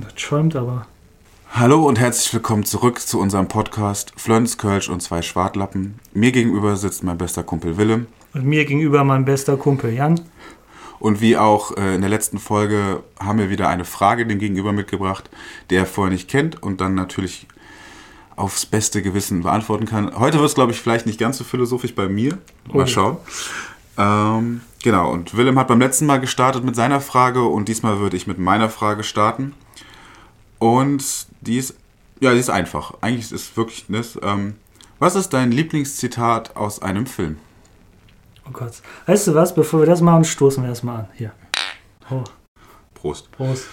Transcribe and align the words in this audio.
Das 0.00 0.18
schäumt 0.18 0.56
aber. 0.56 0.86
Hallo 1.50 1.86
und 1.86 1.98
herzlich 2.00 2.32
willkommen 2.32 2.64
zurück 2.64 2.98
zu 3.00 3.20
unserem 3.20 3.48
Podcast 3.48 4.14
Flönz, 4.16 4.56
Kölsch 4.56 4.88
und 4.88 5.02
zwei 5.02 5.20
Schwartlappen. 5.20 5.98
Mir 6.14 6.32
gegenüber 6.32 6.76
sitzt 6.76 7.04
mein 7.04 7.18
bester 7.18 7.42
Kumpel 7.42 7.76
Willem. 7.76 8.06
Und 8.32 8.46
mir 8.46 8.64
gegenüber 8.64 9.04
mein 9.04 9.26
bester 9.26 9.58
Kumpel 9.58 9.92
Jan. 9.92 10.18
Und 10.98 11.20
wie 11.20 11.36
auch 11.36 11.76
äh, 11.76 11.94
in 11.94 12.00
der 12.00 12.08
letzten 12.08 12.38
Folge 12.38 13.02
haben 13.20 13.38
wir 13.38 13.50
wieder 13.50 13.68
eine 13.68 13.84
Frage 13.84 14.24
dem 14.26 14.38
Gegenüber 14.38 14.72
mitgebracht, 14.72 15.28
der 15.68 15.80
er 15.80 15.86
vorher 15.86 16.10
nicht 16.12 16.26
kennt 16.30 16.62
und 16.62 16.80
dann 16.80 16.94
natürlich 16.94 17.46
aufs 18.34 18.64
beste 18.64 19.02
Gewissen 19.02 19.42
beantworten 19.42 19.84
kann. 19.84 20.18
Heute 20.18 20.38
wird 20.38 20.48
es, 20.48 20.54
glaube 20.54 20.72
ich, 20.72 20.80
vielleicht 20.80 21.04
nicht 21.04 21.20
ganz 21.20 21.36
so 21.36 21.44
philosophisch 21.44 21.94
bei 21.94 22.08
mir. 22.08 22.38
Mal 22.72 22.84
Oh. 22.84 22.86
schauen. 22.86 23.16
Ähm, 23.98 24.62
genau, 24.82 25.12
und 25.12 25.36
Willem 25.36 25.58
hat 25.58 25.68
beim 25.68 25.80
letzten 25.80 26.06
Mal 26.06 26.18
gestartet 26.18 26.64
mit 26.64 26.76
seiner 26.76 27.02
Frage 27.02 27.42
und 27.44 27.68
diesmal 27.68 27.98
würde 27.98 28.16
ich 28.16 28.26
mit 28.26 28.38
meiner 28.38 28.70
Frage 28.70 29.02
starten. 29.04 29.52
Und 30.62 31.26
die 31.40 31.58
ist, 31.58 31.74
ja, 32.20 32.32
die 32.32 32.38
ist 32.38 32.48
einfach. 32.48 32.94
Eigentlich 33.00 33.32
ist 33.32 33.32
es 33.32 33.56
wirklich, 33.56 33.84
das, 33.88 34.16
ähm, 34.22 34.54
was 35.00 35.16
ist 35.16 35.30
dein 35.30 35.50
Lieblingszitat 35.50 36.54
aus 36.54 36.80
einem 36.80 37.06
Film? 37.06 37.38
Oh 38.46 38.52
Gott. 38.52 38.74
Weißt 39.06 39.26
du 39.26 39.34
was? 39.34 39.56
Bevor 39.56 39.80
wir 39.80 39.86
das 39.86 40.00
machen, 40.00 40.22
stoßen 40.22 40.62
wir 40.62 40.70
erstmal 40.70 41.00
an. 41.00 41.08
Hier. 41.14 41.32
Oh, 42.12 42.22
Prost. 42.94 43.32
Prost. 43.32 43.66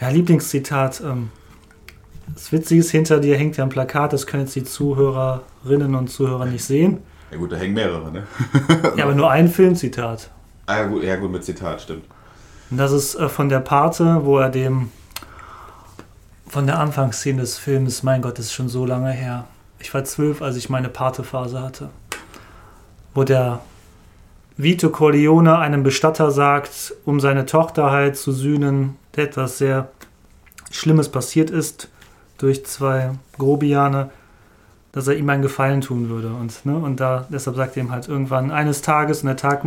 Ja, 0.00 0.08
Lieblingszitat. 0.08 1.02
Ähm, 1.02 1.30
das 2.32 2.50
Witzige 2.52 2.80
ist, 2.80 2.90
hinter 2.90 3.20
dir 3.20 3.36
hängt 3.36 3.58
ja 3.58 3.64
ein 3.64 3.68
Plakat, 3.68 4.14
das 4.14 4.26
können 4.26 4.44
jetzt 4.44 4.56
die 4.56 4.64
Zuhörerinnen 4.64 5.94
und 5.94 6.08
Zuhörer 6.08 6.46
nicht 6.46 6.64
sehen. 6.64 7.02
Ja 7.30 7.36
gut, 7.36 7.52
da 7.52 7.56
hängen 7.56 7.74
mehrere, 7.74 8.10
ne? 8.10 8.26
Ja, 8.96 9.04
aber 9.04 9.14
nur 9.14 9.30
ein 9.30 9.48
Filmzitat. 9.48 10.30
Ah, 10.68 10.80
ja 10.80 10.86
gut, 10.86 11.02
ja 11.02 11.16
gut, 11.16 11.32
mit 11.32 11.42
Zitat, 11.44 11.80
stimmt. 11.80 12.04
Und 12.70 12.76
das 12.76 12.92
ist 12.92 13.14
äh, 13.14 13.30
von 13.30 13.48
der 13.48 13.60
Pate, 13.60 14.26
wo 14.26 14.38
er 14.38 14.50
dem 14.50 14.90
von 16.46 16.66
der 16.66 16.78
Anfangsszene 16.78 17.40
des 17.40 17.56
Films, 17.56 18.02
mein 18.02 18.20
Gott, 18.20 18.38
das 18.38 18.46
ist 18.46 18.52
schon 18.52 18.68
so 18.68 18.84
lange 18.84 19.10
her. 19.10 19.46
Ich 19.78 19.94
war 19.94 20.04
zwölf, 20.04 20.42
als 20.42 20.56
ich 20.56 20.68
meine 20.68 20.90
Pate-Phase 20.90 21.62
hatte. 21.62 21.88
Wo 23.14 23.24
der 23.24 23.60
Vito 24.58 24.90
Corleone 24.90 25.56
einem 25.56 25.82
Bestatter 25.84 26.30
sagt, 26.30 26.94
um 27.06 27.18
seine 27.18 27.46
Tochter 27.46 27.90
halt 27.90 28.18
zu 28.18 28.32
sühnen, 28.32 28.96
der 29.16 29.24
etwas 29.24 29.56
sehr 29.56 29.88
Schlimmes 30.70 31.08
passiert 31.08 31.48
ist 31.48 31.88
durch 32.36 32.66
zwei 32.66 33.12
Grobiane, 33.38 34.10
dass 34.92 35.08
er 35.08 35.16
ihm 35.16 35.30
einen 35.30 35.42
Gefallen 35.42 35.80
tun 35.80 36.10
würde. 36.10 36.28
Und, 36.28 36.66
ne, 36.66 36.76
und 36.76 37.00
da, 37.00 37.26
deshalb 37.30 37.56
sagt 37.56 37.78
er 37.78 37.84
ihm 37.84 37.90
halt 37.90 38.06
irgendwann 38.06 38.50
eines 38.50 38.82
Tages, 38.82 39.22
und 39.22 39.28
der 39.28 39.36
Tag 39.36 39.64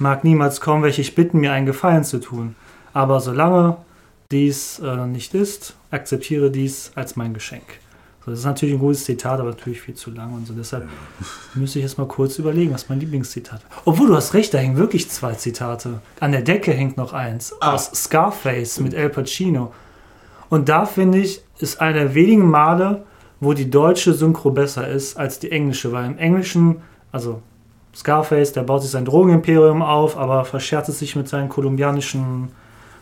mag 0.00 0.24
niemals 0.24 0.60
kommen, 0.60 0.82
welche 0.82 1.00
ich 1.02 1.14
bitten, 1.14 1.38
mir 1.38 1.52
einen 1.52 1.66
Gefallen 1.66 2.04
zu 2.04 2.20
tun. 2.20 2.54
Aber 2.92 3.20
solange 3.20 3.76
dies 4.30 4.78
äh, 4.80 5.06
nicht 5.06 5.34
ist, 5.34 5.74
akzeptiere 5.90 6.50
dies 6.50 6.92
als 6.94 7.16
mein 7.16 7.32
Geschenk. 7.34 7.64
So, 8.24 8.30
das 8.30 8.40
ist 8.40 8.46
natürlich 8.46 8.74
ein 8.74 8.80
gutes 8.80 9.04
Zitat, 9.04 9.40
aber 9.40 9.50
natürlich 9.50 9.80
viel 9.80 9.94
zu 9.94 10.10
lang 10.10 10.34
und 10.34 10.46
so. 10.46 10.52
Deshalb 10.52 10.86
müsste 11.54 11.78
ich 11.78 11.84
jetzt 11.84 11.96
mal 11.98 12.06
kurz 12.08 12.38
überlegen, 12.38 12.74
was 12.74 12.88
mein 12.88 13.00
Lieblingszitat 13.00 13.60
ist. 13.60 13.66
Obwohl 13.86 14.08
du 14.08 14.16
hast 14.16 14.34
recht, 14.34 14.52
da 14.52 14.58
hängen 14.58 14.76
wirklich 14.76 15.08
zwei 15.08 15.32
Zitate. 15.34 16.00
An 16.20 16.32
der 16.32 16.42
Decke 16.42 16.72
hängt 16.72 16.96
noch 16.96 17.12
eins 17.12 17.54
Ah. 17.60 17.72
aus 17.74 17.90
Scarface 17.94 18.80
mit 18.80 18.92
El 18.94 19.08
Pacino. 19.10 19.72
Und 20.50 20.68
da 20.68 20.84
finde 20.86 21.18
ich, 21.18 21.42
ist 21.58 21.80
einer 21.80 21.98
der 22.00 22.14
wenigen 22.14 22.48
Male, 22.50 23.04
wo 23.40 23.52
die 23.54 23.70
deutsche 23.70 24.12
Synchro 24.14 24.50
besser 24.50 24.88
ist 24.88 25.16
als 25.16 25.38
die 25.38 25.50
englische, 25.52 25.92
weil 25.92 26.06
im 26.06 26.18
Englischen, 26.18 26.82
also 27.12 27.40
Scarface, 27.94 28.52
der 28.52 28.62
baut 28.62 28.82
sich 28.82 28.90
sein 28.90 29.04
Drogenimperium 29.04 29.82
auf, 29.82 30.16
aber 30.16 30.44
verscherzt 30.44 30.88
es 30.88 30.98
sich 30.98 31.16
mit 31.16 31.28
seinen 31.28 31.48
kolumbianischen 31.48 32.50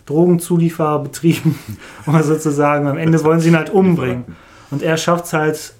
Drogenzulieferbetrieben, 0.06 1.58
um 2.06 2.22
sozusagen. 2.22 2.86
Am 2.86 2.96
Ende 2.96 3.22
wollen 3.24 3.40
sie 3.40 3.48
ihn 3.48 3.56
halt 3.56 3.70
umbringen. 3.70 4.24
Und 4.70 4.82
er 4.82 4.96
schafft 4.96 5.26
es 5.26 5.32
halt 5.32 5.74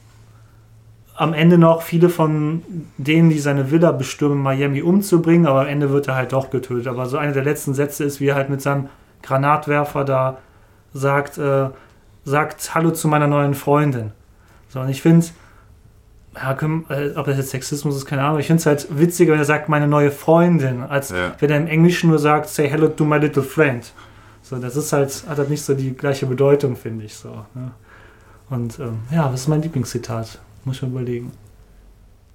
am 1.16 1.32
Ende 1.32 1.56
noch, 1.56 1.82
viele 1.82 2.08
von 2.08 2.62
denen, 2.98 3.30
die 3.30 3.38
seine 3.38 3.70
Villa 3.70 3.90
bestürmen, 3.92 4.42
Miami 4.42 4.82
umzubringen, 4.82 5.46
aber 5.46 5.62
am 5.62 5.66
Ende 5.66 5.90
wird 5.90 6.08
er 6.08 6.14
halt 6.14 6.32
doch 6.32 6.50
getötet. 6.50 6.88
Aber 6.88 7.06
so 7.06 7.16
einer 7.16 7.32
der 7.32 7.44
letzten 7.44 7.72
Sätze 7.72 8.04
ist, 8.04 8.20
wie 8.20 8.26
er 8.26 8.34
halt 8.34 8.50
mit 8.50 8.60
seinem 8.60 8.88
Granatwerfer 9.22 10.04
da 10.04 10.38
sagt, 10.92 11.38
äh, 11.38 11.70
sagt 12.24 12.74
Hallo 12.74 12.90
zu 12.90 13.08
meiner 13.08 13.26
neuen 13.26 13.54
Freundin. 13.54 14.12
So, 14.68 14.80
und 14.80 14.88
ich 14.88 15.00
finde, 15.00 15.26
ja, 16.36 16.52
äh, 16.52 17.12
ob 17.16 17.26
das 17.26 17.36
jetzt 17.38 17.50
Sexismus 17.50 17.96
ist, 17.96 18.06
keine 18.06 18.22
Ahnung, 18.22 18.38
ich 18.38 18.46
finde 18.46 18.60
es 18.60 18.66
halt 18.66 18.86
witziger, 18.90 19.32
wenn 19.32 19.38
er 19.40 19.44
sagt, 19.44 19.68
meine 19.68 19.88
neue 19.88 20.10
Freundin, 20.10 20.82
als 20.82 21.10
Ja. 21.10 21.34
wenn 21.38 21.50
er 21.50 21.56
im 21.58 21.66
Englischen 21.66 22.10
nur 22.10 22.18
sagt, 22.18 22.48
say 22.48 22.68
hello 22.68 22.88
to 22.88 23.04
my 23.04 23.16
little 23.18 23.42
friend. 23.42 23.92
So, 24.42 24.56
das 24.56 24.76
ist 24.76 24.92
halt, 24.92 25.24
hat 25.28 25.38
halt 25.38 25.50
nicht 25.50 25.62
so 25.62 25.74
die 25.74 25.94
gleiche 25.94 26.26
Bedeutung, 26.26 26.76
finde 26.76 27.04
ich 27.04 27.14
so. 27.16 27.44
Ne? 27.54 27.72
Und 28.48 28.78
ähm, 28.78 28.98
ja, 29.10 29.32
was 29.32 29.40
ist 29.42 29.48
mein 29.48 29.62
Lieblingszitat? 29.62 30.38
Muss 30.64 30.76
ich 30.76 30.82
mal 30.82 30.90
überlegen. 30.90 31.32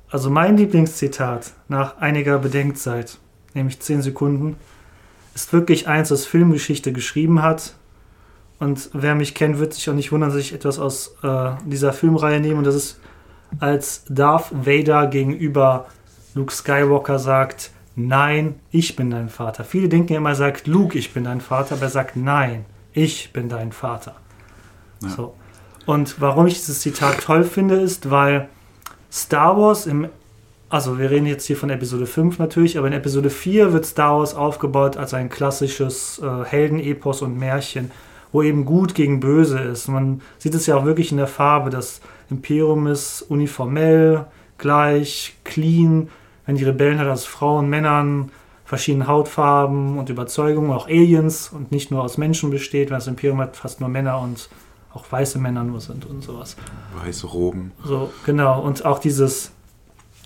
Also 0.10 0.30
mein 0.30 0.58
Lieblingszitat 0.58 1.54
nach 1.70 1.98
einiger 2.00 2.38
Bedenkzeit, 2.40 3.18
nämlich 3.54 3.80
10 3.80 4.02
Sekunden, 4.02 4.58
ist 5.34 5.54
wirklich 5.54 5.88
eins, 5.88 6.10
das 6.10 6.26
Filmgeschichte 6.26 6.92
geschrieben 6.92 7.42
hat. 7.42 7.76
Und 8.60 8.90
wer 8.94 9.16
mich 9.16 9.34
kennt, 9.34 9.60
wird 9.60 9.74
sich 9.74 9.90
auch 9.90 9.94
nicht 9.94 10.12
wundern, 10.12 10.32
dass 10.32 10.40
ich 10.40 10.54
etwas 10.54 10.80
aus 10.80 11.16
äh, 11.24 11.52
dieser 11.66 11.94
Filmreihe 11.94 12.42
nehme. 12.42 12.58
Und 12.58 12.66
das 12.66 12.76
ist, 12.76 13.00
als 13.60 14.04
Darth 14.10 14.52
Vader 14.52 15.08
gegenüber 15.08 15.88
Luke 16.34 16.54
Skywalker 16.54 17.20
sagt, 17.20 17.72
nein, 17.96 18.56
ich 18.72 18.96
bin 18.96 19.10
dein 19.12 19.30
Vater. 19.30 19.64
Viele 19.64 19.90
denken 19.90 20.14
immer, 20.14 20.30
er 20.30 20.36
sagt, 20.36 20.68
Luke, 20.68 20.98
ich 20.98 21.14
bin 21.14 21.26
dein 21.26 21.42
Vater, 21.42 21.76
aber 21.76 21.84
er 21.84 21.90
sagt, 21.90 22.16
nein, 22.16 22.66
ich 22.94 23.34
bin 23.34 23.50
dein 23.50 23.72
Vater. 23.72 24.16
Ja. 25.02 25.10
So. 25.10 25.34
Und 25.86 26.22
warum 26.22 26.48
ich 26.48 26.56
dieses 26.56 26.82
Zitat 26.82 27.22
toll 27.22 27.44
finde, 27.44 27.76
ist, 27.76 28.10
weil 28.10 28.48
Star 29.12 29.58
Wars 29.58 29.88
im, 29.88 30.08
also 30.70 31.00
wir 31.00 31.10
reden 31.10 31.26
jetzt 31.26 31.46
hier 31.46 31.58
von 31.58 31.70
Episode 31.70 32.06
5 32.06 32.40
natürlich, 32.40 32.78
aber 32.78 32.88
in 32.88 32.94
Episode 32.94 33.30
4 33.30 33.74
wird 33.74 33.86
Star 33.86 34.20
Wars 34.20 34.36
aufgebaut 34.36 34.96
als 34.96 35.14
ein 35.14 35.30
klassisches 35.30 36.20
äh, 36.20 36.46
Heldenepos 36.46 37.22
und 37.22 37.38
Märchen, 37.38 37.92
wo 38.32 38.42
eben 38.42 38.64
gut 38.64 38.96
gegen 38.96 39.20
böse 39.20 39.60
ist. 39.60 39.88
Man 39.88 40.22
sieht 40.38 40.56
es 40.56 40.66
ja 40.66 40.78
auch 40.78 40.86
wirklich 40.86 41.12
in 41.12 41.18
der 41.18 41.28
Farbe, 41.28 41.70
das 41.70 42.00
Imperium 42.32 42.88
ist 42.88 43.22
uniformell, 43.24 44.26
gleich, 44.58 45.36
clean, 45.44 46.10
wenn 46.46 46.56
die 46.56 46.64
Rebellen 46.64 47.00
halt 47.00 47.10
aus 47.10 47.26
Frauen, 47.26 47.70
Männern, 47.70 48.32
verschiedenen 48.66 49.08
Hautfarben 49.08 49.98
und 49.98 50.10
Überzeugungen, 50.10 50.72
auch 50.72 50.88
Aliens 50.88 51.50
und 51.54 51.72
nicht 51.72 51.92
nur 51.92 52.02
aus 52.04 52.18
Menschen 52.18 52.52
besteht, 52.52 52.90
weil 52.90 53.00
das 53.00 53.08
Imperium 53.08 53.40
halt 53.40 53.56
fast 53.56 53.82
nur 53.82 53.90
Männer 53.90 54.20
und 54.20 54.50
auch 54.94 55.06
weiße 55.10 55.40
Männer 55.40 55.64
nur 55.64 55.82
sind 55.82 56.06
und 56.06 56.24
sowas. 56.24 56.56
Weiße 57.04 57.28
Roben. 57.28 57.72
So, 57.84 58.12
genau. 58.26 58.62
Und 58.62 58.86
auch 58.86 59.00
dieses, 59.00 59.52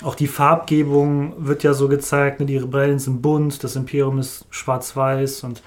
auch 0.03 0.16
die 0.16 0.27
Farbgebung 0.27 1.33
wird 1.37 1.63
ja 1.63 1.73
so 1.73 1.87
gezeigt, 1.87 2.39
ne? 2.39 2.45
die 2.45 2.57
Rebellen 2.57 2.99
sind 2.99 3.22
bunt, 3.22 3.63
das 3.63 3.75
Imperium 3.75 4.19
ist 4.19 4.45
schwarz-weiß 4.49 5.43
und 5.43 5.61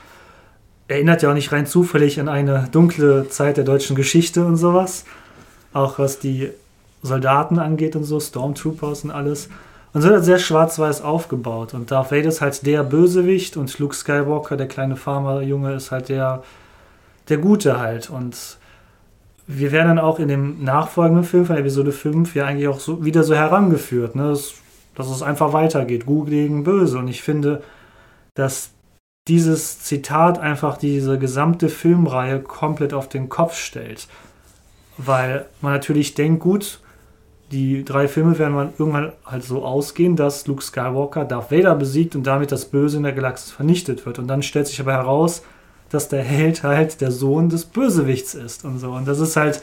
erinnert 0.88 1.22
ja 1.22 1.30
auch 1.30 1.34
nicht 1.34 1.52
rein 1.52 1.66
zufällig 1.66 2.18
an 2.20 2.28
eine 2.28 2.68
dunkle 2.72 3.28
Zeit 3.28 3.56
der 3.56 3.64
deutschen 3.64 3.94
Geschichte 3.94 4.44
und 4.44 4.56
sowas. 4.56 5.04
Auch 5.78 6.00
was 6.00 6.18
die 6.18 6.50
Soldaten 7.02 7.60
angeht 7.60 7.94
und 7.94 8.02
so, 8.02 8.18
Stormtroopers 8.18 9.04
und 9.04 9.12
alles. 9.12 9.48
Und 9.92 10.02
so 10.02 10.08
wird 10.08 10.24
sehr 10.24 10.40
schwarz-weiß 10.40 11.02
aufgebaut. 11.02 11.72
Und 11.72 11.92
Darth 11.92 12.10
Vader 12.10 12.28
ist 12.28 12.40
halt 12.40 12.66
der 12.66 12.82
Bösewicht 12.82 13.56
und 13.56 13.78
Luke 13.78 13.94
Skywalker, 13.94 14.56
der 14.56 14.66
kleine 14.66 14.96
Farmerjunge, 14.96 15.74
ist 15.74 15.92
halt 15.92 16.08
der, 16.08 16.42
der 17.28 17.38
Gute 17.38 17.78
halt. 17.78 18.10
Und 18.10 18.58
wir 19.46 19.70
werden 19.70 19.88
dann 19.88 19.98
auch 20.00 20.18
in 20.18 20.26
dem 20.26 20.64
nachfolgenden 20.64 21.24
Film 21.24 21.46
von 21.46 21.56
Episode 21.56 21.92
5 21.92 22.34
ja 22.34 22.46
eigentlich 22.46 22.68
auch 22.68 22.80
so 22.80 23.04
wieder 23.04 23.22
so 23.22 23.36
herangeführt, 23.36 24.16
ne? 24.16 24.30
dass, 24.30 24.54
dass 24.96 25.08
es 25.08 25.22
einfach 25.22 25.52
weitergeht, 25.52 26.06
gut 26.06 26.28
gegen 26.28 26.64
böse. 26.64 26.98
Und 26.98 27.06
ich 27.06 27.22
finde, 27.22 27.62
dass 28.34 28.70
dieses 29.28 29.78
Zitat 29.78 30.40
einfach 30.40 30.76
diese 30.76 31.20
gesamte 31.20 31.68
Filmreihe 31.68 32.40
komplett 32.40 32.92
auf 32.92 33.08
den 33.08 33.28
Kopf 33.28 33.54
stellt. 33.54 34.08
Weil 34.98 35.46
man 35.60 35.72
natürlich 35.72 36.14
denkt, 36.14 36.40
gut, 36.40 36.80
die 37.50 37.84
drei 37.84 38.08
Filme 38.08 38.38
werden 38.38 38.54
man 38.54 38.72
irgendwann 38.78 39.12
halt 39.24 39.44
so 39.44 39.64
ausgehen, 39.64 40.16
dass 40.16 40.46
Luke 40.46 40.62
Skywalker 40.62 41.24
Darth 41.24 41.50
Vader 41.50 41.74
besiegt 41.76 42.14
und 42.14 42.26
damit 42.26 42.52
das 42.52 42.66
Böse 42.66 42.98
in 42.98 43.04
der 43.04 43.12
Galaxis 43.12 43.52
vernichtet 43.52 44.04
wird. 44.04 44.18
Und 44.18 44.28
dann 44.28 44.42
stellt 44.42 44.66
sich 44.66 44.80
aber 44.80 44.92
heraus, 44.92 45.42
dass 45.88 46.08
der 46.08 46.22
Held 46.22 46.62
halt 46.62 47.00
der 47.00 47.10
Sohn 47.10 47.48
des 47.48 47.64
Bösewichts 47.64 48.34
ist 48.34 48.64
und 48.64 48.78
so. 48.78 48.90
Und 48.90 49.08
das 49.08 49.20
ist 49.20 49.36
halt, 49.36 49.62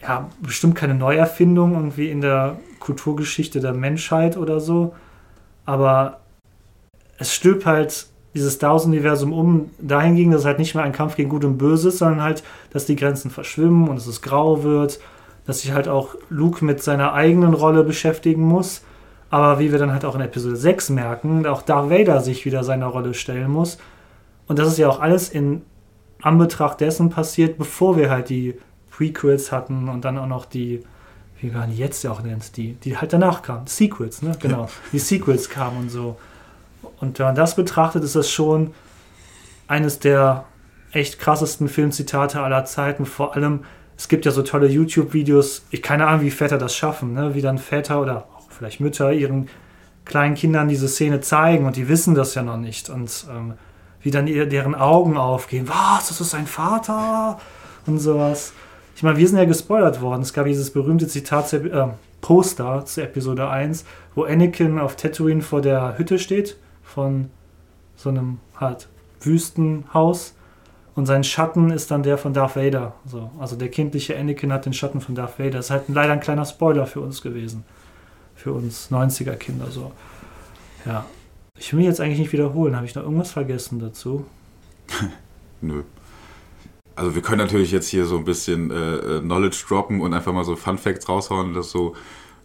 ja, 0.00 0.28
bestimmt 0.40 0.76
keine 0.76 0.94
Neuerfindung 0.94 1.74
irgendwie 1.74 2.10
in 2.10 2.20
der 2.20 2.58
Kulturgeschichte 2.78 3.60
der 3.60 3.72
Menschheit 3.72 4.36
oder 4.36 4.60
so. 4.60 4.94
Aber 5.64 6.20
es 7.18 7.34
stirbt 7.34 7.66
halt 7.66 8.06
dieses 8.34 8.54
Star 8.54 8.72
Wars-Universum 8.72 9.32
um 9.32 9.70
dahingegen, 9.78 10.32
dass 10.32 10.42
es 10.42 10.46
halt 10.46 10.58
nicht 10.58 10.74
mehr 10.74 10.84
ein 10.84 10.92
Kampf 10.92 11.16
gegen 11.16 11.28
Gut 11.30 11.44
und 11.44 11.58
Böse 11.58 11.88
ist, 11.88 11.98
sondern 11.98 12.22
halt, 12.22 12.42
dass 12.70 12.86
die 12.86 12.96
Grenzen 12.96 13.30
verschwimmen 13.30 13.88
und 13.88 13.96
dass 13.96 14.06
es 14.06 14.22
grau 14.22 14.62
wird, 14.62 15.00
dass 15.46 15.62
sich 15.62 15.72
halt 15.72 15.88
auch 15.88 16.14
Luke 16.28 16.64
mit 16.64 16.82
seiner 16.82 17.14
eigenen 17.14 17.54
Rolle 17.54 17.84
beschäftigen 17.84 18.42
muss. 18.42 18.82
Aber 19.30 19.58
wie 19.58 19.72
wir 19.72 19.78
dann 19.78 19.92
halt 19.92 20.04
auch 20.04 20.14
in 20.14 20.20
Episode 20.20 20.56
6 20.56 20.90
merken, 20.90 21.46
auch 21.46 21.62
Darth 21.62 21.90
Vader 21.90 22.20
sich 22.20 22.44
wieder 22.44 22.64
seiner 22.64 22.86
Rolle 22.86 23.14
stellen 23.14 23.50
muss. 23.50 23.78
Und 24.46 24.58
das 24.58 24.68
ist 24.68 24.78
ja 24.78 24.88
auch 24.88 25.00
alles 25.00 25.28
in 25.28 25.62
Anbetracht 26.22 26.80
dessen 26.80 27.10
passiert, 27.10 27.58
bevor 27.58 27.96
wir 27.96 28.10
halt 28.10 28.28
die 28.28 28.58
Prequels 28.90 29.52
hatten 29.52 29.88
und 29.88 30.04
dann 30.04 30.18
auch 30.18 30.26
noch 30.26 30.44
die, 30.44 30.82
wie 31.40 31.50
man 31.50 31.70
die 31.70 31.76
jetzt 31.76 32.02
ja 32.02 32.10
auch 32.10 32.22
nennt, 32.22 32.56
die, 32.56 32.72
die 32.74 32.96
halt 32.96 33.12
danach 33.12 33.42
kamen. 33.42 33.66
Sequels, 33.66 34.22
ne? 34.22 34.36
Genau. 34.40 34.68
Die 34.92 34.98
Sequels 34.98 35.48
kamen 35.48 35.78
und 35.78 35.90
so. 35.90 36.16
Und 37.00 37.18
wenn 37.18 37.26
man 37.26 37.34
das 37.34 37.56
betrachtet, 37.56 38.04
ist 38.04 38.16
das 38.16 38.30
schon 38.30 38.72
eines 39.66 39.98
der 39.98 40.44
echt 40.92 41.18
krassesten 41.18 41.68
Filmzitate 41.68 42.40
aller 42.40 42.64
Zeiten. 42.64 43.06
Vor 43.06 43.36
allem, 43.36 43.60
es 43.96 44.08
gibt 44.08 44.24
ja 44.24 44.32
so 44.32 44.42
tolle 44.42 44.68
YouTube-Videos, 44.68 45.66
ich 45.70 45.82
keine 45.82 46.06
Ahnung, 46.06 46.22
wie 46.22 46.30
Väter 46.30 46.58
das 46.58 46.74
schaffen, 46.74 47.12
ne? 47.12 47.34
wie 47.34 47.42
dann 47.42 47.58
Väter 47.58 48.00
oder 48.00 48.28
auch 48.36 48.50
vielleicht 48.50 48.80
Mütter 48.80 49.12
ihren 49.12 49.48
kleinen 50.04 50.34
Kindern 50.34 50.68
diese 50.68 50.88
Szene 50.88 51.20
zeigen 51.20 51.66
und 51.66 51.76
die 51.76 51.88
wissen 51.88 52.14
das 52.14 52.34
ja 52.34 52.42
noch 52.42 52.56
nicht. 52.56 52.88
Und 52.88 53.26
ähm, 53.30 53.54
wie 54.00 54.10
dann 54.10 54.26
ihr, 54.26 54.46
deren 54.46 54.74
Augen 54.74 55.16
aufgehen, 55.16 55.68
was, 55.68 56.08
das 56.08 56.20
ist 56.20 56.30
sein 56.30 56.46
Vater 56.46 57.38
und 57.86 57.98
sowas. 57.98 58.52
Ich 58.96 59.02
meine, 59.02 59.18
wir 59.18 59.28
sind 59.28 59.38
ja 59.38 59.44
gespoilert 59.44 60.00
worden. 60.00 60.22
Es 60.22 60.32
gab 60.32 60.46
dieses 60.46 60.72
berühmte 60.72 61.06
Zitat, 61.06 61.52
äh, 61.52 61.88
Poster 62.20 62.84
zu 62.84 63.02
Episode 63.02 63.48
1, 63.48 63.84
wo 64.14 64.24
Anakin 64.24 64.78
auf 64.78 64.96
Tatooine 64.96 65.42
vor 65.42 65.60
der 65.60 65.98
Hütte 65.98 66.18
steht 66.18 66.56
von 66.98 67.30
so 67.94 68.08
einem 68.08 68.38
halt 68.58 68.88
Wüstenhaus 69.20 70.34
und 70.96 71.06
sein 71.06 71.22
Schatten 71.22 71.70
ist 71.70 71.92
dann 71.92 72.02
der 72.02 72.18
von 72.18 72.32
Darth 72.32 72.56
Vader. 72.56 72.96
So, 73.06 73.30
also 73.38 73.54
der 73.54 73.68
kindliche 73.68 74.18
Anakin 74.18 74.52
hat 74.52 74.66
den 74.66 74.72
Schatten 74.72 75.00
von 75.00 75.14
Darth 75.14 75.38
Vader. 75.38 75.58
Das 75.58 75.66
ist 75.66 75.70
halt 75.70 75.84
leider 75.86 76.12
ein 76.12 76.18
kleiner 76.18 76.44
Spoiler 76.44 76.88
für 76.88 77.00
uns 77.00 77.22
gewesen. 77.22 77.62
Für 78.34 78.52
uns 78.52 78.90
90er-Kinder 78.90 79.70
so. 79.70 79.92
Ja. 80.84 81.06
Ich 81.56 81.72
will 81.72 81.78
mich 81.78 81.86
jetzt 81.86 82.00
eigentlich 82.00 82.18
nicht 82.18 82.32
wiederholen. 82.32 82.74
Habe 82.74 82.86
ich 82.86 82.96
noch 82.96 83.04
irgendwas 83.04 83.30
vergessen 83.30 83.78
dazu? 83.78 84.26
Nö. 85.60 85.84
Also 86.96 87.14
wir 87.14 87.22
können 87.22 87.38
natürlich 87.38 87.70
jetzt 87.70 87.86
hier 87.86 88.06
so 88.06 88.16
ein 88.16 88.24
bisschen 88.24 88.72
äh, 88.72 88.96
äh, 88.96 89.20
Knowledge 89.20 89.66
droppen 89.68 90.00
und 90.00 90.14
einfach 90.14 90.32
mal 90.32 90.44
so 90.44 90.56
Fun 90.56 90.78
Facts 90.78 91.08
raushauen, 91.08 91.54
dass 91.54 91.70
so 91.70 91.94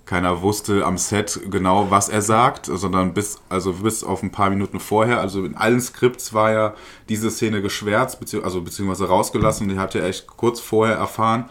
keiner 0.06 0.42
wusste 0.42 0.86
am 0.86 0.98
Set 0.98 1.40
genau, 1.50 1.90
was 1.90 2.10
er 2.10 2.22
sagt, 2.22 2.66
sondern 2.66 3.14
bis, 3.14 3.40
also 3.50 3.74
bis 3.74 4.04
auf 4.04 4.22
ein 4.22 4.32
paar 4.32 4.50
Minuten 4.50 4.80
vorher, 4.80 5.22
also 5.22 5.46
in 5.46 5.56
allen 5.56 5.80
Skripts 5.80 6.34
war 6.34 6.52
ja 6.52 6.74
diese 7.08 7.32
Szene 7.32 7.62
geschwärzt, 7.62 8.20
bezieh 8.20 8.42
also 8.44 8.62
beziehungsweise 8.62 9.08
rausgelassen 9.08 9.68
und 9.68 9.74
die 9.74 9.80
habt 9.80 9.96
ihr 9.96 10.04
echt 10.04 10.28
kurz 10.28 10.60
vorher 10.60 10.98
erfahren. 10.98 11.46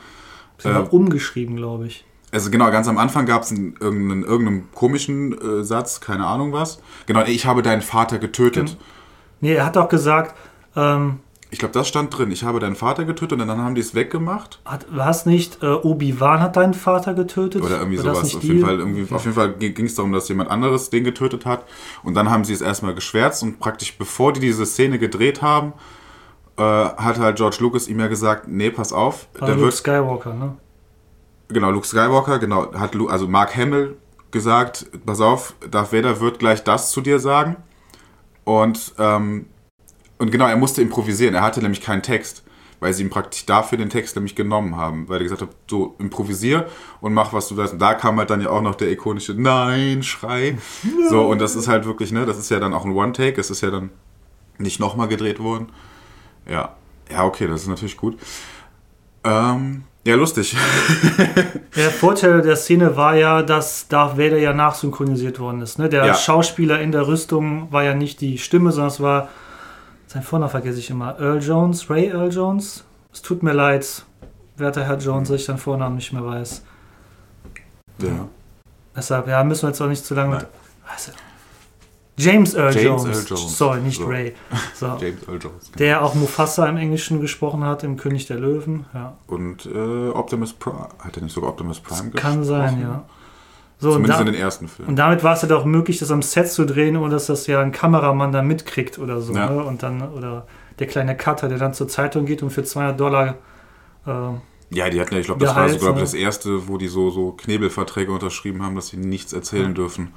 Sie 0.58 0.68
äh, 0.68 0.78
umgeschrieben, 0.78 1.56
glaube 1.56 1.86
ich. 1.86 2.04
Also 2.30 2.50
genau, 2.50 2.70
ganz 2.70 2.88
am 2.88 2.98
Anfang 2.98 3.26
gab 3.26 3.42
es 3.42 3.52
irgendeinen, 3.52 4.22
irgendeinen 4.22 4.72
komischen 4.74 5.60
äh, 5.60 5.64
Satz, 5.64 6.00
keine 6.00 6.26
Ahnung 6.26 6.52
was. 6.52 6.80
Genau, 7.06 7.24
ich 7.24 7.46
habe 7.46 7.62
deinen 7.62 7.82
Vater 7.82 8.18
getötet. 8.18 8.76
Nee, 9.40 9.54
er 9.54 9.66
hat 9.66 9.76
doch 9.76 9.88
gesagt, 9.88 10.34
ähm, 10.76 11.20
ich 11.52 11.58
glaube, 11.58 11.74
das 11.74 11.86
stand 11.86 12.16
drin. 12.16 12.30
Ich 12.32 12.44
habe 12.44 12.60
deinen 12.60 12.76
Vater 12.76 13.04
getötet 13.04 13.38
und 13.38 13.46
dann 13.46 13.60
haben 13.60 13.74
die 13.74 13.82
es 13.82 13.94
weggemacht. 13.94 14.60
war 14.88 15.10
es 15.10 15.26
nicht, 15.26 15.62
äh, 15.62 15.66
Obi-Wan 15.66 16.40
hat 16.40 16.56
deinen 16.56 16.72
Vater 16.72 17.12
getötet? 17.12 17.62
Oder 17.62 17.78
irgendwie 17.78 17.98
War 17.98 18.14
sowas. 18.14 18.34
Auf 18.34 18.42
jeden, 18.42 18.64
Fall, 18.64 18.78
irgendwie, 18.78 19.02
okay. 19.02 19.14
auf 19.14 19.24
jeden 19.24 19.34
Fall 19.34 19.52
ging 19.52 19.84
es 19.84 19.94
darum, 19.94 20.12
dass 20.12 20.26
jemand 20.30 20.50
anderes 20.50 20.88
den 20.88 21.04
getötet 21.04 21.44
hat. 21.44 21.66
Und 22.02 22.14
dann 22.14 22.30
haben 22.30 22.44
sie 22.44 22.54
es 22.54 22.62
erstmal 22.62 22.94
geschwärzt 22.94 23.42
und 23.42 23.60
praktisch 23.60 23.98
bevor 23.98 24.32
die 24.32 24.40
diese 24.40 24.64
Szene 24.64 24.98
gedreht 24.98 25.42
haben, 25.42 25.74
äh, 26.56 26.62
hat 26.62 27.18
halt 27.18 27.36
George 27.36 27.58
Lucas 27.60 27.86
ihm 27.86 28.00
ja 28.00 28.06
gesagt, 28.06 28.48
nee, 28.48 28.70
pass 28.70 28.94
auf. 28.94 29.28
War 29.34 29.48
der 29.48 29.56
Luke 29.56 29.66
wird, 29.66 29.74
Skywalker, 29.74 30.32
ne? 30.32 30.56
Genau, 31.48 31.70
Luke 31.70 31.86
Skywalker, 31.86 32.38
genau, 32.38 32.72
hat 32.72 32.96
also 33.10 33.28
Mark 33.28 33.54
Hamill 33.54 33.98
gesagt, 34.30 34.86
pass 35.04 35.20
auf, 35.20 35.54
Darth 35.70 35.92
Vader 35.92 36.18
wird 36.18 36.38
gleich 36.38 36.64
das 36.64 36.92
zu 36.92 37.02
dir 37.02 37.18
sagen. 37.18 37.56
Und 38.44 38.94
ähm, 38.98 39.46
und 40.22 40.30
genau, 40.30 40.46
er 40.46 40.56
musste 40.56 40.80
improvisieren. 40.82 41.34
Er 41.34 41.42
hatte 41.42 41.60
nämlich 41.60 41.80
keinen 41.80 42.00
Text, 42.00 42.44
weil 42.78 42.92
sie 42.92 43.02
ihm 43.02 43.10
praktisch 43.10 43.44
dafür 43.44 43.76
den 43.76 43.90
Text 43.90 44.14
nämlich 44.14 44.36
genommen 44.36 44.76
haben. 44.76 45.08
Weil 45.08 45.16
er 45.16 45.24
gesagt 45.24 45.42
hat, 45.42 45.48
so 45.68 45.96
improvisier 45.98 46.68
und 47.00 47.12
mach, 47.12 47.32
was 47.32 47.48
du 47.48 47.56
willst. 47.56 47.72
Und 47.72 47.80
da 47.82 47.94
kam 47.94 48.18
halt 48.18 48.30
dann 48.30 48.40
ja 48.40 48.48
auch 48.48 48.62
noch 48.62 48.76
der 48.76 48.88
ikonische 48.92 49.34
Nein-Schrei. 49.34 50.58
So, 51.10 51.26
und 51.26 51.40
das 51.40 51.56
ist 51.56 51.66
halt 51.66 51.86
wirklich, 51.86 52.12
ne, 52.12 52.24
das 52.24 52.38
ist 52.38 52.52
ja 52.52 52.60
dann 52.60 52.72
auch 52.72 52.84
ein 52.84 52.92
One-Take. 52.92 53.40
Es 53.40 53.50
ist 53.50 53.62
ja 53.62 53.72
dann 53.72 53.90
nicht 54.58 54.78
nochmal 54.78 55.08
gedreht 55.08 55.40
worden. 55.40 55.70
Ja. 56.48 56.76
Ja, 57.10 57.24
okay, 57.24 57.48
das 57.48 57.62
ist 57.62 57.68
natürlich 57.68 57.96
gut. 57.96 58.16
Ähm, 59.24 59.82
ja, 60.04 60.14
lustig. 60.14 60.56
der 61.76 61.90
Vorteil 61.90 62.42
der 62.42 62.54
Szene 62.54 62.96
war 62.96 63.16
ja, 63.16 63.42
dass 63.42 63.88
Darth 63.88 64.16
Vader 64.16 64.38
ja 64.38 64.52
nachsynchronisiert 64.52 65.40
worden 65.40 65.62
ist. 65.62 65.80
Ne? 65.80 65.88
Der 65.88 66.06
ja. 66.06 66.14
Schauspieler 66.14 66.80
in 66.80 66.92
der 66.92 67.08
Rüstung 67.08 67.72
war 67.72 67.82
ja 67.82 67.94
nicht 67.94 68.20
die 68.20 68.38
Stimme, 68.38 68.70
sondern 68.70 68.92
es 68.92 69.00
war 69.00 69.28
sein 70.12 70.22
Vornamen 70.22 70.50
vergesse 70.50 70.78
ich 70.78 70.90
immer. 70.90 71.18
Earl 71.18 71.40
Jones, 71.40 71.88
Ray 71.88 72.08
Earl 72.08 72.30
Jones. 72.30 72.84
Es 73.14 73.22
tut 73.22 73.42
mir 73.42 73.54
leid, 73.54 74.04
werter 74.56 74.84
Herr 74.84 74.98
Jones, 74.98 75.30
dass 75.30 75.40
ich 75.40 75.46
deinen 75.46 75.56
Vornamen 75.56 75.96
nicht 75.96 76.12
mehr 76.12 76.24
weiß. 76.24 76.62
Ja. 77.98 78.28
Deshalb, 78.94 79.26
ja, 79.26 79.42
müssen 79.42 79.62
wir 79.62 79.68
jetzt 79.68 79.80
auch 79.80 79.88
nicht 79.88 80.04
zu 80.04 80.14
lange. 80.14 80.36
Mit, 80.36 80.46
James 82.18 82.54
Earl 82.54 82.74
James 82.74 82.84
Jones. 82.84 83.04
Earl 83.06 83.24
Jones. 83.26 83.56
Sorry, 83.56 83.80
nicht 83.80 83.98
so. 83.98 84.04
Ray. 84.04 84.34
So. 84.74 84.86
James 85.00 85.26
Earl 85.26 85.38
Jones. 85.40 85.64
Genau. 85.64 85.78
Der 85.78 86.02
auch 86.02 86.14
Mufasa 86.14 86.66
im 86.66 86.76
Englischen 86.76 87.22
gesprochen 87.22 87.64
hat, 87.64 87.82
im 87.82 87.96
König 87.96 88.26
der 88.26 88.38
Löwen. 88.38 88.84
Ja. 88.92 89.16
Und 89.28 89.64
äh, 89.64 90.10
Optimus 90.10 90.52
Prime. 90.52 90.88
Hat 90.98 91.16
er 91.16 91.22
nicht 91.22 91.32
sogar 91.32 91.50
Optimus 91.50 91.80
Prime 91.80 92.10
gesprochen? 92.10 92.34
Kann 92.34 92.44
sein, 92.44 92.82
ja. 92.82 93.04
So, 93.82 93.94
Zumindest 93.94 94.20
da, 94.20 94.24
in 94.24 94.32
den 94.32 94.40
ersten 94.40 94.68
Filmen. 94.68 94.90
Und 94.90 94.96
damit 94.96 95.24
war 95.24 95.34
es 95.34 95.42
ja 95.42 95.48
halt 95.48 95.58
auch 95.58 95.64
möglich, 95.64 95.98
das 95.98 96.12
am 96.12 96.22
Set 96.22 96.48
zu 96.48 96.64
drehen, 96.64 96.96
ohne 96.96 97.10
dass 97.10 97.26
das 97.26 97.48
ja 97.48 97.60
ein 97.60 97.72
Kameramann 97.72 98.30
da 98.30 98.40
mitkriegt 98.40 99.00
oder 99.00 99.20
so. 99.20 99.34
Ja. 99.34 99.50
Ne? 99.50 99.64
Und 99.64 99.82
dann, 99.82 100.02
oder 100.12 100.46
der 100.78 100.86
kleine 100.86 101.16
Cutter, 101.16 101.48
der 101.48 101.58
dann 101.58 101.74
zur 101.74 101.88
Zeitung 101.88 102.24
geht 102.24 102.44
und 102.44 102.50
für 102.50 102.62
200 102.62 103.00
Dollar. 103.00 103.38
Äh, 104.06 104.10
ja, 104.70 104.88
die 104.88 105.00
hatten 105.00 105.14
ja, 105.14 105.18
ich 105.18 105.26
glaube, 105.26 105.44
das 105.44 105.56
war 105.56 105.68
so, 105.68 105.78
glaub, 105.78 105.96
ne? 105.96 106.00
das 106.00 106.14
erste, 106.14 106.68
wo 106.68 106.78
die 106.78 106.86
so, 106.86 107.10
so 107.10 107.32
Knebelverträge 107.32 108.12
unterschrieben 108.12 108.62
haben, 108.62 108.76
dass 108.76 108.86
sie 108.86 108.98
nichts 108.98 109.32
erzählen 109.32 109.70
ja. 109.70 109.74
dürfen. 109.74 110.12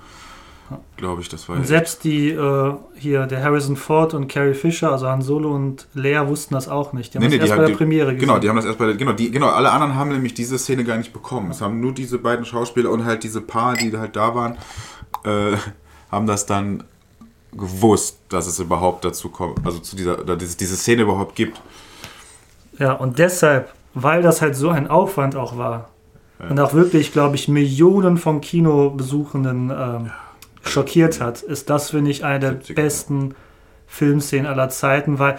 Glaube 0.98 1.22
ich, 1.22 1.30
das 1.30 1.48
war. 1.48 1.58
Und 1.58 1.68
selbst 1.68 2.04
die 2.04 2.30
äh, 2.30 2.74
hier, 2.96 3.28
der 3.28 3.44
Harrison 3.44 3.76
Ford 3.76 4.16
und 4.16 4.28
Carrie 4.28 4.56
Fisher, 4.56 4.92
also 4.92 5.08
Han 5.08 5.22
Solo 5.22 5.54
und 5.54 5.88
Lea, 5.94 6.22
wussten 6.26 6.56
das 6.56 6.68
auch 6.68 6.92
nicht. 6.92 7.14
Die 7.14 7.20
haben 7.20 7.26
nee, 7.26 7.38
das 7.38 7.50
nee, 7.50 7.50
erst 7.50 7.62
bei 7.62 7.68
der 7.68 7.76
Premiere 7.76 8.14
gesehen. 8.14 8.28
Genau, 8.28 8.40
die 8.40 8.50
haben 8.50 8.56
das 8.56 8.66
erst 8.66 8.80
bei 8.80 8.88
der. 8.88 8.96
Genau, 8.96 9.12
die, 9.12 9.30
genau, 9.30 9.50
alle 9.50 9.72
anderen 9.72 9.96
haben 9.96 10.10
nämlich 10.10 10.34
diese 10.34 10.58
Szene 10.58 10.84
gar 10.84 10.98
nicht 10.98 11.14
bekommen. 11.14 11.52
Es 11.52 11.62
haben 11.62 11.80
nur 11.82 11.94
diese 11.94 12.18
beiden 12.18 12.46
Schauspieler 12.46 12.90
und 12.90 13.06
halt 13.06 13.24
diese 13.24 13.42
Paar, 13.42 13.76
die 13.76 13.96
halt 13.96 14.16
da 14.16 14.34
waren, 14.34 14.58
äh, 15.24 15.56
haben 16.12 16.26
das 16.26 16.48
dann 16.48 16.84
gewusst, 17.52 18.20
dass 18.30 18.48
es 18.48 18.60
überhaupt 18.60 19.06
dazu 19.06 19.30
kommt, 19.30 19.66
also 19.66 19.80
zu 19.80 19.96
dieser, 19.96 20.20
oder 20.20 20.36
diese, 20.36 20.58
diese 20.58 20.76
Szene 20.76 21.04
überhaupt 21.04 21.36
gibt. 21.36 21.62
Ja, 22.80 22.94
und 22.94 23.20
deshalb, 23.20 23.72
weil 23.94 24.22
das 24.22 24.42
halt 24.42 24.56
so 24.56 24.70
ein 24.70 24.90
Aufwand 24.90 25.36
auch 25.36 25.58
war, 25.58 25.90
ja. 26.40 26.48
und 26.50 26.60
auch 26.60 26.74
wirklich, 26.74 27.14
glaube 27.14 27.36
ich, 27.36 27.48
Millionen 27.48 28.18
von 28.18 28.42
Kinobesuchenden 28.42 29.70
ähm, 29.70 30.12
schockiert 30.66 31.22
hat, 31.22 31.42
ist 31.42 31.70
das, 31.70 31.92
finde 31.92 32.12
ich, 32.12 32.26
eine 32.26 32.40
der 32.40 32.74
besten 32.74 33.36
Filmszenen 33.88 34.46
aller 34.46 34.70
Zeiten, 34.70 35.20
weil 35.20 35.38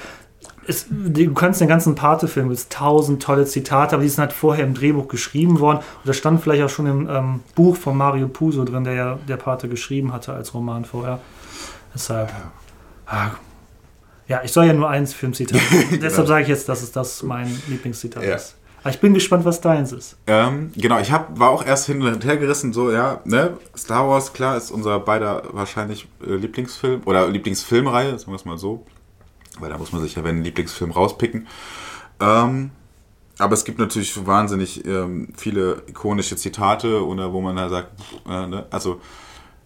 es, 0.68 0.86
du 0.90 1.32
kannst 1.34 1.60
den 1.60 1.68
ganzen 1.68 1.94
Pate-Film, 1.94 2.50
es 2.50 2.68
tausend 2.68 3.22
tolle 3.22 3.46
Zitate, 3.46 3.94
aber 3.94 4.02
die 4.02 4.08
sind 4.08 4.18
halt 4.18 4.32
vorher 4.32 4.64
im 4.64 4.74
Drehbuch 4.74 5.08
geschrieben 5.08 5.60
worden. 5.60 5.78
Und 5.78 6.08
das 6.08 6.16
stand 6.16 6.42
vielleicht 6.42 6.62
auch 6.62 6.68
schon 6.68 6.86
im 6.86 7.08
ähm, 7.08 7.40
Buch 7.54 7.76
von 7.76 7.96
Mario 7.96 8.28
Puso 8.28 8.64
drin, 8.64 8.84
der 8.84 8.94
ja 8.94 9.18
der 9.28 9.36
Pate 9.36 9.68
geschrieben 9.68 10.12
hatte 10.12 10.32
als 10.32 10.54
Roman 10.54 10.84
vorher. 10.84 11.20
Deshalb. 11.94 12.32
Ah, 13.06 13.30
ja, 14.28 14.42
ich 14.42 14.52
soll 14.52 14.66
ja 14.66 14.72
nur 14.72 14.88
eins 14.88 15.14
Filmzitat. 15.14 15.60
Deshalb 16.02 16.26
sage 16.26 16.42
ich 16.42 16.48
jetzt, 16.48 16.68
dass 16.68 16.82
es 16.82 16.90
das 16.90 17.22
mein 17.22 17.46
Lieblingszitat 17.68 18.24
ja. 18.24 18.34
ist. 18.34 18.55
Aber 18.86 18.94
ich 18.94 19.00
bin 19.00 19.14
gespannt, 19.14 19.44
was 19.44 19.60
deins 19.60 19.90
ist. 19.90 20.16
Ähm, 20.28 20.70
genau, 20.76 21.00
ich 21.00 21.10
hab, 21.10 21.40
war 21.40 21.50
auch 21.50 21.66
erst 21.66 21.86
hin 21.86 22.00
und 22.02 22.24
her 22.24 22.36
gerissen, 22.36 22.72
so, 22.72 22.92
ja, 22.92 23.20
ne? 23.24 23.56
Star 23.76 24.08
Wars, 24.08 24.32
klar, 24.32 24.56
ist 24.56 24.70
unser 24.70 25.00
beider 25.00 25.42
wahrscheinlich 25.50 26.06
äh, 26.24 26.36
Lieblingsfilm 26.36 27.02
oder 27.04 27.26
Lieblingsfilmreihe, 27.26 28.16
sagen 28.16 28.30
wir 28.30 28.36
es 28.36 28.44
mal 28.44 28.58
so. 28.58 28.86
Weil 29.58 29.70
da 29.70 29.78
muss 29.78 29.90
man 29.90 30.02
sich 30.02 30.14
ja 30.14 30.22
wenn 30.22 30.36
einen 30.36 30.44
Lieblingsfilm 30.44 30.92
rauspicken. 30.92 31.48
Ähm, 32.20 32.70
aber 33.38 33.54
es 33.54 33.64
gibt 33.64 33.80
natürlich 33.80 34.24
wahnsinnig 34.24 34.86
ähm, 34.86 35.30
viele 35.36 35.82
ikonische 35.88 36.36
Zitate, 36.36 37.04
oder 37.04 37.32
wo 37.32 37.40
man 37.40 37.56
da 37.56 37.68
sagt, 37.68 37.90
äh, 38.28 38.46
ne? 38.46 38.66
also, 38.70 39.00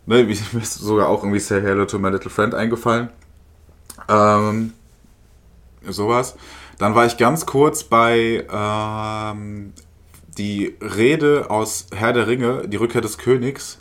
ne, 0.06 0.24
mir 0.24 0.32
ist 0.62 0.76
sogar 0.76 1.10
auch 1.10 1.24
irgendwie 1.24 1.40
Say 1.40 1.60
Hello 1.60 1.84
to 1.84 1.98
My 1.98 2.08
Little 2.08 2.30
Friend 2.30 2.54
eingefallen. 2.54 3.10
Ähm, 4.08 4.72
sowas. 5.86 6.36
Dann 6.80 6.94
war 6.94 7.04
ich 7.04 7.18
ganz 7.18 7.44
kurz 7.44 7.84
bei 7.84 8.46
ähm, 8.50 9.74
die 10.38 10.74
Rede 10.80 11.50
aus 11.50 11.88
Herr 11.94 12.14
der 12.14 12.26
Ringe, 12.26 12.66
die 12.68 12.78
Rückkehr 12.78 13.02
des 13.02 13.18
Königs, 13.18 13.76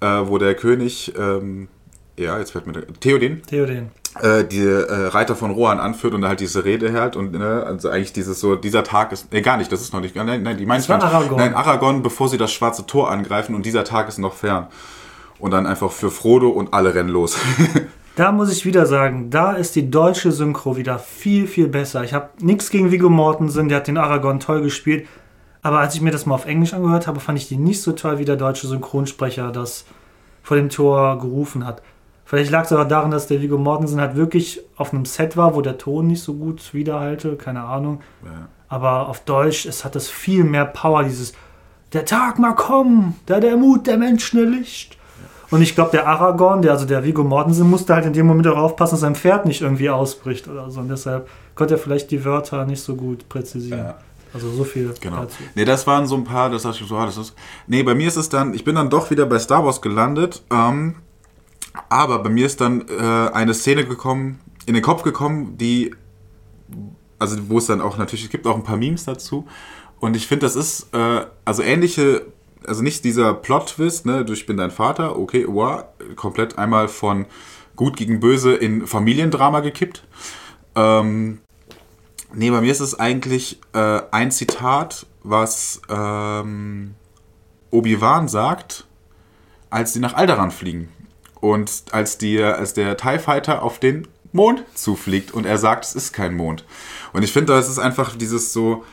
äh, 0.00 0.06
wo 0.06 0.38
der 0.38 0.54
König, 0.54 1.12
ähm, 1.18 1.68
ja, 2.16 2.38
jetzt 2.38 2.52
fällt 2.52 2.66
mir 2.66 2.72
der, 2.72 2.86
Theoden. 2.86 3.42
Theoden. 3.42 3.90
Äh, 4.22 4.44
die 4.44 4.64
äh, 4.64 5.08
Reiter 5.08 5.36
von 5.36 5.50
Rohan 5.50 5.78
anführt 5.78 6.14
und 6.14 6.24
halt 6.24 6.40
diese 6.40 6.64
Rede 6.64 6.90
hält 6.90 7.14
und 7.14 7.32
ne, 7.32 7.62
also 7.66 7.90
eigentlich 7.90 8.14
dieses 8.14 8.40
so, 8.40 8.56
dieser 8.56 8.84
Tag 8.84 9.12
ist, 9.12 9.30
nee, 9.30 9.42
gar 9.42 9.58
nicht, 9.58 9.70
das 9.70 9.82
ist 9.82 9.92
noch 9.92 10.00
nicht, 10.00 10.16
nein, 10.16 10.42
nein 10.42 10.56
die 10.56 10.64
meint 10.64 10.88
Aragorn. 10.88 11.36
Nein, 11.36 11.52
Aragorn, 11.52 12.02
bevor 12.02 12.30
sie 12.30 12.38
das 12.38 12.50
schwarze 12.50 12.86
Tor 12.86 13.10
angreifen 13.10 13.54
und 13.54 13.66
dieser 13.66 13.84
Tag 13.84 14.08
ist 14.08 14.16
noch 14.16 14.32
fern. 14.32 14.68
und 15.38 15.50
dann 15.50 15.66
einfach 15.66 15.92
für 15.92 16.10
Frodo 16.10 16.48
und 16.48 16.72
alle 16.72 16.94
rennen 16.94 17.10
los. 17.10 17.36
Da 18.16 18.30
muss 18.30 18.52
ich 18.52 18.64
wieder 18.64 18.86
sagen, 18.86 19.30
da 19.30 19.52
ist 19.52 19.74
die 19.74 19.90
deutsche 19.90 20.30
Synchro 20.30 20.76
wieder 20.76 21.00
viel, 21.00 21.48
viel 21.48 21.66
besser. 21.66 22.04
Ich 22.04 22.14
habe 22.14 22.28
nichts 22.38 22.70
gegen 22.70 22.92
Viggo 22.92 23.10
Mortensen, 23.10 23.68
der 23.68 23.78
hat 23.78 23.88
den 23.88 23.98
Aragorn 23.98 24.38
toll 24.38 24.62
gespielt. 24.62 25.08
Aber 25.62 25.80
als 25.80 25.96
ich 25.96 26.00
mir 26.00 26.12
das 26.12 26.24
mal 26.24 26.36
auf 26.36 26.46
Englisch 26.46 26.74
angehört 26.74 27.08
habe, 27.08 27.18
fand 27.18 27.38
ich 27.38 27.48
die 27.48 27.56
nicht 27.56 27.82
so 27.82 27.92
toll, 27.92 28.18
wie 28.18 28.24
der 28.24 28.36
deutsche 28.36 28.68
Synchronsprecher 28.68 29.50
das 29.50 29.84
vor 30.44 30.56
dem 30.56 30.68
Tor 30.68 31.18
gerufen 31.18 31.66
hat. 31.66 31.82
Vielleicht 32.24 32.52
lag 32.52 32.64
es 32.64 32.72
aber 32.72 32.84
daran, 32.84 33.10
dass 33.10 33.26
der 33.26 33.42
Viggo 33.42 33.58
Mortensen 33.58 34.00
halt 34.00 34.14
wirklich 34.14 34.60
auf 34.76 34.92
einem 34.92 35.06
Set 35.06 35.36
war, 35.36 35.54
wo 35.56 35.60
der 35.60 35.78
Ton 35.78 36.06
nicht 36.06 36.22
so 36.22 36.34
gut 36.34 36.72
widerhalte, 36.72 37.34
keine 37.36 37.64
Ahnung. 37.64 38.00
Ja. 38.24 38.48
Aber 38.68 39.08
auf 39.08 39.20
Deutsch, 39.24 39.66
es 39.66 39.84
hat 39.84 39.94
das 39.94 40.08
viel 40.08 40.44
mehr 40.44 40.66
Power, 40.66 41.02
dieses 41.02 41.32
Der 41.92 42.04
Tag 42.04 42.38
mal 42.38 42.54
kommen, 42.54 43.16
da 43.26 43.40
der 43.40 43.56
Mut 43.56 43.86
der 43.86 43.98
Menschen 43.98 44.38
erlischt. 44.38 44.98
Und 45.54 45.62
ich 45.62 45.76
glaube, 45.76 45.92
der 45.92 46.08
Aragorn, 46.08 46.62
der, 46.62 46.72
also 46.72 46.84
der 46.84 47.04
Viggo 47.04 47.22
Mortensen, 47.22 47.70
musste 47.70 47.94
halt 47.94 48.06
in 48.06 48.12
dem 48.12 48.26
Moment 48.26 48.46
darauf 48.46 48.72
aufpassen, 48.72 48.94
dass 48.94 49.02
sein 49.02 49.14
Pferd 49.14 49.46
nicht 49.46 49.60
irgendwie 49.60 49.88
ausbricht 49.88 50.48
oder 50.48 50.68
so. 50.68 50.80
Und 50.80 50.88
deshalb 50.88 51.28
konnte 51.54 51.74
er 51.74 51.78
vielleicht 51.78 52.10
die 52.10 52.24
Wörter 52.24 52.66
nicht 52.66 52.82
so 52.82 52.96
gut 52.96 53.28
präzisieren. 53.28 53.78
Ja. 53.78 53.94
Also 54.32 54.50
so 54.50 54.64
viel 54.64 54.92
genau. 55.00 55.18
dazu. 55.18 55.36
Nee, 55.54 55.64
das 55.64 55.86
waren 55.86 56.08
so 56.08 56.16
ein 56.16 56.24
paar, 56.24 56.50
das 56.50 56.64
dachte 56.64 56.78
ich 56.82 56.88
so, 56.88 56.96
ah, 56.96 57.06
das 57.06 57.18
ist. 57.18 57.36
Nee, 57.68 57.84
bei 57.84 57.94
mir 57.94 58.08
ist 58.08 58.16
es 58.16 58.28
dann, 58.28 58.52
ich 58.52 58.64
bin 58.64 58.74
dann 58.74 58.90
doch 58.90 59.12
wieder 59.12 59.26
bei 59.26 59.38
Star 59.38 59.64
Wars 59.64 59.80
gelandet, 59.80 60.42
ähm, 60.50 60.96
aber 61.88 62.18
bei 62.18 62.30
mir 62.30 62.46
ist 62.46 62.60
dann 62.60 62.88
äh, 62.88 63.30
eine 63.32 63.54
Szene 63.54 63.84
gekommen, 63.84 64.40
in 64.66 64.74
den 64.74 64.82
Kopf 64.82 65.04
gekommen, 65.04 65.56
die, 65.56 65.94
also 67.20 67.36
wo 67.48 67.58
es 67.58 67.66
dann 67.66 67.80
auch 67.80 67.96
natürlich, 67.96 68.24
es 68.24 68.30
gibt 68.30 68.48
auch 68.48 68.56
ein 68.56 68.64
paar 68.64 68.76
Memes 68.76 69.04
dazu. 69.04 69.46
Und 70.00 70.16
ich 70.16 70.26
finde, 70.26 70.46
das 70.46 70.56
ist, 70.56 70.92
äh, 70.92 71.26
also 71.44 71.62
ähnliche 71.62 72.22
also 72.66 72.82
nicht 72.82 73.04
dieser 73.04 73.34
Plot-Twist, 73.34 74.06
ne, 74.06 74.24
du, 74.24 74.32
ich 74.32 74.46
bin 74.46 74.56
dein 74.56 74.70
Vater, 74.70 75.18
okay, 75.18 75.46
wow, 75.48 75.84
komplett 76.16 76.58
einmal 76.58 76.88
von 76.88 77.26
gut 77.76 77.96
gegen 77.96 78.20
böse 78.20 78.54
in 78.54 78.86
Familiendrama 78.86 79.60
gekippt. 79.60 80.04
Ähm, 80.74 81.40
nee, 82.32 82.50
bei 82.50 82.60
mir 82.60 82.70
ist 82.70 82.80
es 82.80 82.98
eigentlich 82.98 83.60
äh, 83.72 84.00
ein 84.10 84.30
Zitat, 84.30 85.06
was 85.22 85.80
ähm, 85.88 86.94
Obi-Wan 87.70 88.28
sagt, 88.28 88.86
als 89.70 89.92
sie 89.92 90.00
nach 90.00 90.14
Alderaan 90.14 90.50
fliegen. 90.50 90.88
Und 91.40 91.84
als, 91.90 92.16
die, 92.16 92.40
als 92.42 92.74
der 92.74 92.96
TIE 92.96 93.18
Fighter 93.18 93.62
auf 93.62 93.78
den 93.78 94.08
Mond 94.32 94.64
zufliegt 94.74 95.32
und 95.32 95.46
er 95.46 95.58
sagt, 95.58 95.84
es 95.84 95.94
ist 95.94 96.12
kein 96.12 96.34
Mond. 96.34 96.64
Und 97.12 97.22
ich 97.22 97.32
finde, 97.32 97.52
das 97.52 97.68
ist 97.68 97.78
einfach 97.78 98.16
dieses 98.16 98.52
so, 98.52 98.84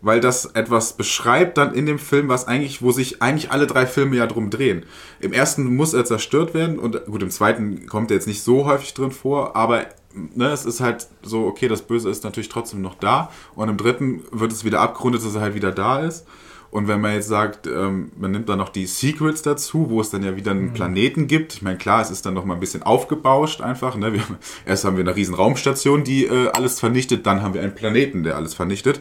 weil 0.00 0.20
das 0.20 0.46
etwas 0.46 0.92
beschreibt 0.92 1.58
dann 1.58 1.74
in 1.74 1.86
dem 1.86 1.98
Film, 1.98 2.28
was 2.28 2.46
eigentlich, 2.46 2.82
wo 2.82 2.92
sich 2.92 3.20
eigentlich 3.22 3.50
alle 3.50 3.66
drei 3.66 3.86
Filme 3.86 4.16
ja 4.16 4.26
drum 4.26 4.50
drehen. 4.50 4.84
Im 5.20 5.32
ersten 5.32 5.74
muss 5.74 5.94
er 5.94 6.04
zerstört 6.04 6.54
werden 6.54 6.78
und 6.78 7.04
gut, 7.06 7.22
im 7.22 7.30
zweiten 7.30 7.86
kommt 7.86 8.10
er 8.10 8.16
jetzt 8.16 8.26
nicht 8.26 8.42
so 8.42 8.64
häufig 8.64 8.94
drin 8.94 9.10
vor, 9.10 9.56
aber 9.56 9.86
ne, 10.14 10.48
es 10.50 10.64
ist 10.64 10.80
halt 10.80 11.08
so, 11.22 11.46
okay, 11.46 11.68
das 11.68 11.82
Böse 11.82 12.08
ist 12.10 12.24
natürlich 12.24 12.48
trotzdem 12.48 12.80
noch 12.80 12.94
da 12.94 13.30
und 13.54 13.68
im 13.68 13.76
dritten 13.76 14.22
wird 14.30 14.52
es 14.52 14.64
wieder 14.64 14.80
abgerundet, 14.80 15.24
dass 15.24 15.34
er 15.34 15.40
halt 15.40 15.54
wieder 15.54 15.72
da 15.72 16.00
ist. 16.00 16.26
Und 16.70 16.86
wenn 16.86 17.00
man 17.00 17.14
jetzt 17.14 17.28
sagt, 17.28 17.66
ähm, 17.66 18.12
man 18.18 18.30
nimmt 18.30 18.48
dann 18.50 18.58
noch 18.58 18.68
die 18.68 18.84
Secrets 18.84 19.40
dazu, 19.40 19.88
wo 19.88 20.02
es 20.02 20.10
dann 20.10 20.22
ja 20.22 20.36
wieder 20.36 20.50
einen 20.50 20.66
mhm. 20.66 20.72
Planeten 20.74 21.26
gibt. 21.26 21.54
Ich 21.54 21.62
meine, 21.62 21.78
klar, 21.78 22.02
es 22.02 22.10
ist 22.10 22.26
dann 22.26 22.34
noch 22.34 22.44
mal 22.44 22.54
ein 22.54 22.60
bisschen 22.60 22.82
aufgebauscht 22.82 23.62
einfach. 23.62 23.96
Ne? 23.96 24.12
Wir, 24.12 24.22
erst 24.66 24.84
haben 24.84 24.96
wir 24.96 25.04
eine 25.04 25.16
riesen 25.16 25.34
Raumstation, 25.34 26.04
die 26.04 26.26
äh, 26.26 26.48
alles 26.48 26.78
vernichtet, 26.78 27.24
dann 27.26 27.42
haben 27.42 27.54
wir 27.54 27.62
einen 27.62 27.74
Planeten, 27.74 28.22
der 28.22 28.36
alles 28.36 28.52
vernichtet. 28.52 29.00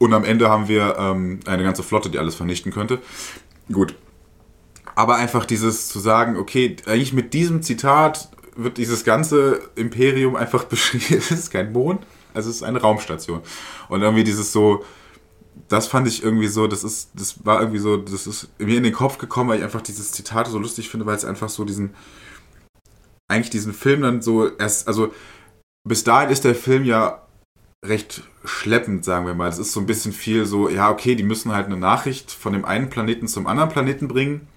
Und 0.00 0.14
am 0.14 0.24
Ende 0.24 0.48
haben 0.48 0.66
wir 0.66 0.96
ähm, 0.98 1.40
eine 1.44 1.62
ganze 1.62 1.82
Flotte, 1.82 2.08
die 2.08 2.18
alles 2.18 2.34
vernichten 2.34 2.72
könnte. 2.72 3.00
Gut. 3.70 3.94
Aber 4.94 5.16
einfach 5.16 5.44
dieses 5.44 5.88
zu 5.88 6.00
sagen, 6.00 6.38
okay, 6.38 6.76
eigentlich 6.86 7.12
mit 7.12 7.34
diesem 7.34 7.62
Zitat 7.62 8.30
wird 8.56 8.78
dieses 8.78 9.04
ganze 9.04 9.60
Imperium 9.74 10.36
einfach 10.36 10.64
beschrieben. 10.72 11.18
es 11.18 11.30
ist 11.30 11.50
kein 11.50 11.72
Mond, 11.72 12.00
also 12.32 12.48
es 12.48 12.56
ist 12.56 12.62
eine 12.62 12.80
Raumstation. 12.80 13.42
Und 13.90 14.00
irgendwie 14.00 14.24
dieses 14.24 14.52
so, 14.52 14.86
das 15.68 15.86
fand 15.86 16.08
ich 16.08 16.22
irgendwie 16.22 16.48
so, 16.48 16.66
das 16.66 16.82
ist, 16.82 17.10
das 17.12 17.44
war 17.44 17.60
irgendwie 17.60 17.78
so, 17.78 17.98
das 17.98 18.26
ist 18.26 18.48
mir 18.58 18.78
in 18.78 18.84
den 18.84 18.94
Kopf 18.94 19.18
gekommen, 19.18 19.50
weil 19.50 19.58
ich 19.58 19.64
einfach 19.64 19.82
dieses 19.82 20.12
Zitat 20.12 20.48
so 20.48 20.58
lustig 20.58 20.88
finde, 20.88 21.04
weil 21.04 21.16
es 21.16 21.26
einfach 21.26 21.50
so 21.50 21.66
diesen, 21.66 21.94
eigentlich 23.28 23.50
diesen 23.50 23.74
Film 23.74 24.00
dann 24.00 24.22
so 24.22 24.48
erst, 24.56 24.88
also 24.88 25.12
bis 25.86 26.04
dahin 26.04 26.30
ist 26.30 26.44
der 26.44 26.54
Film 26.54 26.84
ja 26.84 27.26
recht 27.84 28.22
schleppend, 28.44 29.04
sagen 29.04 29.26
wir 29.26 29.34
mal. 29.34 29.48
Es 29.48 29.58
ist 29.58 29.72
so 29.72 29.80
ein 29.80 29.86
bisschen 29.86 30.12
viel 30.12 30.46
so, 30.46 30.68
ja, 30.68 30.90
okay, 30.90 31.14
die 31.14 31.22
müssen 31.22 31.52
halt 31.52 31.66
eine 31.66 31.76
Nachricht 31.76 32.30
von 32.30 32.52
dem 32.52 32.64
einen 32.64 32.88
Planeten 32.88 33.28
zum 33.28 33.46
anderen 33.46 33.70
Planeten 33.70 34.08
bringen. 34.08 34.48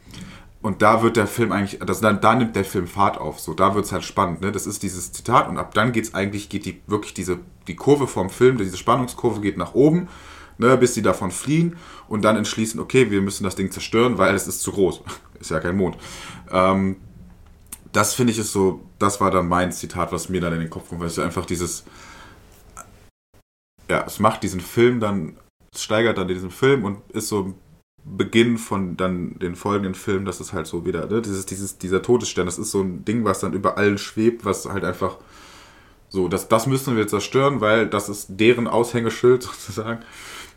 Und 0.61 0.81
da 0.81 1.03
wird 1.03 1.17
der 1.17 1.27
Film 1.27 1.51
eigentlich, 1.51 1.81
das, 1.85 1.99
da, 1.99 2.13
da 2.13 2.35
nimmt 2.35 2.55
der 2.55 2.63
Film 2.63 2.87
Fahrt 2.87 3.17
auf. 3.17 3.41
So, 3.41 3.53
da 3.53 3.75
wird 3.75 3.85
es 3.85 3.91
halt 3.91 4.05
spannend. 4.05 4.39
Ne? 4.39 4.53
Das 4.53 4.65
ist 4.65 4.81
dieses 4.81 5.11
Zitat 5.11 5.49
und 5.49 5.57
ab 5.57 5.73
dann 5.73 5.91
geht 5.91 6.05
es 6.05 6.13
eigentlich, 6.13 6.47
geht 6.47 6.65
die 6.65 6.81
wirklich 6.87 7.13
diese, 7.13 7.39
die 7.67 7.75
Kurve 7.75 8.07
vom 8.07 8.29
Film, 8.29 8.57
diese 8.57 8.77
Spannungskurve 8.77 9.41
geht 9.41 9.57
nach 9.57 9.73
oben, 9.73 10.07
ne, 10.57 10.77
bis 10.77 10.93
sie 10.93 11.01
davon 11.01 11.31
fliehen 11.31 11.75
und 12.07 12.23
dann 12.23 12.37
entschließen, 12.37 12.79
okay, 12.79 13.11
wir 13.11 13.21
müssen 13.21 13.43
das 13.43 13.55
Ding 13.55 13.71
zerstören, 13.71 14.17
weil 14.17 14.33
es 14.35 14.47
ist 14.47 14.61
zu 14.61 14.71
groß. 14.71 15.01
ist 15.41 15.51
ja 15.51 15.59
kein 15.59 15.75
Mond. 15.75 15.97
Ähm, 16.49 16.95
das 17.91 18.13
finde 18.13 18.31
ich 18.31 18.39
ist 18.39 18.53
so, 18.53 18.85
das 18.99 19.19
war 19.19 19.31
dann 19.31 19.49
mein 19.49 19.73
Zitat, 19.73 20.13
was 20.13 20.29
mir 20.29 20.39
dann 20.39 20.53
in 20.53 20.59
den 20.59 20.69
Kopf 20.69 20.87
kommt, 20.87 21.01
weil 21.01 21.07
es 21.07 21.19
einfach 21.19 21.45
dieses, 21.45 21.83
ja, 23.93 24.03
es 24.07 24.19
macht 24.19 24.41
diesen 24.41 24.59
Film 24.59 24.99
dann, 24.99 25.37
es 25.71 25.83
steigert 25.83 26.17
dann 26.17 26.27
diesen 26.27 26.49
Film 26.49 26.83
und 26.83 26.97
ist 27.11 27.27
so 27.27 27.53
Beginn 28.03 28.57
von 28.57 28.97
dann 28.97 29.37
den 29.37 29.55
folgenden 29.55 29.93
Filmen, 29.93 30.25
das 30.25 30.41
ist 30.41 30.51
halt 30.51 30.65
so 30.65 30.83
wieder, 30.83 31.05
ne, 31.05 31.21
dieses, 31.21 31.45
dieses, 31.45 31.77
dieser 31.77 32.01
Todesstern, 32.01 32.47
das 32.47 32.57
ist 32.57 32.71
so 32.71 32.81
ein 32.81 33.05
Ding, 33.05 33.23
was 33.23 33.39
dann 33.39 33.53
über 33.53 33.77
allen 33.77 33.99
schwebt, 33.99 34.45
was 34.45 34.65
halt 34.65 34.83
einfach 34.83 35.19
so, 36.09 36.27
das, 36.27 36.47
das 36.47 36.65
müssen 36.65 36.97
wir 36.97 37.07
zerstören, 37.07 37.61
weil 37.61 37.87
das 37.87 38.09
ist 38.09 38.27
deren 38.29 38.67
Aushängeschild 38.67 39.43
sozusagen. 39.51 40.03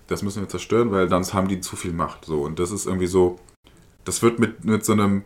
Das 0.06 0.22
müssen 0.22 0.40
wir 0.40 0.48
zerstören, 0.48 0.90
weil 0.90 1.08
sonst 1.10 1.34
haben 1.34 1.48
die 1.48 1.60
zu 1.60 1.76
viel 1.76 1.92
Macht. 1.92 2.24
So, 2.24 2.42
und 2.42 2.58
das 2.58 2.70
ist 2.70 2.86
irgendwie 2.86 3.06
so, 3.06 3.38
das 4.04 4.22
wird 4.22 4.38
mit, 4.38 4.64
mit 4.64 4.84
so 4.84 4.92
einem 4.92 5.24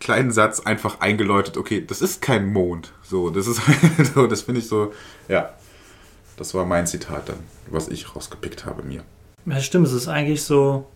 kleinen 0.00 0.32
Satz 0.32 0.58
einfach 0.60 1.00
eingeläutet, 1.00 1.56
okay, 1.56 1.84
das 1.86 2.02
ist 2.02 2.20
kein 2.20 2.52
Mond. 2.52 2.94
So, 3.02 3.30
das 3.30 3.46
ist 3.46 3.60
so, 4.14 4.26
das 4.26 4.42
finde 4.42 4.60
ich 4.60 4.66
so, 4.66 4.92
ja, 5.28 5.52
das 6.36 6.54
war 6.54 6.64
mein 6.64 6.86
Zitat 6.86 7.28
dann, 7.28 7.38
was 7.70 7.88
ich 7.88 8.14
rausgepickt 8.14 8.66
habe 8.66 8.82
mir. 8.82 9.02
Ja, 9.46 9.60
stimmt. 9.60 9.86
Es 9.86 9.92
ist 9.92 10.08
eigentlich 10.08 10.42
so 10.42 10.86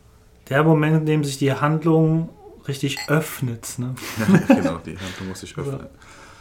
der 0.48 0.62
Moment, 0.62 0.98
in 0.98 1.06
dem 1.06 1.24
sich 1.24 1.38
die 1.38 1.52
Handlung 1.52 2.28
richtig 2.68 2.98
öffnet. 3.08 3.78
Ne? 3.78 3.94
Ja, 4.48 4.54
genau, 4.54 4.78
die 4.78 4.98
Handlung 4.98 5.28
muss 5.28 5.40
sich 5.40 5.56
öffnen. 5.56 5.86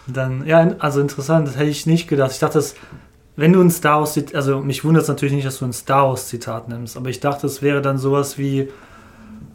Dann, 0.07 0.45
ja, 0.45 0.75
also 0.79 1.01
interessant, 1.01 1.47
das 1.47 1.55
hätte 1.55 1.69
ich 1.69 1.87
nicht 1.87 2.07
gedacht. 2.07 2.31
Ich 2.31 2.39
dachte, 2.39 2.59
dass, 2.59 2.75
wenn 3.35 3.53
du 3.53 3.61
ein 3.61 3.71
Star 3.71 3.99
Wars, 3.99 4.17
also 4.33 4.61
mich 4.61 4.83
wundert 4.83 5.03
es 5.03 5.09
natürlich 5.09 5.33
nicht, 5.33 5.47
dass 5.47 5.59
du 5.59 5.65
ein 5.65 5.73
Star 5.73 6.09
Wars 6.09 6.27
Zitat 6.27 6.69
nimmst, 6.69 6.95
aber 6.95 7.09
ich 7.09 7.19
dachte, 7.19 7.47
es 7.47 7.63
wäre 7.63 7.81
dann 7.81 7.97
sowas 7.97 8.37
wie, 8.37 8.69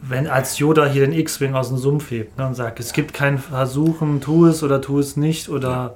wenn 0.03 0.27
als 0.27 0.59
Yoda 0.59 0.87
hier 0.87 1.07
den 1.07 1.13
X-Wing 1.13 1.55
aus 1.55 1.69
dem 1.69 1.79
Sumpf 1.79 2.11
hebt 2.11 2.37
ne, 2.37 2.47
und 2.49 2.55
sagt, 2.55 2.81
es 2.81 2.93
gibt 2.93 3.15
kein 3.15 3.39
Versuchen, 3.39 4.21
tu 4.21 4.47
es 4.47 4.65
oder 4.65 4.81
tu 4.81 4.99
es 4.99 5.17
nicht 5.17 5.49
oder. 5.49 5.69
Ja 5.69 5.95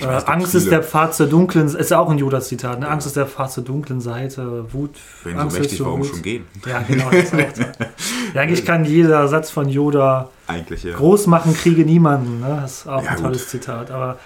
äh, 0.00 0.22
Angst 0.26 0.54
ist 0.54 0.70
der 0.70 0.82
Pfad 0.82 1.14
zur 1.14 1.26
dunklen, 1.26 1.66
ist 1.66 1.90
ja 1.90 1.98
auch 1.98 2.10
ein 2.10 2.18
Judas-Zitat, 2.18 2.80
ne? 2.80 2.86
Ja. 2.86 2.92
Angst 2.92 3.06
ist 3.06 3.16
der 3.16 3.26
Pfad 3.26 3.52
zur 3.52 3.64
dunklen 3.64 4.00
Seite, 4.00 4.72
Wut. 4.72 4.96
Wenn 5.24 5.38
Angst 5.38 5.56
so 5.56 5.62
mächtig, 5.62 5.84
warum 5.84 6.04
schon 6.04 6.22
gehen? 6.22 6.46
Ja, 6.66 6.80
genau. 6.82 7.10
Das 7.10 7.30
ja, 8.34 8.40
eigentlich 8.40 8.64
kann 8.64 8.84
jeder 8.84 9.28
Satz 9.28 9.50
von 9.50 9.68
Yoda 9.68 10.30
eigentlich, 10.46 10.82
ja. 10.84 10.96
groß 10.96 11.26
machen, 11.26 11.54
kriege 11.54 11.84
niemanden. 11.84 12.40
Ne? 12.40 12.58
Das 12.62 12.80
ist 12.80 12.86
auch 12.88 13.02
ja, 13.02 13.10
ein 13.10 13.16
tolles 13.18 13.42
gut. 13.42 13.50
Zitat. 13.50 13.90
Aber 13.90 14.18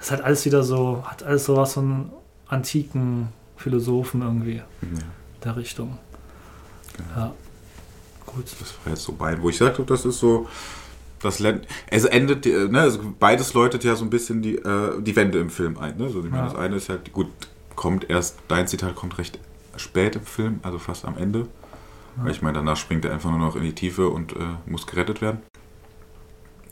es 0.00 0.10
hat 0.10 0.22
alles 0.22 0.44
wieder 0.44 0.62
so, 0.62 1.02
hat 1.06 1.22
alles 1.22 1.44
so 1.44 1.56
was 1.56 1.74
von 1.74 2.10
antiken 2.48 3.28
Philosophen 3.56 4.22
irgendwie 4.22 4.56
ja. 4.56 4.64
der 5.44 5.56
Richtung. 5.56 5.98
Ja. 7.16 7.32
Gut. 8.26 8.46
Das 8.60 8.74
war 8.84 8.92
jetzt 8.92 9.02
so 9.02 9.12
beide, 9.12 9.42
wo 9.42 9.48
ich 9.48 9.58
sagte, 9.58 9.82
das 9.84 10.04
ist 10.04 10.18
so 10.18 10.46
das 11.22 11.38
Land, 11.38 11.66
es 11.90 12.04
endet, 12.04 12.46
ne, 12.46 12.80
also 12.80 13.00
beides 13.18 13.54
läutet 13.54 13.84
ja 13.84 13.94
so 13.94 14.04
ein 14.04 14.10
bisschen 14.10 14.42
die, 14.42 14.56
äh, 14.56 15.00
die 15.00 15.14
Wende 15.16 15.38
im 15.38 15.50
Film 15.50 15.78
ein. 15.78 15.96
Ne? 15.96 16.04
Also 16.04 16.20
ich 16.20 16.30
meine, 16.30 16.44
ja. 16.44 16.48
das 16.48 16.54
eine 16.54 16.76
ist 16.76 16.88
halt, 16.88 17.12
gut, 17.12 17.28
kommt 17.76 18.08
erst, 18.08 18.38
dein 18.48 18.66
Zitat 18.66 18.94
kommt 18.94 19.18
recht 19.18 19.38
spät 19.76 20.16
im 20.16 20.22
Film, 20.22 20.60
also 20.62 20.78
fast 20.78 21.04
am 21.04 21.16
Ende. 21.16 21.40
Ja. 22.16 22.24
Weil 22.24 22.30
ich 22.32 22.42
meine, 22.42 22.58
danach 22.58 22.76
springt 22.76 23.04
er 23.04 23.12
einfach 23.12 23.30
nur 23.30 23.38
noch 23.38 23.56
in 23.56 23.62
die 23.62 23.74
Tiefe 23.74 24.08
und 24.08 24.32
äh, 24.32 24.36
muss 24.66 24.86
gerettet 24.86 25.20
werden. 25.20 25.40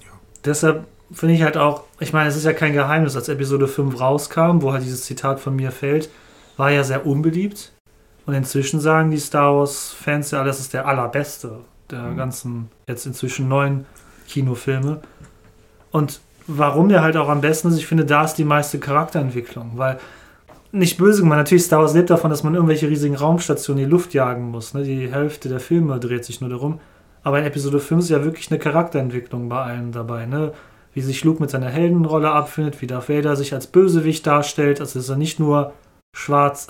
Ja. 0.00 0.10
Deshalb 0.44 0.86
finde 1.12 1.34
ich 1.34 1.42
halt 1.42 1.56
auch, 1.56 1.84
ich 2.00 2.12
meine, 2.12 2.28
es 2.28 2.36
ist 2.36 2.44
ja 2.44 2.52
kein 2.52 2.72
Geheimnis, 2.72 3.16
als 3.16 3.28
Episode 3.28 3.68
5 3.68 3.98
rauskam, 4.00 4.62
wo 4.62 4.72
halt 4.72 4.84
dieses 4.84 5.04
Zitat 5.04 5.40
von 5.40 5.56
mir 5.56 5.70
fällt, 5.70 6.10
war 6.56 6.70
ja 6.70 6.84
sehr 6.84 7.06
unbeliebt. 7.06 7.72
Und 8.26 8.34
inzwischen 8.34 8.80
sagen 8.80 9.10
die 9.10 9.18
Star 9.18 9.56
Wars-Fans 9.56 10.32
ja, 10.32 10.44
das 10.44 10.60
ist 10.60 10.74
der 10.74 10.86
allerbeste 10.86 11.60
der 11.90 12.02
mhm. 12.02 12.16
ganzen, 12.16 12.70
jetzt 12.86 13.06
inzwischen 13.06 13.48
neun 13.48 13.86
Kinofilme. 14.28 15.00
Und 15.90 16.20
warum 16.46 16.88
der 16.88 17.02
halt 17.02 17.16
auch 17.16 17.28
am 17.28 17.40
besten 17.40 17.68
ist, 17.68 17.78
ich 17.78 17.86
finde, 17.86 18.04
da 18.04 18.24
ist 18.24 18.34
die 18.34 18.44
meiste 18.44 18.78
Charakterentwicklung, 18.78 19.72
weil 19.74 19.98
nicht 20.70 20.98
böse 20.98 21.22
gemeint, 21.22 21.40
natürlich 21.40 21.64
Star 21.64 21.80
Wars 21.80 21.94
lebt 21.94 22.10
davon, 22.10 22.30
dass 22.30 22.42
man 22.42 22.54
irgendwelche 22.54 22.88
riesigen 22.88 23.16
Raumstationen 23.16 23.82
in 23.82 23.88
die 23.88 23.90
Luft 23.90 24.12
jagen 24.12 24.50
muss. 24.50 24.74
Ne? 24.74 24.82
Die 24.82 25.10
Hälfte 25.10 25.48
der 25.48 25.60
Filme 25.60 25.98
dreht 25.98 26.24
sich 26.24 26.40
nur 26.40 26.50
darum. 26.50 26.80
Aber 27.22 27.38
in 27.38 27.46
Episode 27.46 27.80
5 27.80 28.02
ist 28.02 28.10
ja 28.10 28.24
wirklich 28.24 28.50
eine 28.50 28.58
Charakterentwicklung 28.58 29.48
bei 29.48 29.60
allen 29.62 29.92
dabei, 29.92 30.26
ne? 30.26 30.52
Wie 30.94 31.00
sich 31.00 31.24
Luke 31.24 31.40
mit 31.40 31.50
seiner 31.50 31.68
Heldenrolle 31.68 32.30
abfindet, 32.30 32.80
wie 32.80 32.86
Darth 32.86 33.08
Vader 33.08 33.36
sich 33.36 33.52
als 33.52 33.66
Bösewicht 33.66 34.26
darstellt. 34.26 34.80
Also 34.80 34.98
ist 34.98 35.08
er 35.08 35.16
nicht 35.16 35.38
nur 35.38 35.72
schwarz, 36.14 36.68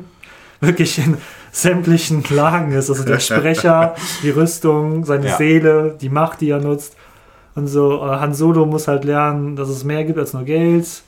wirklich 0.60 0.98
in 0.98 1.16
sämtlichen 1.50 2.24
Lagen 2.30 2.72
ist. 2.72 2.90
Also 2.90 3.04
der 3.04 3.20
Sprecher, 3.20 3.94
die 4.22 4.30
Rüstung, 4.30 5.04
seine 5.04 5.28
ja. 5.28 5.36
Seele, 5.36 5.96
die 6.00 6.08
Macht, 6.08 6.40
die 6.40 6.50
er 6.50 6.60
nutzt. 6.60 6.96
Und 7.54 7.66
so, 7.66 7.98
äh, 8.04 8.18
Han 8.18 8.34
Solo 8.34 8.66
muss 8.66 8.88
halt 8.88 9.04
lernen, 9.04 9.56
dass 9.56 9.68
es 9.68 9.84
mehr 9.84 10.04
gibt 10.04 10.18
als 10.18 10.32
nur 10.32 10.44
Geld. 10.44 11.02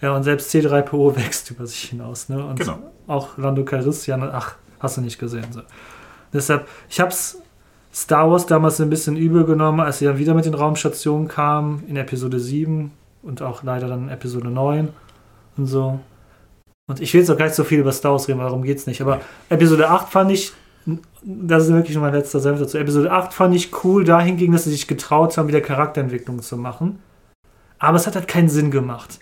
Ja, 0.00 0.14
und 0.14 0.22
selbst 0.22 0.54
C3PO 0.54 1.16
wächst 1.16 1.50
über 1.50 1.66
sich 1.66 1.84
hinaus. 1.84 2.28
Ne? 2.28 2.44
Und 2.44 2.60
genau. 2.60 2.78
auch 3.06 3.38
Lando 3.38 3.64
Calrissian, 3.64 4.22
ach, 4.22 4.56
hast 4.78 4.96
du 4.96 5.00
nicht 5.00 5.18
gesehen. 5.18 5.46
So. 5.50 5.62
Deshalb, 6.32 6.68
ich 6.88 7.00
hab's 7.00 7.38
Star 7.92 8.30
Wars 8.30 8.46
damals 8.46 8.80
ein 8.80 8.90
bisschen 8.90 9.16
übel 9.16 9.44
genommen, 9.44 9.80
als 9.80 9.98
sie 9.98 10.04
dann 10.04 10.18
wieder 10.18 10.34
mit 10.34 10.44
den 10.44 10.54
Raumstationen 10.54 11.28
kamen, 11.28 11.84
in 11.88 11.96
Episode 11.96 12.38
7 12.38 12.92
und 13.22 13.42
auch 13.42 13.62
leider 13.62 13.88
dann 13.88 14.04
in 14.04 14.08
Episode 14.10 14.48
9 14.48 14.88
und 15.56 15.66
so. 15.66 16.00
Und 16.90 17.00
ich 17.00 17.14
will 17.14 17.20
jetzt 17.20 17.30
auch 17.30 17.38
gar 17.38 17.44
nicht 17.44 17.54
so 17.54 17.62
viel 17.62 17.78
über 17.78 17.92
Star 17.92 18.10
Wars 18.10 18.26
reden, 18.26 18.40
darum 18.40 18.64
geht 18.64 18.78
es 18.78 18.88
nicht. 18.88 19.00
Aber 19.00 19.20
Episode 19.48 19.88
8 19.88 20.08
fand 20.10 20.32
ich, 20.32 20.52
das 21.22 21.66
ist 21.66 21.72
wirklich 21.72 21.92
schon 21.92 22.02
mein 22.02 22.12
letzter 22.12 22.40
Senf 22.40 22.58
dazu. 22.58 22.78
Episode 22.78 23.12
8 23.12 23.32
fand 23.32 23.54
ich 23.54 23.84
cool 23.84 24.02
dahingegen, 24.02 24.52
dass 24.52 24.64
sie 24.64 24.72
sich 24.72 24.88
getraut 24.88 25.38
haben, 25.38 25.46
wieder 25.46 25.60
Charakterentwicklung 25.60 26.42
zu 26.42 26.56
machen. 26.56 26.98
Aber 27.78 27.96
es 27.96 28.08
hat 28.08 28.16
halt 28.16 28.26
keinen 28.26 28.48
Sinn 28.48 28.72
gemacht. 28.72 29.20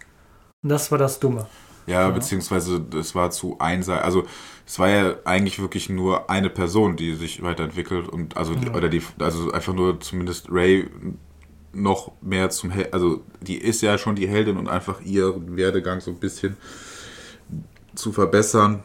Und 0.62 0.70
das 0.70 0.90
war 0.90 0.96
das 0.96 1.20
Dumme. 1.20 1.46
Ja, 1.86 2.08
ja. 2.08 2.10
beziehungsweise 2.10 2.82
es 2.98 3.14
war 3.14 3.30
zu 3.30 3.58
einseitig. 3.58 4.02
Also 4.02 4.24
es 4.66 4.78
war 4.78 4.88
ja 4.88 5.16
eigentlich 5.26 5.60
wirklich 5.60 5.90
nur 5.90 6.30
eine 6.30 6.48
Person, 6.48 6.96
die 6.96 7.16
sich 7.16 7.42
weiterentwickelt 7.42 8.08
und 8.08 8.38
also 8.38 8.54
ja. 8.54 8.74
oder 8.74 8.88
die 8.88 9.02
also 9.18 9.52
einfach 9.52 9.74
nur 9.74 10.00
zumindest 10.00 10.46
Ray 10.50 10.88
noch 11.74 12.12
mehr 12.22 12.48
zum 12.48 12.70
Hel 12.70 12.88
also 12.92 13.22
die 13.42 13.58
ist 13.58 13.82
ja 13.82 13.98
schon 13.98 14.16
die 14.16 14.26
Heldin 14.26 14.56
und 14.56 14.68
einfach 14.68 15.02
ihr 15.02 15.34
Werdegang 15.54 16.00
so 16.00 16.10
ein 16.10 16.18
bisschen 16.18 16.56
zu 17.98 18.12
verbessern. 18.12 18.82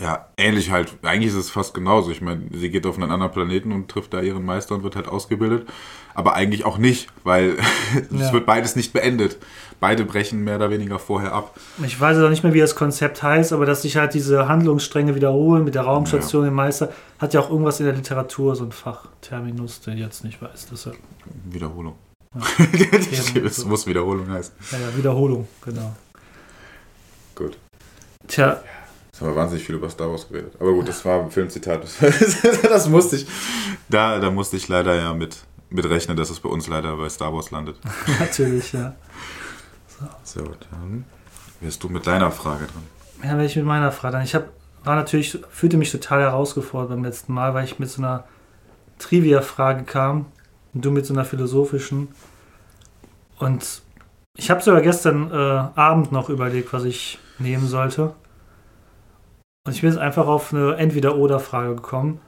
Ja, 0.00 0.26
ähnlich 0.36 0.72
halt. 0.72 0.92
Eigentlich 1.02 1.32
ist 1.32 1.38
es 1.38 1.50
fast 1.50 1.72
genauso. 1.72 2.10
Ich 2.10 2.20
meine, 2.20 2.42
sie 2.52 2.68
geht 2.68 2.84
auf 2.84 2.96
einen 2.96 3.12
anderen 3.12 3.32
Planeten 3.32 3.70
und 3.70 3.88
trifft 3.88 4.12
da 4.12 4.20
ihren 4.20 4.44
Meister 4.44 4.74
und 4.74 4.82
wird 4.82 4.96
halt 4.96 5.06
ausgebildet. 5.06 5.68
Aber 6.14 6.34
eigentlich 6.34 6.64
auch 6.64 6.78
nicht, 6.78 7.08
weil 7.22 7.56
es 8.12 8.20
ja. 8.20 8.32
wird 8.32 8.44
beides 8.44 8.74
nicht 8.74 8.92
beendet. 8.92 9.38
Beide 9.78 10.04
brechen 10.04 10.42
mehr 10.42 10.56
oder 10.56 10.70
weniger 10.70 10.98
vorher 10.98 11.32
ab. 11.32 11.56
Ich 11.84 12.00
weiß 12.00 12.18
auch 12.18 12.30
nicht 12.30 12.42
mehr, 12.42 12.54
wie 12.54 12.60
das 12.60 12.74
Konzept 12.74 13.22
heißt, 13.22 13.52
aber 13.52 13.66
dass 13.66 13.82
sich 13.82 13.96
halt 13.96 14.14
diese 14.14 14.48
Handlungsstränge 14.48 15.14
wiederholen 15.14 15.64
mit 15.64 15.74
der 15.74 15.82
Raumstation, 15.82 16.42
ja. 16.42 16.50
dem 16.50 16.54
Meister, 16.54 16.92
hat 17.20 17.32
ja 17.32 17.40
auch 17.40 17.50
irgendwas 17.50 17.78
in 17.78 17.86
der 17.86 17.94
Literatur, 17.94 18.56
so 18.56 18.64
ein 18.64 18.72
Fachterminus, 18.72 19.80
den 19.80 19.94
ich 19.94 20.00
jetzt 20.00 20.24
nicht 20.24 20.42
weiß. 20.42 20.66
Deshalb. 20.72 20.96
Wiederholung. 21.44 21.94
Ja. 22.34 22.42
es 23.44 23.64
muss 23.64 23.86
Wiederholung 23.86 24.28
heißen. 24.28 24.54
Ja, 24.72 24.78
ja, 24.78 24.96
Wiederholung, 24.96 25.46
genau. 25.64 25.94
Tja. 28.26 28.62
Jetzt 29.14 29.20
haben 29.20 29.28
wir 29.28 29.36
wahnsinnig 29.36 29.64
viel 29.64 29.76
über 29.76 29.88
Star 29.88 30.10
Wars 30.10 30.28
geredet. 30.28 30.54
Aber 30.58 30.72
gut, 30.72 30.88
das 30.88 31.04
war 31.04 31.22
ein 31.22 31.30
Filmzitat. 31.30 31.86
das 32.64 32.88
musste 32.88 33.14
ich. 33.16 33.26
Da, 33.88 34.18
da 34.18 34.30
musste 34.30 34.56
ich 34.56 34.66
leider 34.66 34.94
ja 34.96 35.14
mit, 35.14 35.38
mit 35.70 35.88
rechnen, 35.88 36.16
dass 36.16 36.30
es 36.30 36.40
bei 36.40 36.48
uns 36.48 36.66
leider 36.66 36.96
bei 36.96 37.08
Star 37.08 37.32
Wars 37.32 37.52
landet. 37.52 37.76
Natürlich, 38.18 38.72
ja. 38.72 38.94
So. 40.24 40.40
so, 40.40 40.44
dann 40.70 41.04
wärst 41.60 41.82
du 41.84 41.88
mit 41.88 42.06
deiner 42.06 42.32
Frage 42.32 42.66
dran. 42.66 42.82
Ja, 43.22 43.36
wäre 43.36 43.46
ich 43.46 43.54
mit 43.54 43.64
meiner 43.64 43.92
Frage 43.92 44.16
dran. 44.16 44.24
Ich 44.24 44.34
hab, 44.34 44.48
war 44.82 44.96
natürlich, 44.96 45.38
fühlte 45.48 45.76
mich 45.76 45.92
total 45.92 46.22
herausgefordert 46.22 46.90
beim 46.90 47.04
letzten 47.04 47.32
Mal, 47.32 47.54
weil 47.54 47.64
ich 47.64 47.78
mit 47.78 47.88
so 47.88 48.02
einer 48.02 48.24
Trivia-Frage 48.98 49.84
kam 49.84 50.26
und 50.74 50.84
du 50.84 50.90
mit 50.90 51.06
so 51.06 51.14
einer 51.14 51.24
philosophischen. 51.24 52.08
Und 53.38 53.82
ich 54.36 54.50
habe 54.50 54.60
sogar 54.60 54.82
gestern 54.82 55.30
äh, 55.30 55.34
Abend 55.34 56.10
noch 56.10 56.28
überlegt, 56.28 56.72
was 56.72 56.82
ich 56.82 57.20
nehmen 57.38 57.66
sollte. 57.66 58.14
Und 59.66 59.72
ich 59.72 59.80
bin 59.80 59.90
jetzt 59.90 59.98
einfach 59.98 60.26
auf 60.26 60.52
eine 60.52 60.76
Entweder-Oder-Frage 60.76 61.76
gekommen, 61.76 62.20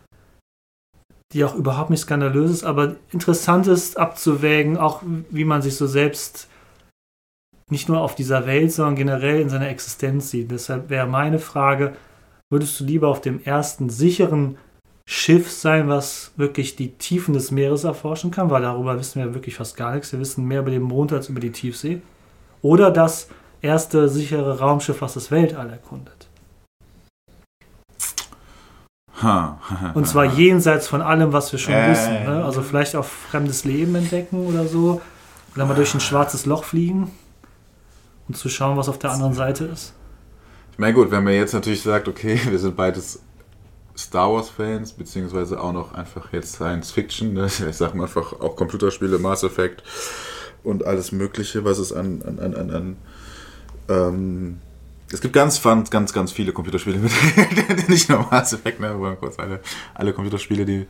die 1.33 1.45
auch 1.45 1.55
überhaupt 1.55 1.91
nicht 1.91 2.01
skandalös 2.01 2.51
ist, 2.51 2.65
aber 2.65 2.97
interessant 3.13 3.67
ist 3.67 3.99
abzuwägen, 3.99 4.79
auch 4.79 5.03
wie 5.31 5.45
man 5.45 5.61
sich 5.63 5.77
so 5.77 5.87
selbst 5.87 6.49
nicht 7.69 7.89
nur 7.89 8.01
auf 8.01 8.15
dieser 8.15 8.47
Welt, 8.47 8.73
sondern 8.73 8.95
generell 8.95 9.41
in 9.41 9.49
seiner 9.49 9.69
Existenz 9.69 10.31
sieht. 10.31 10.51
Deshalb 10.51 10.89
wäre 10.89 11.07
meine 11.07 11.39
Frage, 11.39 11.97
würdest 12.49 12.79
du 12.79 12.85
lieber 12.85 13.09
auf 13.09 13.21
dem 13.21 13.43
ersten 13.43 13.91
sicheren 13.91 14.57
Schiff 15.09 15.51
sein, 15.51 15.89
was 15.89 16.33
wirklich 16.37 16.77
die 16.77 16.93
Tiefen 16.93 17.35
des 17.35 17.51
Meeres 17.51 17.85
erforschen 17.85 18.31
kann, 18.31 18.51
weil 18.51 18.63
darüber 18.63 18.99
wissen 18.99 19.23
wir 19.23 19.35
wirklich 19.35 19.57
fast 19.57 19.77
gar 19.77 19.95
nichts. 19.95 20.13
Wir 20.13 20.21
wissen 20.21 20.47
mehr 20.47 20.61
über 20.61 20.71
den 20.71 20.83
Mond 20.83 21.13
als 21.13 21.29
über 21.29 21.41
die 21.41 21.53
Tiefsee. 21.53 22.03
Oder 22.63 22.91
das 22.91 23.29
erste 23.63 24.09
sichere 24.09 24.59
Raumschiff, 24.59 25.01
was 25.01 25.15
das 25.15 25.31
Weltall 25.31 25.71
erkundet. 25.71 26.29
Und 29.95 30.07
zwar 30.07 30.25
jenseits 30.37 30.89
von 30.89 31.01
allem, 31.01 31.33
was 31.33 31.51
wir 31.53 31.59
schon 31.59 31.75
äh, 31.75 31.91
wissen. 31.91 32.13
Ne? 32.25 32.45
Also 32.45 32.63
vielleicht 32.63 32.95
auch 32.97 33.05
fremdes 33.05 33.65
Leben 33.65 33.95
entdecken 33.95 34.47
oder 34.47 34.67
so. 34.67 35.01
Oder 35.55 35.65
mal 35.65 35.75
durch 35.75 35.95
ein 35.95 36.01
schwarzes 36.01 36.45
Loch 36.45 36.65
fliegen 36.65 37.11
und 38.29 38.37
zu 38.37 38.49
schauen, 38.49 38.77
was 38.77 38.89
auf 38.89 38.99
der 38.99 39.13
anderen 39.13 39.33
Seite 39.33 39.65
ist. 39.65 39.95
Ich 40.73 40.79
meine, 40.79 40.93
gut, 40.93 41.11
wenn 41.11 41.25
man 41.25 41.33
jetzt 41.33 41.55
natürlich 41.55 41.83
sagt, 41.83 42.09
okay, 42.09 42.39
wir 42.49 42.59
sind 42.59 42.77
beides 42.77 43.21
Star 43.97 44.31
Wars-Fans, 44.31 44.93
beziehungsweise 44.93 45.59
auch 45.59 45.73
noch 45.73 45.95
einfach 45.95 46.31
jetzt 46.35 46.53
Science 46.53 46.91
Fiction, 46.91 47.33
ne? 47.33 47.47
ich 47.71 47.77
sag 47.77 47.95
mal 47.95 48.05
einfach 48.05 48.35
auch 48.41 48.55
Computerspiele, 48.55 49.19
Mass 49.19 49.43
Effect 49.43 49.83
und 50.63 50.85
alles 50.85 51.13
Mögliche, 51.13 51.65
was 51.65 51.79
es 51.79 51.95
an, 51.95 52.23
an, 52.27 52.39
an, 52.39 52.55
an, 52.55 52.71
an 52.71 52.97
ähm, 53.89 54.61
es 55.13 55.21
gibt 55.21 55.35
ganz, 55.35 55.63
ganz, 55.63 56.13
ganz 56.13 56.33
viele 56.33 56.53
Computerspiele 56.53 56.99
mit, 57.69 57.89
nicht 57.89 58.09
nur 58.09 58.27
Mass 58.31 58.53
Effect, 58.53 58.81
ne, 58.81 58.89
aber 58.89 59.17
kurz 59.17 59.39
alle, 59.39 59.61
alle 59.95 60.13
Computerspiele, 60.13 60.65
die. 60.65 60.87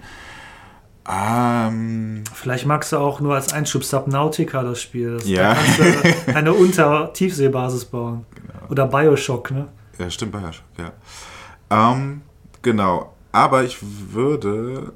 Ähm, 1.09 2.25
Vielleicht 2.35 2.67
magst 2.67 2.93
du 2.93 2.97
auch 2.97 3.21
nur 3.21 3.35
als 3.35 3.53
Einschub 3.53 3.85
Subnautica 3.85 4.63
das 4.63 4.81
Spiel. 4.81 5.19
Das, 5.19 5.29
ja. 5.29 5.55
Da 5.55 5.55
kannst 5.55 5.79
du 6.29 6.35
eine 6.35 6.53
Unter-Tiefseebasis 6.53 7.85
bauen. 7.85 8.27
Genau. 8.35 8.71
Oder 8.71 8.87
Bioshock, 8.87 9.53
ne? 9.53 9.69
Ja, 9.99 10.11
stimmt, 10.11 10.33
Bioshock, 10.33 10.65
ja. 10.79 10.93
Ähm, 11.71 12.23
genau. 12.63 13.15
Aber 13.31 13.63
ich 13.63 13.79
würde. 13.83 14.95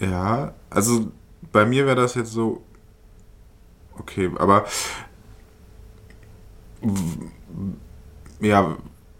Ja, 0.00 0.54
also 0.70 1.12
bei 1.52 1.64
mir 1.64 1.86
wäre 1.86 1.96
das 1.96 2.14
jetzt 2.14 2.32
so. 2.32 2.62
Okay, 3.96 4.30
aber 4.38 4.64
ja, 8.40 8.76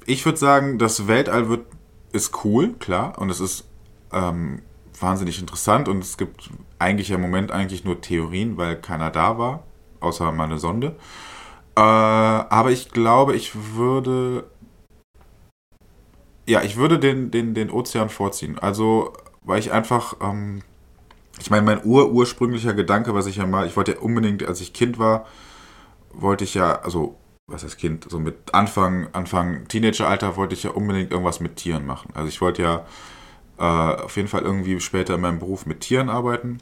ich 0.06 0.24
würde 0.24 0.38
sagen, 0.38 0.78
das 0.78 1.06
Weltall 1.06 1.48
wird, 1.48 1.66
ist 2.12 2.44
cool, 2.44 2.74
klar, 2.74 3.18
und 3.18 3.30
es 3.30 3.40
ist 3.40 3.66
ähm, 4.12 4.62
wahnsinnig 4.98 5.40
interessant 5.40 5.88
und 5.88 5.98
es 5.98 6.16
gibt 6.16 6.50
eigentlich 6.78 7.10
im 7.10 7.20
Moment 7.20 7.50
eigentlich 7.50 7.84
nur 7.84 8.00
Theorien, 8.00 8.56
weil 8.56 8.76
keiner 8.76 9.10
da 9.10 9.38
war, 9.38 9.64
außer 10.00 10.30
meine 10.32 10.58
Sonde. 10.58 10.96
Äh, 11.76 11.80
aber 11.80 12.70
ich 12.70 12.90
glaube, 12.90 13.34
ich 13.34 13.52
würde 13.74 14.44
ja, 16.46 16.62
ich 16.62 16.76
würde 16.76 16.98
den, 16.98 17.30
den, 17.30 17.54
den 17.54 17.70
Ozean 17.70 18.08
vorziehen. 18.10 18.58
Also, 18.58 19.12
weil 19.42 19.58
ich 19.58 19.72
einfach, 19.72 20.16
ähm, 20.20 20.62
ich 21.40 21.50
meine, 21.50 21.62
mein 21.62 21.84
ur 21.84 22.10
ursprünglicher 22.12 22.74
Gedanke, 22.74 23.14
was 23.14 23.26
ich 23.26 23.36
ja 23.36 23.46
mal, 23.46 23.66
ich 23.66 23.76
wollte 23.76 23.92
ja 23.92 23.98
unbedingt, 23.98 24.44
als 24.44 24.60
ich 24.60 24.72
Kind 24.72 24.98
war, 24.98 25.26
wollte 26.12 26.44
ich 26.44 26.54
ja, 26.54 26.80
also 26.82 27.16
was 27.46 27.62
heißt 27.62 27.78
Kind, 27.78 28.06
so 28.08 28.18
mit 28.18 28.54
Anfang, 28.54 29.08
Anfang 29.12 29.68
Teenageralter 29.68 30.36
wollte 30.36 30.54
ich 30.54 30.62
ja 30.62 30.70
unbedingt 30.70 31.10
irgendwas 31.10 31.40
mit 31.40 31.56
Tieren 31.56 31.86
machen. 31.86 32.10
Also 32.14 32.28
ich 32.28 32.40
wollte 32.40 32.62
ja 32.62 32.86
äh, 33.58 34.02
auf 34.02 34.16
jeden 34.16 34.28
Fall 34.28 34.42
irgendwie 34.42 34.80
später 34.80 35.14
in 35.14 35.20
meinem 35.20 35.38
Beruf 35.38 35.66
mit 35.66 35.80
Tieren 35.80 36.08
arbeiten 36.08 36.58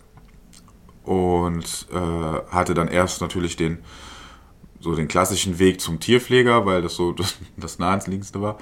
und 1.05 1.87
äh, 1.93 2.51
hatte 2.51 2.75
dann 2.75 2.89
erst 2.89 3.21
natürlich 3.21 3.57
den 3.57 3.79
so 4.81 4.97
den 4.97 5.07
klassischen 5.07 5.61
Weg 5.61 5.81
zum 5.81 6.01
Tierpfleger, 6.01 6.67
weil 6.67 6.83
das 6.83 6.97
so 6.97 7.13
das, 7.13 7.39
das 7.57 7.79
naheliegendste 7.79 8.43
war. 8.43 8.59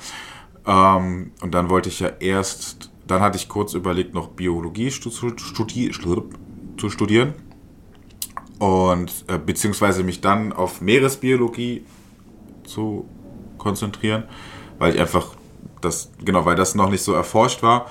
Ähm, 0.67 1.33
und 1.41 1.55
dann 1.55 1.71
wollte 1.71 1.89
ich 1.89 2.01
ja 2.01 2.09
erst, 2.21 2.91
dann 3.07 3.23
hatte 3.23 3.39
ich 3.39 3.49
kurz 3.49 3.73
überlegt, 3.73 4.13
noch 4.13 4.29
Biologie 4.29 4.91
studi 4.91 5.91
zu 5.91 6.91
studieren 6.91 7.35
und 8.59 9.25
äh, 9.29 9.39
beziehungsweise 9.39 10.03
mich 10.03 10.21
dann 10.21 10.53
auf 10.53 10.83
Meeresbiologie 10.83 11.87
zu 12.71 13.09
konzentrieren, 13.59 14.25
weil 14.79 14.95
ich 14.95 15.01
einfach 15.01 15.35
das, 15.81 16.11
genau, 16.25 16.45
weil 16.45 16.57
das 16.57 16.75
noch 16.75 16.91
nicht 16.91 17.03
so 17.03 17.13
erforscht 17.13 17.63
war. 17.63 17.87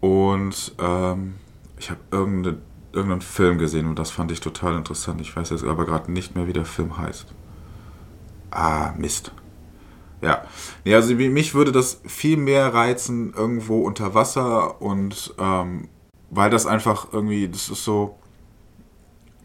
Und 0.00 0.74
ähm, 0.78 1.34
ich 1.78 1.90
habe 1.90 2.00
irgendeine, 2.10 2.58
irgendeinen 2.92 3.22
Film 3.22 3.58
gesehen 3.58 3.86
und 3.86 3.98
das 3.98 4.10
fand 4.10 4.30
ich 4.30 4.40
total 4.40 4.76
interessant. 4.76 5.20
Ich 5.20 5.34
weiß 5.34 5.50
jetzt 5.50 5.64
aber 5.64 5.84
gerade 5.84 6.10
nicht 6.12 6.34
mehr, 6.34 6.46
wie 6.46 6.52
der 6.52 6.64
Film 6.64 6.96
heißt. 6.98 7.26
Ah, 8.50 8.92
Mist. 8.96 9.32
Ja. 10.22 10.44
Nee, 10.84 10.94
also 10.94 11.14
mich 11.14 11.54
würde 11.54 11.72
das 11.72 12.00
viel 12.06 12.36
mehr 12.36 12.72
reizen, 12.72 13.34
irgendwo 13.34 13.82
unter 13.82 14.14
Wasser 14.14 14.80
und 14.80 15.34
ähm, 15.38 15.88
weil 16.30 16.50
das 16.50 16.66
einfach 16.66 17.12
irgendwie, 17.12 17.48
das 17.48 17.68
ist 17.68 17.84
so, 17.84 18.18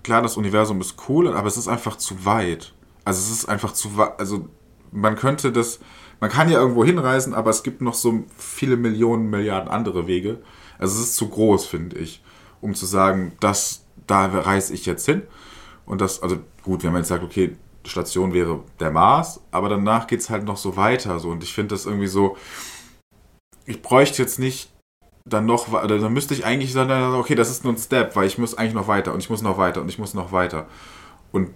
klar, 0.04 0.22
das 0.22 0.38
Universum 0.38 0.82
ist 0.82 0.96
cool, 1.10 1.34
aber 1.34 1.48
es 1.48 1.58
ist 1.58 1.68
einfach 1.68 1.98
zu 1.98 2.26
weit. 2.26 2.74
Also 3.04 3.20
es 3.20 3.32
ist 3.32 3.46
einfach 3.50 3.74
zu 3.74 3.90
also 4.18 4.48
man 4.92 5.16
könnte 5.16 5.52
das, 5.52 5.80
man 6.20 6.30
kann 6.30 6.50
ja 6.50 6.60
irgendwo 6.60 6.84
hinreisen, 6.84 7.34
aber 7.34 7.50
es 7.50 7.64
gibt 7.64 7.82
noch 7.82 7.94
so 7.94 8.24
viele 8.38 8.78
Millionen, 8.78 9.30
Milliarden 9.30 9.70
andere 9.70 10.08
Wege. 10.08 10.42
Also 10.78 11.00
es 11.00 11.10
ist 11.10 11.16
zu 11.16 11.30
groß, 11.30 11.66
finde 11.66 11.98
ich, 11.98 12.22
um 12.60 12.76
zu 12.76 12.86
sagen, 12.86 13.34
das, 13.40 13.86
da 14.08 14.26
reise 14.26 14.74
ich 14.74 14.86
jetzt 14.86 15.06
hin. 15.06 15.24
Und 15.86 16.02
das, 16.02 16.22
also 16.22 16.38
gut, 16.64 16.84
wenn 16.84 16.92
man 16.92 17.02
jetzt 17.02 17.10
sagt, 17.10 17.24
okay, 17.24 17.56
Station 17.86 18.34
wäre 18.34 18.64
der 18.80 18.92
Mars, 18.92 19.42
aber 19.52 19.70
danach 19.70 20.08
geht 20.08 20.20
es 20.20 20.30
halt 20.30 20.44
noch 20.44 20.58
so 20.58 20.78
weiter. 20.78 21.20
So. 21.20 21.30
Und 21.30 21.44
ich 21.44 21.54
finde 21.54 21.76
das 21.76 21.86
irgendwie 21.86 22.08
so, 22.08 22.38
ich 23.66 23.82
bräuchte 23.82 24.22
jetzt 24.22 24.40
nicht 24.40 24.72
dann 25.26 25.46
noch, 25.46 25.72
oder 25.72 26.00
dann 26.00 26.14
müsste 26.14 26.34
ich 26.34 26.46
eigentlich 26.46 26.74
sagen, 26.74 27.16
okay, 27.16 27.36
das 27.36 27.50
ist 27.50 27.64
nur 27.64 27.74
ein 27.74 27.78
Step, 27.78 28.16
weil 28.16 28.28
ich 28.28 28.38
muss 28.38 28.56
eigentlich 28.56 28.74
noch 28.74 28.88
weiter 28.88 29.14
und 29.14 29.20
ich 29.20 29.30
muss 29.30 29.42
noch 29.42 29.58
weiter 29.58 29.82
und 29.82 29.90
ich 29.90 30.00
muss 30.00 30.14
noch 30.14 30.32
weiter. 30.32 30.68
Und 31.32 31.52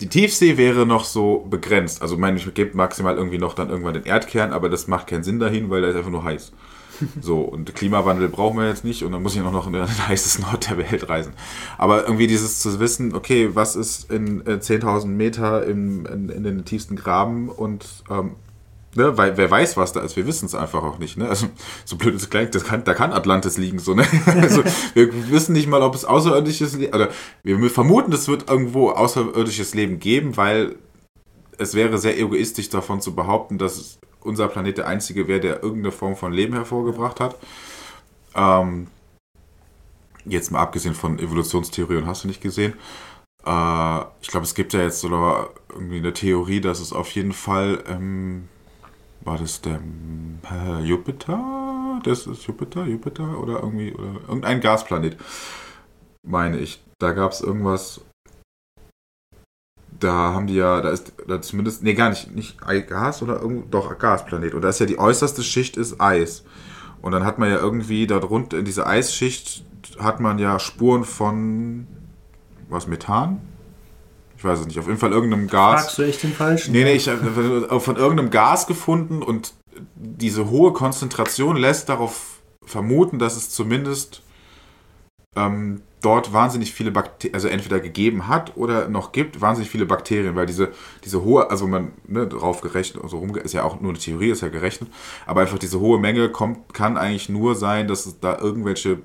die 0.00 0.08
Tiefsee 0.08 0.56
wäre 0.56 0.86
noch 0.86 1.04
so 1.04 1.46
begrenzt. 1.48 2.02
Also, 2.02 2.16
meine 2.16 2.38
ich 2.38 2.54
gebe 2.54 2.76
maximal 2.76 3.16
irgendwie 3.16 3.38
noch 3.38 3.54
dann 3.54 3.68
irgendwann 3.68 3.94
den 3.94 4.04
Erdkern, 4.04 4.52
aber 4.52 4.68
das 4.68 4.86
macht 4.88 5.08
keinen 5.08 5.22
Sinn 5.22 5.38
dahin, 5.38 5.70
weil 5.70 5.82
der 5.82 5.90
ist 5.90 5.96
einfach 5.96 6.10
nur 6.10 6.24
heiß. 6.24 6.52
So, 7.20 7.40
und 7.40 7.74
Klimawandel 7.74 8.28
brauchen 8.28 8.58
wir 8.58 8.68
jetzt 8.68 8.84
nicht 8.84 9.04
und 9.04 9.12
dann 9.12 9.22
muss 9.22 9.34
ich 9.34 9.40
auch 9.40 9.52
noch 9.52 9.66
in 9.66 9.72
den 9.72 9.86
heißesten 10.08 10.44
Ort 10.44 10.68
der 10.68 10.78
Welt 10.78 11.08
reisen. 11.08 11.32
Aber 11.78 12.04
irgendwie 12.04 12.26
dieses 12.26 12.60
zu 12.60 12.78
wissen, 12.78 13.14
okay, 13.14 13.50
was 13.54 13.76
ist 13.76 14.10
in 14.10 14.46
äh, 14.46 14.58
10.000 14.60 15.06
Meter 15.06 15.66
in, 15.66 16.04
in, 16.04 16.28
in, 16.28 16.44
den 16.44 16.64
tiefsten 16.64 16.96
Graben 16.96 17.48
und 17.48 17.86
ähm, 18.10 18.32
Ne, 18.96 19.16
weil 19.16 19.36
wer 19.36 19.48
weiß, 19.48 19.76
was 19.76 19.92
da 19.92 20.00
ist, 20.00 20.16
wir 20.16 20.26
wissen 20.26 20.46
es 20.46 20.54
einfach 20.56 20.82
auch 20.82 20.98
nicht. 20.98 21.16
Ne? 21.16 21.28
Also, 21.28 21.46
so 21.84 21.96
blöd 21.96 22.16
es 22.16 22.28
klingt, 22.28 22.56
das 22.56 22.64
kann, 22.64 22.82
da 22.82 22.92
kann 22.92 23.12
Atlantis 23.12 23.56
liegen. 23.56 23.78
So, 23.78 23.94
ne? 23.94 24.04
also, 24.26 24.64
wir 24.94 25.30
wissen 25.30 25.52
nicht 25.52 25.68
mal, 25.68 25.82
ob 25.82 25.94
es 25.94 26.04
außerirdisches 26.04 26.76
Leben, 26.76 26.92
oder 26.92 27.08
wir 27.44 27.70
vermuten, 27.70 28.12
es 28.12 28.26
wird 28.26 28.50
irgendwo 28.50 28.90
außerirdisches 28.90 29.74
Leben 29.74 30.00
geben, 30.00 30.36
weil 30.36 30.74
es 31.56 31.74
wäre 31.74 31.98
sehr 31.98 32.18
egoistisch 32.18 32.68
davon 32.68 33.00
zu 33.00 33.14
behaupten, 33.14 33.58
dass 33.58 34.00
unser 34.22 34.48
Planet 34.48 34.78
der 34.78 34.88
einzige 34.88 35.28
wäre, 35.28 35.40
der 35.40 35.62
irgendeine 35.62 35.92
Form 35.92 36.16
von 36.16 36.32
Leben 36.32 36.54
hervorgebracht 36.54 37.20
hat. 37.20 37.36
Ähm, 38.34 38.88
jetzt 40.24 40.50
mal 40.50 40.60
abgesehen 40.60 40.94
von 40.94 41.18
Evolutionstheorien 41.18 42.06
hast 42.06 42.24
du 42.24 42.28
nicht 42.28 42.40
gesehen. 42.40 42.74
Äh, 43.44 44.00
ich 44.20 44.28
glaube, 44.28 44.44
es 44.44 44.54
gibt 44.54 44.72
ja 44.72 44.80
jetzt 44.82 45.00
sogar 45.00 45.50
irgendwie 45.72 45.98
eine 45.98 46.12
Theorie, 46.12 46.60
dass 46.60 46.80
es 46.80 46.92
auf 46.92 47.10
jeden 47.12 47.32
Fall 47.32 47.84
ähm, 47.88 48.48
war 49.22 49.38
das 49.38 49.60
der 49.60 49.80
äh, 50.50 50.80
Jupiter? 50.82 52.00
Das 52.04 52.26
ist 52.26 52.46
Jupiter, 52.46 52.84
Jupiter 52.84 53.38
oder 53.38 53.60
irgendwie 53.60 53.92
oder 53.92 54.20
irgendein 54.26 54.60
Gasplanet, 54.60 55.16
meine 56.26 56.58
ich. 56.58 56.82
Da 56.98 57.12
gab 57.12 57.32
es 57.32 57.40
irgendwas. 57.40 58.00
Da 59.98 60.32
haben 60.32 60.46
die 60.46 60.54
ja, 60.54 60.80
da 60.80 60.90
ist 60.90 61.12
da 61.28 61.42
zumindest, 61.42 61.82
nee, 61.82 61.92
gar 61.92 62.08
nicht, 62.08 62.34
nicht 62.34 62.58
Gas 62.88 63.22
oder 63.22 63.40
irgend, 63.40 63.72
doch 63.74 63.98
Gasplanet. 63.98 64.54
Und 64.54 64.62
da 64.62 64.70
ist 64.70 64.80
ja 64.80 64.86
die 64.86 64.98
äußerste 64.98 65.42
Schicht 65.42 65.76
ist 65.76 66.00
Eis. 66.00 66.44
Und 67.02 67.12
dann 67.12 67.24
hat 67.24 67.38
man 67.38 67.50
ja 67.50 67.56
irgendwie 67.56 68.06
darunter 68.06 68.58
in 68.58 68.64
dieser 68.64 68.86
Eisschicht 68.86 69.64
hat 69.98 70.20
man 70.20 70.38
ja 70.38 70.58
Spuren 70.58 71.04
von 71.04 71.86
was 72.68 72.86
Methan? 72.86 73.40
Ich 74.40 74.44
weiß 74.44 74.60
es 74.60 74.66
nicht, 74.66 74.78
auf 74.78 74.86
jeden 74.86 74.98
Fall 74.98 75.12
irgendeinem 75.12 75.48
Gas. 75.48 75.82
Fragst 75.82 75.98
du 75.98 76.02
echt 76.02 76.22
den 76.22 76.32
falschen? 76.32 76.72
Nee, 76.72 76.84
nee, 76.84 76.94
ich 76.94 77.10
habe 77.10 77.78
von 77.78 77.96
irgendeinem 77.96 78.30
Gas 78.30 78.66
gefunden 78.66 79.22
und 79.22 79.52
diese 79.94 80.48
hohe 80.48 80.72
Konzentration 80.72 81.56
lässt 81.56 81.90
darauf 81.90 82.40
vermuten, 82.64 83.18
dass 83.18 83.36
es 83.36 83.50
zumindest 83.50 84.22
ähm, 85.36 85.82
dort 86.00 86.32
wahnsinnig 86.32 86.72
viele 86.72 86.90
Bakterien, 86.90 87.34
also 87.34 87.48
entweder 87.48 87.80
gegeben 87.80 88.28
hat 88.28 88.56
oder 88.56 88.88
noch 88.88 89.12
gibt, 89.12 89.42
wahnsinnig 89.42 89.70
viele 89.70 89.84
Bakterien, 89.84 90.36
weil 90.36 90.46
diese, 90.46 90.70
diese 91.04 91.22
hohe, 91.22 91.50
also 91.50 91.66
man 91.66 91.92
ne, 92.06 92.26
drauf 92.26 92.62
gerechnet, 92.62 93.04
also 93.04 93.18
rum, 93.18 93.36
ist 93.36 93.52
ja 93.52 93.62
auch 93.64 93.78
nur 93.82 93.90
eine 93.90 93.98
Theorie, 93.98 94.30
ist 94.30 94.40
ja 94.40 94.48
gerechnet, 94.48 94.90
aber 95.26 95.42
einfach 95.42 95.58
diese 95.58 95.80
hohe 95.80 95.98
Menge 95.98 96.30
kommt, 96.30 96.72
kann 96.72 96.96
eigentlich 96.96 97.28
nur 97.28 97.56
sein, 97.56 97.88
dass 97.88 98.06
es 98.06 98.20
da 98.20 98.38
irgendwelche 98.38 99.00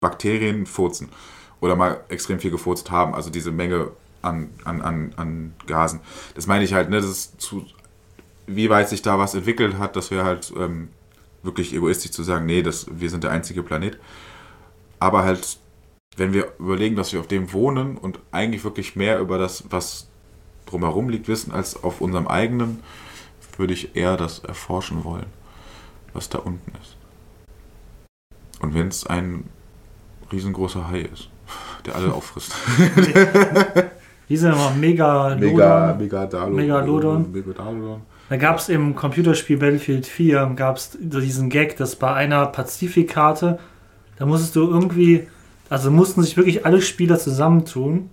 Bakterien 0.00 0.64
furzen 0.64 1.10
oder 1.60 1.76
mal 1.76 2.00
extrem 2.08 2.38
viel 2.38 2.50
gefurzt 2.50 2.90
haben, 2.90 3.14
also 3.14 3.28
diese 3.28 3.52
Menge 3.52 3.90
an, 4.22 4.50
an, 4.64 4.80
an, 4.82 5.12
an 5.16 5.54
Gasen. 5.66 6.00
Das 6.34 6.46
meine 6.46 6.64
ich 6.64 6.74
halt, 6.74 6.90
ne, 6.90 6.96
das 6.96 7.06
ist 7.06 7.40
zu, 7.40 7.64
wie 8.46 8.70
weit 8.70 8.88
sich 8.88 9.02
da 9.02 9.18
was 9.18 9.34
entwickelt 9.34 9.78
hat, 9.78 9.94
das 9.94 10.10
wäre 10.10 10.24
halt 10.24 10.52
ähm, 10.56 10.88
wirklich 11.42 11.74
egoistisch 11.74 12.10
zu 12.10 12.22
sagen, 12.22 12.46
nee, 12.46 12.62
das, 12.62 12.86
wir 12.90 13.10
sind 13.10 13.24
der 13.24 13.30
einzige 13.30 13.62
Planet. 13.62 13.98
Aber 14.98 15.22
halt, 15.22 15.58
wenn 16.16 16.32
wir 16.32 16.52
überlegen, 16.58 16.96
dass 16.96 17.12
wir 17.12 17.20
auf 17.20 17.28
dem 17.28 17.52
wohnen 17.52 17.96
und 17.96 18.18
eigentlich 18.32 18.64
wirklich 18.64 18.96
mehr 18.96 19.20
über 19.20 19.38
das, 19.38 19.64
was 19.70 20.08
drumherum 20.66 21.08
liegt, 21.08 21.28
wissen, 21.28 21.52
als 21.52 21.82
auf 21.82 22.00
unserem 22.00 22.26
eigenen, 22.26 22.82
würde 23.56 23.74
ich 23.74 23.96
eher 23.96 24.16
das 24.16 24.40
erforschen 24.40 25.04
wollen, 25.04 25.26
was 26.12 26.28
da 26.28 26.38
unten 26.38 26.72
ist. 26.80 26.96
Und 28.60 28.74
wenn 28.74 28.88
es 28.88 29.06
ein 29.06 29.48
riesengroßer 30.32 30.88
Hai 30.88 31.02
ist, 31.02 31.28
der 31.86 31.96
alle 31.96 32.12
auffrisst. 32.12 32.54
Wie 34.28 34.36
sind 34.36 34.52
immer 34.52 34.70
Megalodon. 34.70 35.40
Mega, 35.40 35.96
Megadalodon. 35.98 36.54
Megalodon. 36.54 37.32
Megalodon. 37.32 38.02
Da 38.28 38.36
gab 38.36 38.58
es 38.58 38.68
im 38.68 38.94
Computerspiel 38.94 39.56
Battlefield 39.56 40.06
4 40.06 40.52
gab's 40.54 40.98
diesen 41.00 41.48
Gag, 41.48 41.78
dass 41.78 41.96
bei 41.96 42.12
einer 42.12 42.46
Pazifikkarte, 42.46 43.58
da 44.18 44.26
musstest 44.26 44.54
du 44.54 44.68
irgendwie, 44.68 45.26
also 45.70 45.90
mussten 45.90 46.22
sich 46.22 46.36
wirklich 46.36 46.66
alle 46.66 46.82
Spieler 46.82 47.18
zusammentun 47.18 48.10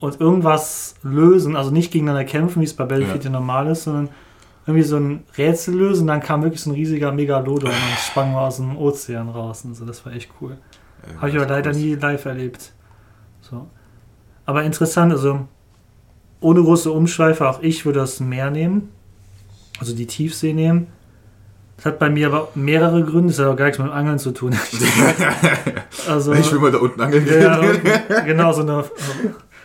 und 0.00 0.20
irgendwas 0.20 0.94
lösen, 1.02 1.56
also 1.56 1.72
nicht 1.72 1.92
gegeneinander 1.92 2.24
kämpfen, 2.24 2.60
wie 2.60 2.64
es 2.64 2.74
bei 2.74 2.84
Battlefield 2.84 3.24
ja. 3.24 3.30
normal 3.30 3.66
ist, 3.66 3.84
sondern 3.84 4.10
irgendwie 4.66 4.86
so 4.86 4.98
ein 4.98 5.24
Rätsel 5.36 5.74
lösen, 5.74 6.06
dann 6.06 6.20
kam 6.20 6.42
wirklich 6.42 6.60
so 6.60 6.70
ein 6.70 6.74
riesiger 6.74 7.10
Megalodon 7.10 7.70
und 7.70 7.98
sprang 7.98 8.34
aus 8.36 8.58
dem 8.58 8.78
Ozean 8.78 9.28
raus 9.28 9.64
und 9.64 9.74
so, 9.74 9.84
das 9.84 10.06
war 10.06 10.12
echt 10.12 10.30
cool. 10.40 10.58
Ja, 11.06 11.20
Habe 11.20 11.30
ich 11.30 11.36
aber 11.36 11.48
leider 11.48 11.72
nie 11.72 11.96
live 11.96 12.24
erlebt. 12.24 12.72
So. 13.40 13.68
Aber 14.46 14.62
interessant, 14.62 15.12
also 15.12 15.46
ohne 16.40 16.62
große 16.62 16.90
Umschweife, 16.90 17.48
auch 17.48 17.62
ich 17.62 17.86
würde 17.86 18.00
das 18.00 18.20
Meer 18.20 18.50
nehmen, 18.50 18.90
also 19.80 19.94
die 19.94 20.06
Tiefsee 20.06 20.52
nehmen. 20.52 20.88
Das 21.76 21.86
hat 21.86 21.98
bei 21.98 22.08
mir 22.08 22.28
aber 22.28 22.48
mehrere 22.54 23.02
Gründe, 23.02 23.28
das 23.28 23.38
hat 23.38 23.46
aber 23.46 23.56
gar 23.56 23.64
nichts 23.64 23.78
mit 23.78 23.88
dem 23.88 23.94
Angeln 23.94 24.18
zu 24.18 24.30
tun. 24.30 24.54
also, 26.08 26.32
ich 26.32 26.52
will 26.52 26.60
mal 26.60 26.70
da 26.70 26.78
unten 26.78 27.00
angeln 27.00 27.24
gehen. 27.24 27.42
Ja, 27.42 28.20
genau, 28.20 28.52
so 28.52 28.60
eine, 28.60 28.84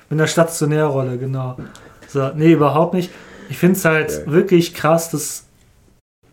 mit 0.10 0.20
einer 0.20 0.28
Stationärrolle, 0.28 1.18
genau. 1.18 1.58
So, 2.08 2.32
nee, 2.36 2.54
überhaupt 2.54 2.96
nicht. 2.96 3.12
Ich 3.50 3.58
finde 3.58 3.78
es 3.78 3.86
halt 3.86 4.12
ja. 4.12 4.32
wirklich 4.32 4.74
krass, 4.74 5.12
dass, 5.12 5.46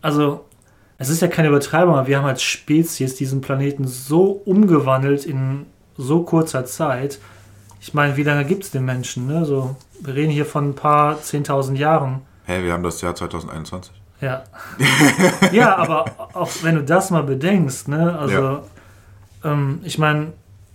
also, 0.01 0.45
es 0.97 1.09
ist 1.09 1.21
ja 1.21 1.27
keine 1.27 1.49
Übertreibung, 1.49 1.93
aber 1.95 2.07
wir 2.07 2.17
haben 2.17 2.25
als 2.25 2.41
Spezies 2.41 3.15
diesen 3.15 3.41
Planeten 3.41 3.85
so 3.85 4.31
umgewandelt 4.45 5.25
in 5.25 5.67
so 5.95 6.23
kurzer 6.23 6.65
Zeit 6.65 7.19
ich 7.79 7.93
meine, 7.93 8.17
wie 8.17 8.23
lange 8.23 8.45
gibt 8.45 8.63
es 8.63 8.71
den 8.71 8.85
Menschen? 8.85 9.27
Ne? 9.27 9.45
So, 9.45 9.75
wir 10.01 10.15
reden 10.15 10.31
hier 10.31 10.45
von 10.45 10.69
ein 10.69 10.75
paar 10.75 11.15
10.000 11.17 11.75
Jahren. 11.75 12.21
Hey, 12.45 12.63
wir 12.63 12.73
haben 12.73 12.83
das 12.83 13.01
Jahr 13.01 13.15
2021. 13.15 13.93
Ja. 14.21 14.43
ja, 15.51 15.75
aber 15.75 16.05
auch 16.33 16.49
wenn 16.63 16.75
du 16.75 16.83
das 16.83 17.11
mal 17.11 17.23
bedenkst, 17.23 17.87
ne? 17.87 18.17
Also, 18.17 18.41
ja. 18.41 18.63
ähm, 19.43 19.79
ich 19.83 19.99
meine, 19.99 20.33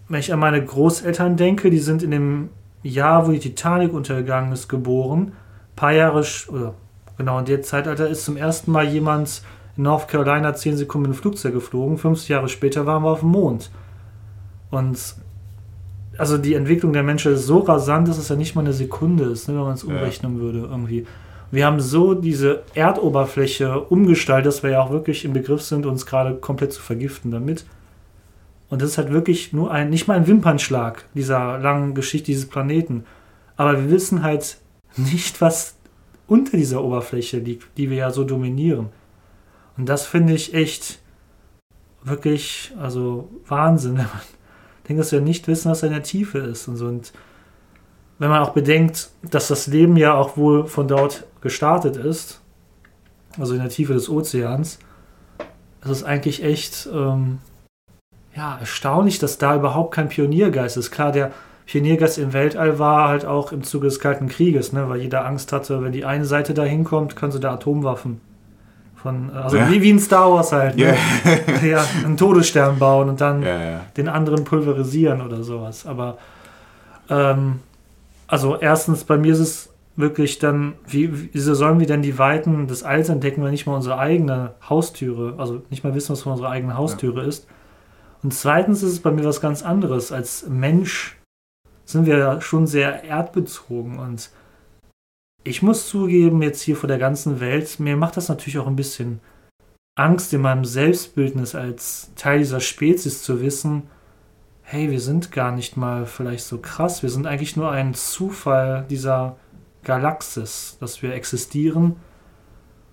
wenn 0.09 0.21
ich 0.21 0.33
an 0.33 0.39
meine 0.39 0.65
Großeltern 0.65 1.37
denke, 1.37 1.71
die 1.71 1.79
sind 1.79 2.03
in 2.03 2.13
dem 2.13 2.51
Jahr, 2.83 3.27
wo 3.27 3.33
die 3.33 3.41
Titanic 3.41 3.93
untergegangen 3.93 4.53
ist, 4.53 4.69
geboren. 4.69 5.33
Ein 5.33 5.77
paar 5.77 5.93
Jahre, 5.93 6.25
oder 6.49 6.75
genau 7.17 7.39
in 7.39 7.47
der 7.47 7.63
Zeitalter 7.63 8.09
ist 8.09 8.25
zum 8.25 8.37
ersten 8.37 8.71
Mal 8.71 8.87
jemand 8.87 9.43
in 9.77 9.85
North 9.85 10.09
Carolina 10.09 10.55
10 10.55 10.77
Sekunden 10.77 11.09
mit 11.09 11.17
dem 11.17 11.21
Flugzeug 11.21 11.55
geflogen. 11.55 11.99
50 11.99 12.29
Jahre 12.29 12.49
später 12.49 12.87
waren 12.87 13.03
wir 13.03 13.11
auf 13.11 13.21
dem 13.21 13.31
Mond. 13.31 13.71
Und 14.71 14.99
also 16.19 16.39
die 16.39 16.55
Entwicklung 16.55 16.93
der 16.93 17.03
Menschen 17.03 17.33
ist 17.35 17.47
so 17.47 17.61
rasant, 17.61 18.09
dass 18.09 18.19
es 18.19 18.29
ja 18.29 18.37
nicht 18.37 18.55
mal 18.55 18.63
eine 18.63 18.73
Sekunde 18.73 19.25
ist, 19.25 19.49
ne, 19.49 19.55
wenn 19.55 19.63
man 19.63 19.75
es 19.75 19.85
umrechnen 19.85 20.37
ja. 20.37 20.41
würde 20.41 20.59
irgendwie. 20.61 21.07
Wir 21.51 21.67
haben 21.67 21.81
so 21.81 22.15
diese 22.15 22.63
Erdoberfläche 22.75 23.81
umgestaltet, 23.81 24.47
dass 24.47 24.63
wir 24.63 24.71
ja 24.71 24.83
auch 24.83 24.91
wirklich 24.91 25.25
im 25.25 25.35
Begriff 25.35 25.63
sind, 25.63 25.85
uns 25.85 26.07
gerade 26.07 26.35
komplett 26.37 26.73
zu 26.73 26.81
vergiften 26.81 27.31
damit. 27.31 27.67
Und 28.71 28.81
das 28.81 28.93
ist 28.93 28.99
halt 28.99 29.13
wirklich 29.13 29.53
nur 29.53 29.71
ein, 29.71 29.91
nicht 29.91 30.09
mal 30.09 30.17
ein 30.17 30.27
Wimpernschlag 30.27 31.05
dieser 31.15 31.59
langen 31.59 31.95
Geschichte 31.95 32.27
dieses 32.27 32.49
Planeten. 32.49 33.05
Aber 33.57 33.79
wir 33.79 33.91
wissen 33.91 34.23
halt 34.23 34.57
nicht, 34.97 35.43
was 35.43 35.77
unter 36.27 36.57
dieser 36.57 36.83
Oberfläche 36.83 37.39
liegt, 37.39 37.77
die 37.77 37.91
wir 37.91 37.99
ja 37.99 38.11
so 38.11 38.25
dominieren. 38.25 38.89
Und 39.77 39.91
das 39.91 40.07
finde 40.07 40.33
ich 40.33 40.55
echt 40.55 41.01
wirklich, 42.03 42.73
also 42.81 43.29
Wahnsinn, 43.47 43.93
wenn 43.99 44.05
man 44.05 44.23
denke, 44.89 45.03
dass 45.03 45.13
wir 45.13 45.21
nicht 45.21 45.49
wissen, 45.49 45.71
was 45.71 45.83
in 45.83 45.91
der 45.91 46.03
Tiefe 46.03 46.39
ist 46.39 46.69
und 46.69 46.77
so. 46.77 46.87
Und 46.87 47.13
wenn 48.19 48.31
man 48.31 48.43
auch 48.43 48.51
bedenkt, 48.51 49.11
dass 49.23 49.49
das 49.49 49.67
Leben 49.67 49.97
ja 49.97 50.15
auch 50.15 50.37
wohl 50.37 50.67
von 50.67 50.89
dort 50.89 51.25
gestartet 51.41 51.97
ist, 51.97 52.41
also 53.39 53.55
in 53.55 53.61
der 53.61 53.69
Tiefe 53.69 53.95
des 53.95 54.09
Ozeans, 54.09 54.79
ist 55.83 55.91
es 55.91 56.05
eigentlich 56.05 56.45
echt 56.45 56.89
ähm, 56.93 57.39
ja, 58.37 58.59
erstaunlich, 58.59 59.19
dass 59.19 59.39
da 59.39 59.57
überhaupt 59.57 59.95
kein 59.95 60.09
Pioniergeist 60.09 60.77
ist. 60.77 60.91
Klar, 60.91 61.13
der 61.13 61.33
Pioniergeist 61.67 62.19
im 62.19 62.33
Weltall 62.33 62.79
war 62.79 63.09
halt 63.09 63.25
auch 63.25 63.53
im 63.53 63.63
Zuge 63.63 63.87
des 63.87 63.99
Kalten 63.99 64.29
Krieges, 64.29 64.73
ne, 64.73 64.89
weil 64.89 65.01
jeder 65.01 65.25
Angst 65.25 65.53
hatte, 65.53 65.83
wenn 65.83 65.93
die 65.93 66.05
eine 66.05 66.25
Seite 66.25 66.55
da 66.55 66.65
hinkommt, 66.65 67.17
können 67.17 67.33
sie 67.33 67.41
da 67.41 67.53
Atomwaffen 67.53 68.21
von, 69.03 69.31
also 69.31 69.57
ja. 69.57 69.71
wie, 69.71 69.83
wie 69.83 69.91
in 69.91 69.99
Star 69.99 70.33
Wars 70.33 70.53
halt, 70.53 70.77
ne? 70.77 70.95
yeah. 71.25 71.65
ja, 71.65 71.85
einen 72.05 72.17
Todesstern 72.17 72.79
bauen 72.79 73.09
und 73.09 73.21
dann 73.21 73.43
ja, 73.43 73.63
ja. 73.63 73.81
den 73.97 74.09
anderen 74.09 74.45
pulverisieren 74.45 75.21
oder 75.21 75.43
sowas. 75.43 75.87
Aber 75.87 76.19
ähm, 77.11 77.61
also 78.29 78.57
erstens, 78.57 79.05
bei 79.05 79.19
mir 79.19 79.33
ist 79.33 79.41
es 79.41 79.69
wirklich 79.97 80.39
dann, 80.39 80.75
wie, 80.87 81.35
wieso 81.35 81.55
sollen 81.55 81.81
wir 81.81 81.87
denn 81.87 82.03
die 82.03 82.19
Weiten 82.19 82.67
des 82.67 82.83
Alls 82.83 83.09
entdecken, 83.09 83.43
wenn 83.45 83.51
nicht 83.51 83.67
mal 83.67 83.75
unsere 83.75 83.99
eigene 83.99 84.55
Haustüre, 84.69 85.35
also 85.39 85.63
nicht 85.69 85.85
mal 85.85 85.95
wissen, 85.95 86.13
was 86.13 86.23
von 86.23 86.33
unserer 86.33 86.51
eigenen 86.51 86.77
Haustüre 86.77 87.25
ist. 87.25 87.47
Und 88.23 88.33
zweitens 88.33 88.83
ist 88.83 88.93
es 88.93 89.01
bei 89.01 89.11
mir 89.11 89.25
was 89.25 89.41
ganz 89.41 89.63
anderes. 89.63 90.13
Als 90.13 90.47
Mensch 90.49 91.19
sind 91.85 92.07
wir 92.07 92.41
schon 92.41 92.67
sehr 92.67 93.05
erdbezogen 93.05 93.99
und 93.99 94.31
ich 95.45 95.63
muss 95.63 95.89
zugeben, 95.89 96.43
jetzt 96.43 96.63
hier 96.63 96.77
vor 96.77 96.89
der 96.89 96.99
ganzen 96.99 97.41
Welt, 97.41 97.81
mir 97.81 97.97
macht 97.97 98.17
das 98.17 98.29
natürlich 98.29 98.59
auch 98.59 98.67
ein 98.67 98.77
bisschen 98.77 99.21
Angst 99.95 100.33
in 100.33 100.41
meinem 100.41 100.65
Selbstbildnis 100.65 101.55
als 101.55 102.11
Teil 102.17 102.39
dieser 102.39 102.61
Spezies 102.61 103.23
zu 103.23 103.43
wissen, 103.43 103.85
hey, 104.63 104.91
wir 104.91 105.01
sind 105.01 105.33
gar 105.33 105.53
nicht 105.53 105.77
mal 105.77 106.07
vielleicht 106.07 106.45
so 106.45 106.59
krass, 106.59 107.03
wir 107.03 107.11
sind 107.11 107.27
eigentlich 107.27 107.57
nur 107.57 107.71
ein 107.71 107.95
Zufall 107.95 108.87
dieser 108.89 109.37
Galaxis, 109.85 110.77
dass 110.81 111.03
wir 111.03 111.13
existieren 111.13 111.97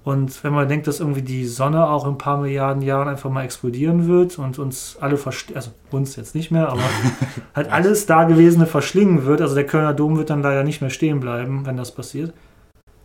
und 0.04 0.44
wenn 0.44 0.54
man 0.54 0.68
denkt, 0.68 0.88
dass 0.88 1.02
irgendwie 1.02 1.22
die 1.22 1.46
Sonne 1.46 1.88
auch 1.88 2.06
in 2.06 2.12
ein 2.12 2.18
paar 2.18 2.38
Milliarden 2.38 2.82
Jahren 2.82 3.10
einfach 3.10 3.30
mal 3.30 3.44
explodieren 3.44 4.08
wird 4.08 4.40
und 4.40 4.58
uns 4.58 4.98
alle 5.02 5.18
verstehen, 5.18 5.58
also 5.58 5.72
uns 5.92 6.16
jetzt 6.16 6.36
nicht 6.36 6.52
mehr, 6.52 6.70
aber 6.70 6.82
halt 7.56 7.70
alles 7.72 8.06
Dagewesene 8.06 8.66
verschlingen 8.66 9.26
wird, 9.26 9.42
also 9.42 9.56
der 9.56 9.66
Kölner 9.66 9.94
Dom 9.94 10.18
wird 10.18 10.30
dann 10.30 10.42
leider 10.42 10.64
nicht 10.64 10.82
mehr 10.82 10.90
stehen 10.90 11.20
bleiben, 11.20 11.66
wenn 11.66 11.76
das 11.76 11.94
passiert. 11.94 12.34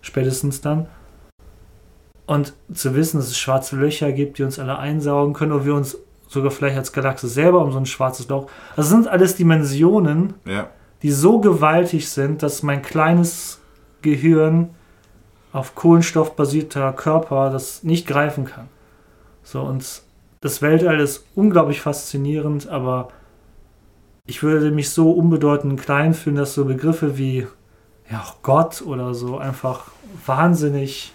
Spätestens 0.03 0.61
dann. 0.61 0.87
Und 2.27 2.55
zu 2.73 2.95
wissen, 2.95 3.19
dass 3.19 3.27
es 3.27 3.39
schwarze 3.39 3.77
Löcher 3.77 4.13
gibt, 4.13 4.39
die 4.39 4.45
uns 4.45 4.59
alle 4.59 4.79
einsaugen 4.79 5.35
können, 5.35 5.53
oder 5.53 5.65
wir 5.67 5.75
uns 5.75 5.99
sogar 6.29 6.51
vielleicht 6.51 6.77
als 6.77 6.93
Galaxie 6.93 7.29
selber 7.29 7.61
um 7.61 7.73
so 7.73 7.79
ein 7.79 7.87
schwarzes 7.87 8.29
Loch. 8.29 8.49
Also 8.77 8.91
sind 8.91 9.09
alles 9.09 9.37
Dimensionen, 9.37 10.35
ja. 10.47 10.69
die 11.03 11.11
so 11.11 11.41
gewaltig 11.41 12.09
sind, 12.09 12.43
dass 12.43 12.63
mein 12.63 12.83
kleines 12.83 13.61
Gehirn 14.01 14.71
auf 15.55 15.77
Kohlenstoff 15.77 16.35
basierter 16.35 16.93
Körper 16.93 17.49
das 17.49 17.85
nicht 17.85 18.09
greifen 18.09 18.45
kann. 18.45 18.69
So, 19.45 19.63
und 19.63 20.03
das 20.41 20.61
Weltall 20.63 20.99
ist 20.99 21.27
unglaublich 21.37 21.81
faszinierend, 21.81 22.69
aber 22.69 23.09
ich 24.27 24.43
würde 24.43 24.73
mich 24.73 24.91
so 24.91 25.13
unbedeutend 25.13 25.81
klein 25.81 26.13
fühlen, 26.13 26.37
dass 26.37 26.55
so 26.55 26.65
Begriffe 26.65 27.19
wie 27.19 27.47
ja, 28.11 28.25
Gott 28.43 28.83
oder 28.83 29.15
so 29.15 29.39
einfach 29.39 29.93
wahnsinnig 30.27 31.13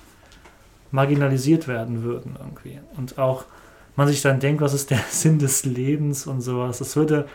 marginalisiert 0.91 1.67
werden 1.67 2.03
würden 2.03 2.37
irgendwie. 2.39 2.79
Und 2.95 3.19
auch 3.19 3.43
man 3.97 4.07
sich 4.07 4.21
dann 4.21 4.39
denkt, 4.39 4.61
was 4.61 4.73
ist 4.73 4.89
der 4.89 4.99
Sinn 5.09 5.39
des 5.39 5.65
Lebens 5.65 6.27
und 6.27 6.39
sowas. 6.39 6.79
Das 6.79 6.95
würde 6.95 7.27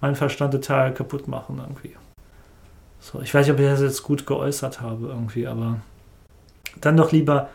meinen 0.00 0.14
Verstand 0.14 0.52
total 0.52 0.94
kaputt 0.94 1.26
machen 1.26 1.58
irgendwie. 1.58 1.96
So, 3.00 3.20
ich 3.20 3.34
weiß 3.34 3.46
nicht, 3.46 3.54
ob 3.54 3.60
ich 3.60 3.66
das 3.66 3.80
jetzt 3.80 4.04
gut 4.04 4.26
geäußert 4.26 4.80
habe 4.80 5.08
irgendwie, 5.08 5.48
aber 5.48 5.80
dann 6.80 6.96
doch 6.96 7.12
lieber 7.12 7.48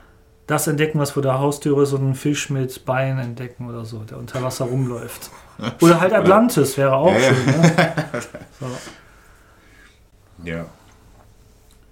das 0.47 0.67
entdecken, 0.67 0.99
was 0.99 1.11
vor 1.11 1.21
der 1.21 1.39
Haustür 1.39 1.81
ist, 1.83 1.91
und 1.93 2.01
einen 2.01 2.15
Fisch 2.15 2.49
mit 2.49 2.85
Beinen 2.85 3.19
entdecken 3.19 3.69
oder 3.69 3.83
so, 3.83 3.99
der 3.99 4.17
unter 4.17 4.41
Wasser 4.41 4.65
rumläuft. 4.65 5.29
Oder 5.81 5.99
halt 5.99 6.13
Atlantis 6.13 6.77
wäre 6.77 6.95
auch 6.95 7.11
ja, 7.11 7.19
schön. 7.19 7.45
Ne? 7.45 7.93
So. 8.59 8.67
Ja. 10.43 10.65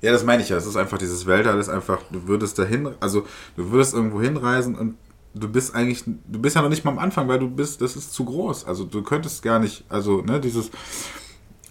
Ja, 0.01 0.11
das 0.11 0.23
meine 0.23 0.43
ich 0.43 0.49
ja. 0.49 0.57
Es 0.57 0.67
ist 0.67 0.75
einfach 0.75 0.99
dieses 0.99 1.25
Weltall 1.25 1.59
ist 1.59 1.69
einfach, 1.69 1.99
du 2.11 2.27
würdest 2.27 2.59
dahin, 2.59 2.93
also 2.99 3.25
du 3.55 3.71
würdest 3.71 3.95
irgendwo 3.95 4.21
hinreisen 4.21 4.75
und 4.75 4.97
du 5.33 5.49
bist 5.49 5.75
eigentlich, 5.75 6.03
du 6.05 6.39
bist 6.39 6.55
ja 6.55 6.61
noch 6.61 6.69
nicht 6.69 6.85
mal 6.85 6.91
am 6.91 6.99
Anfang, 6.99 7.27
weil 7.27 7.39
du 7.39 7.49
bist, 7.49 7.81
das 7.81 7.95
ist 7.95 8.13
zu 8.13 8.25
groß. 8.25 8.65
Also 8.65 8.85
du 8.85 9.01
könntest 9.01 9.41
gar 9.41 9.59
nicht, 9.59 9.83
also 9.89 10.21
ne, 10.21 10.39
dieses, 10.39 10.69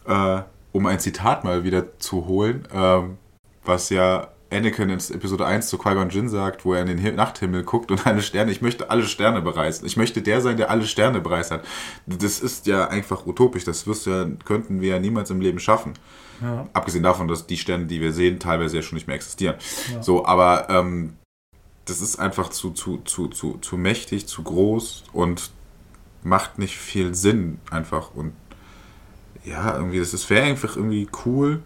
äh, 0.07 0.43
um 0.73 0.87
ein 0.87 0.99
Zitat 0.99 1.45
mal 1.45 1.62
wieder 1.64 1.99
zu 1.99 2.27
holen, 2.27 2.67
ähm, 2.73 3.19
was 3.64 3.90
ja 3.90 4.34
Anakin 4.55 4.88
in 4.88 4.99
Episode 4.99 5.47
1 5.47 5.69
zu 5.69 5.79
Qui-Gon 5.79 6.11
Jinn 6.11 6.29
sagt, 6.29 6.64
wo 6.64 6.75
er 6.75 6.87
in 6.87 6.97
den 6.97 7.14
Nachthimmel 7.17 7.64
guckt 7.64 7.90
und 7.90 8.07
alle 8.07 8.23
Sterne, 8.23 8.53
ich 8.53 8.62
möchte 8.62 8.90
alle 8.90 9.05
Sterne 9.05 9.43
bereisen. 9.43 9.85
Ich 9.85 9.97
möchte 9.97 10.23
der 10.23 10.40
sein, 10.40 10.57
der 10.57 10.71
alle 10.71 10.87
Sterne 10.87 11.21
bereist 11.21 11.51
hat. 11.51 11.64
Das 12.07 12.40
ist 12.40 12.67
ja 12.67 12.88
einfach 12.88 13.27
utopisch. 13.27 13.64
Das 13.64 13.87
wirst 13.87 14.07
ja, 14.07 14.27
könnten 14.45 14.81
wir 14.81 14.90
ja 14.90 14.99
niemals 15.01 15.31
im 15.31 15.40
Leben 15.40 15.59
schaffen. 15.59 15.95
Ja. 16.40 16.69
Abgesehen 16.73 17.03
davon, 17.03 17.29
dass 17.29 17.47
die 17.47 17.57
Sterne, 17.57 17.87
die 17.87 18.01
wir 18.01 18.12
sehen, 18.12 18.38
teilweise 18.38 18.77
ja 18.77 18.83
schon 18.83 18.97
nicht 18.97 19.07
mehr 19.07 19.17
existieren. 19.17 19.57
Ja. 19.93 20.03
So, 20.03 20.25
aber 20.25 20.69
ähm, 20.71 21.14
das 21.85 22.01
ist 22.01 22.19
einfach 22.19 22.49
zu, 22.51 22.71
zu, 22.71 22.99
zu, 22.99 23.29
zu, 23.29 23.59
zu 23.59 23.77
mächtig, 23.77 24.27
zu 24.27 24.43
groß 24.43 25.05
und 25.12 25.51
macht 26.23 26.59
nicht 26.59 26.77
viel 26.77 27.14
Sinn 27.14 27.59
einfach. 27.71 28.14
Und 28.14 28.33
ja, 29.45 29.77
irgendwie, 29.77 29.99
das 29.99 30.31
wäre 30.31 30.47
einfach 30.47 30.77
irgendwie 30.77 31.09
cool 31.27 31.62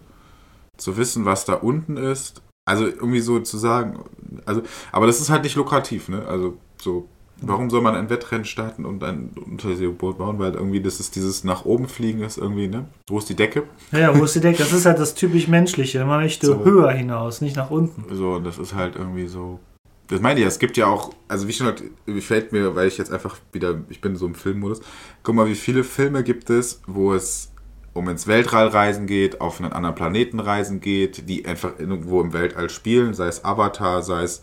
zu 0.77 0.97
wissen, 0.97 1.25
was 1.25 1.45
da 1.45 1.53
unten 1.53 1.97
ist 1.97 2.41
also 2.69 2.85
irgendwie 2.85 3.19
so 3.19 3.39
zu 3.39 3.57
sagen, 3.57 3.99
also, 4.45 4.61
aber 4.91 5.07
das 5.07 5.19
ist 5.19 5.31
halt 5.31 5.43
nicht 5.43 5.55
lukrativ, 5.55 6.07
ne? 6.07 6.23
Also 6.27 6.57
so, 6.79 7.09
warum 7.41 7.71
soll 7.71 7.81
man 7.81 7.95
ein 7.95 8.11
Wettrennen 8.11 8.45
starten 8.45 8.85
und 8.85 9.03
ein 9.03 9.31
Unterseeboot 9.43 10.19
bauen? 10.19 10.37
Weil 10.37 10.53
irgendwie 10.53 10.79
das 10.79 10.99
ist 10.99 11.15
dieses 11.15 11.43
nach 11.43 11.65
oben 11.65 11.87
fliegen 11.87 12.21
ist 12.21 12.37
irgendwie, 12.37 12.67
ne? 12.67 12.85
Wo 13.07 13.17
ist 13.17 13.27
die 13.27 13.35
Decke? 13.35 13.63
Ja, 13.91 14.15
wo 14.17 14.23
ist 14.23 14.35
die 14.35 14.39
Decke? 14.39 14.59
Das 14.59 14.71
ist 14.71 14.85
halt 14.85 14.99
das 14.99 15.15
typisch 15.15 15.47
Menschliche. 15.47 16.05
Man 16.05 16.21
möchte 16.21 16.45
so. 16.45 16.63
höher 16.63 16.91
hinaus, 16.91 17.41
nicht 17.41 17.55
nach 17.55 17.71
unten. 17.71 18.03
So, 18.15 18.37
das 18.39 18.59
ist 18.59 18.75
halt 18.75 18.95
irgendwie 18.95 19.25
so. 19.25 19.59
Das 20.07 20.21
meine 20.21 20.39
ich 20.39 20.43
ja, 20.43 20.47
es 20.47 20.59
gibt 20.59 20.77
ja 20.77 20.85
auch, 20.85 21.11
also 21.27 21.47
wie 21.47 21.53
schon 21.53 21.73
wie 22.05 22.21
fällt 22.21 22.51
mir, 22.51 22.75
weil 22.75 22.87
ich 22.87 22.99
jetzt 22.99 23.11
einfach 23.11 23.37
wieder, 23.51 23.81
ich 23.89 23.99
bin 24.01 24.15
so 24.15 24.27
im 24.27 24.35
Filmmodus, 24.35 24.81
guck 25.23 25.35
mal, 25.35 25.47
wie 25.47 25.55
viele 25.55 25.83
Filme 25.83 26.23
gibt 26.23 26.49
es, 26.49 26.81
wo 26.85 27.13
es 27.13 27.51
um 27.99 28.07
ins 28.07 28.27
Weltall 28.27 28.69
reisen 28.69 29.07
geht, 29.07 29.41
auf 29.41 29.59
einen 29.59 29.73
anderen 29.73 29.93
Planeten 29.93 30.39
reisen 30.39 30.79
geht, 30.79 31.27
die 31.27 31.45
einfach 31.45 31.77
irgendwo 31.77 32.21
im 32.21 32.31
Weltall 32.31 32.69
spielen, 32.69 33.13
sei 33.13 33.27
es 33.27 33.43
Avatar, 33.43 34.01
sei 34.01 34.23
es, 34.23 34.41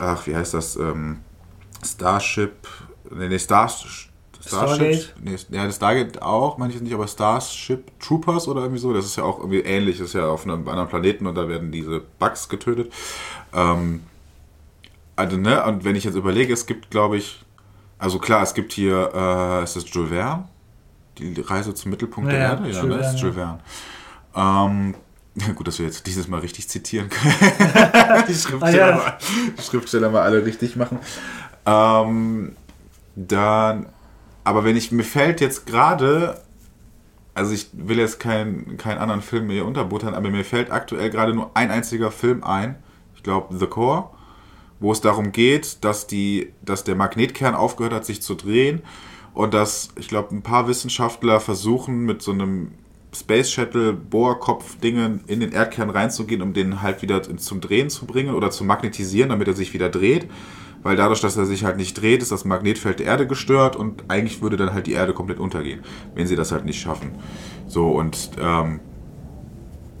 ach, 0.00 0.26
wie 0.28 0.36
heißt 0.36 0.54
das, 0.54 0.76
ähm, 0.76 1.18
Starship, 1.84 2.68
nee, 3.10 3.28
nee 3.28 3.38
Star, 3.38 3.68
Starship, 3.68 5.12
nee, 5.20 5.36
ja, 5.50 5.66
das 5.66 5.76
Stargate 5.76 6.22
auch, 6.22 6.56
manches 6.56 6.80
nicht, 6.80 6.94
aber 6.94 7.08
Starship 7.08 7.90
Troopers 7.98 8.46
oder 8.46 8.62
irgendwie 8.62 8.80
so, 8.80 8.92
das 8.92 9.06
ist 9.06 9.16
ja 9.16 9.24
auch 9.24 9.38
irgendwie 9.40 9.60
ähnlich, 9.60 9.98
das 9.98 10.08
ist 10.08 10.14
ja 10.14 10.28
auf 10.28 10.44
einem 10.44 10.66
anderen 10.68 10.88
Planeten 10.88 11.26
und 11.26 11.34
da 11.34 11.48
werden 11.48 11.72
diese 11.72 12.00
Bugs 12.20 12.48
getötet. 12.48 12.92
Ähm, 13.52 14.04
also, 15.16 15.36
ne, 15.36 15.64
und 15.64 15.84
wenn 15.84 15.96
ich 15.96 16.04
jetzt 16.04 16.14
überlege, 16.14 16.52
es 16.52 16.66
gibt, 16.66 16.92
glaube 16.92 17.16
ich, 17.16 17.44
also 17.98 18.20
klar, 18.20 18.44
es 18.44 18.54
gibt 18.54 18.72
hier, 18.72 19.10
äh, 19.12 19.64
ist 19.64 19.74
das 19.74 19.92
Jules 19.92 20.10
Verne? 20.10 20.48
Die 21.18 21.40
Reise 21.40 21.74
zum 21.74 21.90
Mittelpunkt 21.90 22.30
ja, 22.30 22.38
der 22.38 22.48
Erde? 22.48 22.70
Ja, 22.70 22.82
ne? 22.82 22.94
ist 22.96 23.20
Jules 23.20 23.34
Verne. 23.34 23.60
Ähm, 24.34 24.94
gut, 25.54 25.66
dass 25.66 25.78
wir 25.78 25.86
jetzt 25.86 26.06
dieses 26.06 26.28
Mal 26.28 26.40
richtig 26.40 26.68
zitieren 26.68 27.08
können. 27.08 27.34
die, 28.28 28.34
Schriftsteller 28.34 28.62
ah, 28.62 28.90
ja. 28.90 28.96
mal, 28.96 29.18
die 29.58 29.62
Schriftsteller 29.62 30.10
mal 30.10 30.22
alle 30.22 30.44
richtig 30.44 30.76
machen. 30.76 30.98
Ähm, 31.66 32.56
dann, 33.16 33.86
aber 34.44 34.64
wenn 34.64 34.76
ich, 34.76 34.92
mir 34.92 35.04
fällt 35.04 35.40
jetzt 35.40 35.66
gerade, 35.66 36.40
also 37.34 37.52
ich 37.52 37.68
will 37.72 37.98
jetzt 37.98 38.20
keinen 38.20 38.76
kein 38.76 38.98
anderen 38.98 39.22
Film 39.22 39.48
mehr 39.48 39.64
unterbuttern, 39.64 40.14
aber 40.14 40.30
mir 40.30 40.44
fällt 40.44 40.70
aktuell 40.70 41.10
gerade 41.10 41.34
nur 41.34 41.50
ein 41.54 41.70
einziger 41.70 42.10
Film 42.10 42.44
ein. 42.44 42.76
Ich 43.14 43.22
glaube, 43.22 43.56
The 43.56 43.66
Core, 43.66 44.10
wo 44.80 44.92
es 44.92 45.00
darum 45.00 45.32
geht, 45.32 45.84
dass, 45.84 46.06
die, 46.06 46.52
dass 46.62 46.84
der 46.84 46.94
Magnetkern 46.94 47.54
aufgehört 47.54 47.92
hat, 47.92 48.06
sich 48.06 48.22
zu 48.22 48.34
drehen 48.34 48.82
und 49.38 49.54
dass, 49.54 49.90
ich 49.94 50.08
glaube, 50.08 50.34
ein 50.34 50.42
paar 50.42 50.66
Wissenschaftler 50.66 51.38
versuchen, 51.38 52.04
mit 52.04 52.22
so 52.22 52.32
einem 52.32 52.72
Space 53.14 53.52
Shuttle 53.52 53.92
Bohrkopf-Dingen 53.92 55.20
in 55.28 55.38
den 55.38 55.52
Erdkern 55.52 55.90
reinzugehen, 55.90 56.42
um 56.42 56.54
den 56.54 56.82
halt 56.82 57.02
wieder 57.02 57.22
zum 57.22 57.60
Drehen 57.60 57.88
zu 57.88 58.04
bringen 58.04 58.34
oder 58.34 58.50
zu 58.50 58.64
magnetisieren, 58.64 59.28
damit 59.30 59.46
er 59.46 59.54
sich 59.54 59.72
wieder 59.72 59.90
dreht. 59.90 60.26
Weil 60.82 60.96
dadurch, 60.96 61.20
dass 61.20 61.36
er 61.36 61.46
sich 61.46 61.62
halt 61.62 61.76
nicht 61.76 61.94
dreht, 61.94 62.20
ist 62.20 62.32
das 62.32 62.44
Magnetfeld 62.44 62.98
der 62.98 63.06
Erde 63.06 63.28
gestört 63.28 63.76
und 63.76 64.02
eigentlich 64.08 64.42
würde 64.42 64.56
dann 64.56 64.72
halt 64.72 64.88
die 64.88 64.94
Erde 64.94 65.14
komplett 65.14 65.38
untergehen, 65.38 65.84
wenn 66.16 66.26
sie 66.26 66.34
das 66.34 66.50
halt 66.50 66.64
nicht 66.64 66.80
schaffen. 66.80 67.12
So 67.68 67.90
und 67.90 68.30
ähm, 68.40 68.80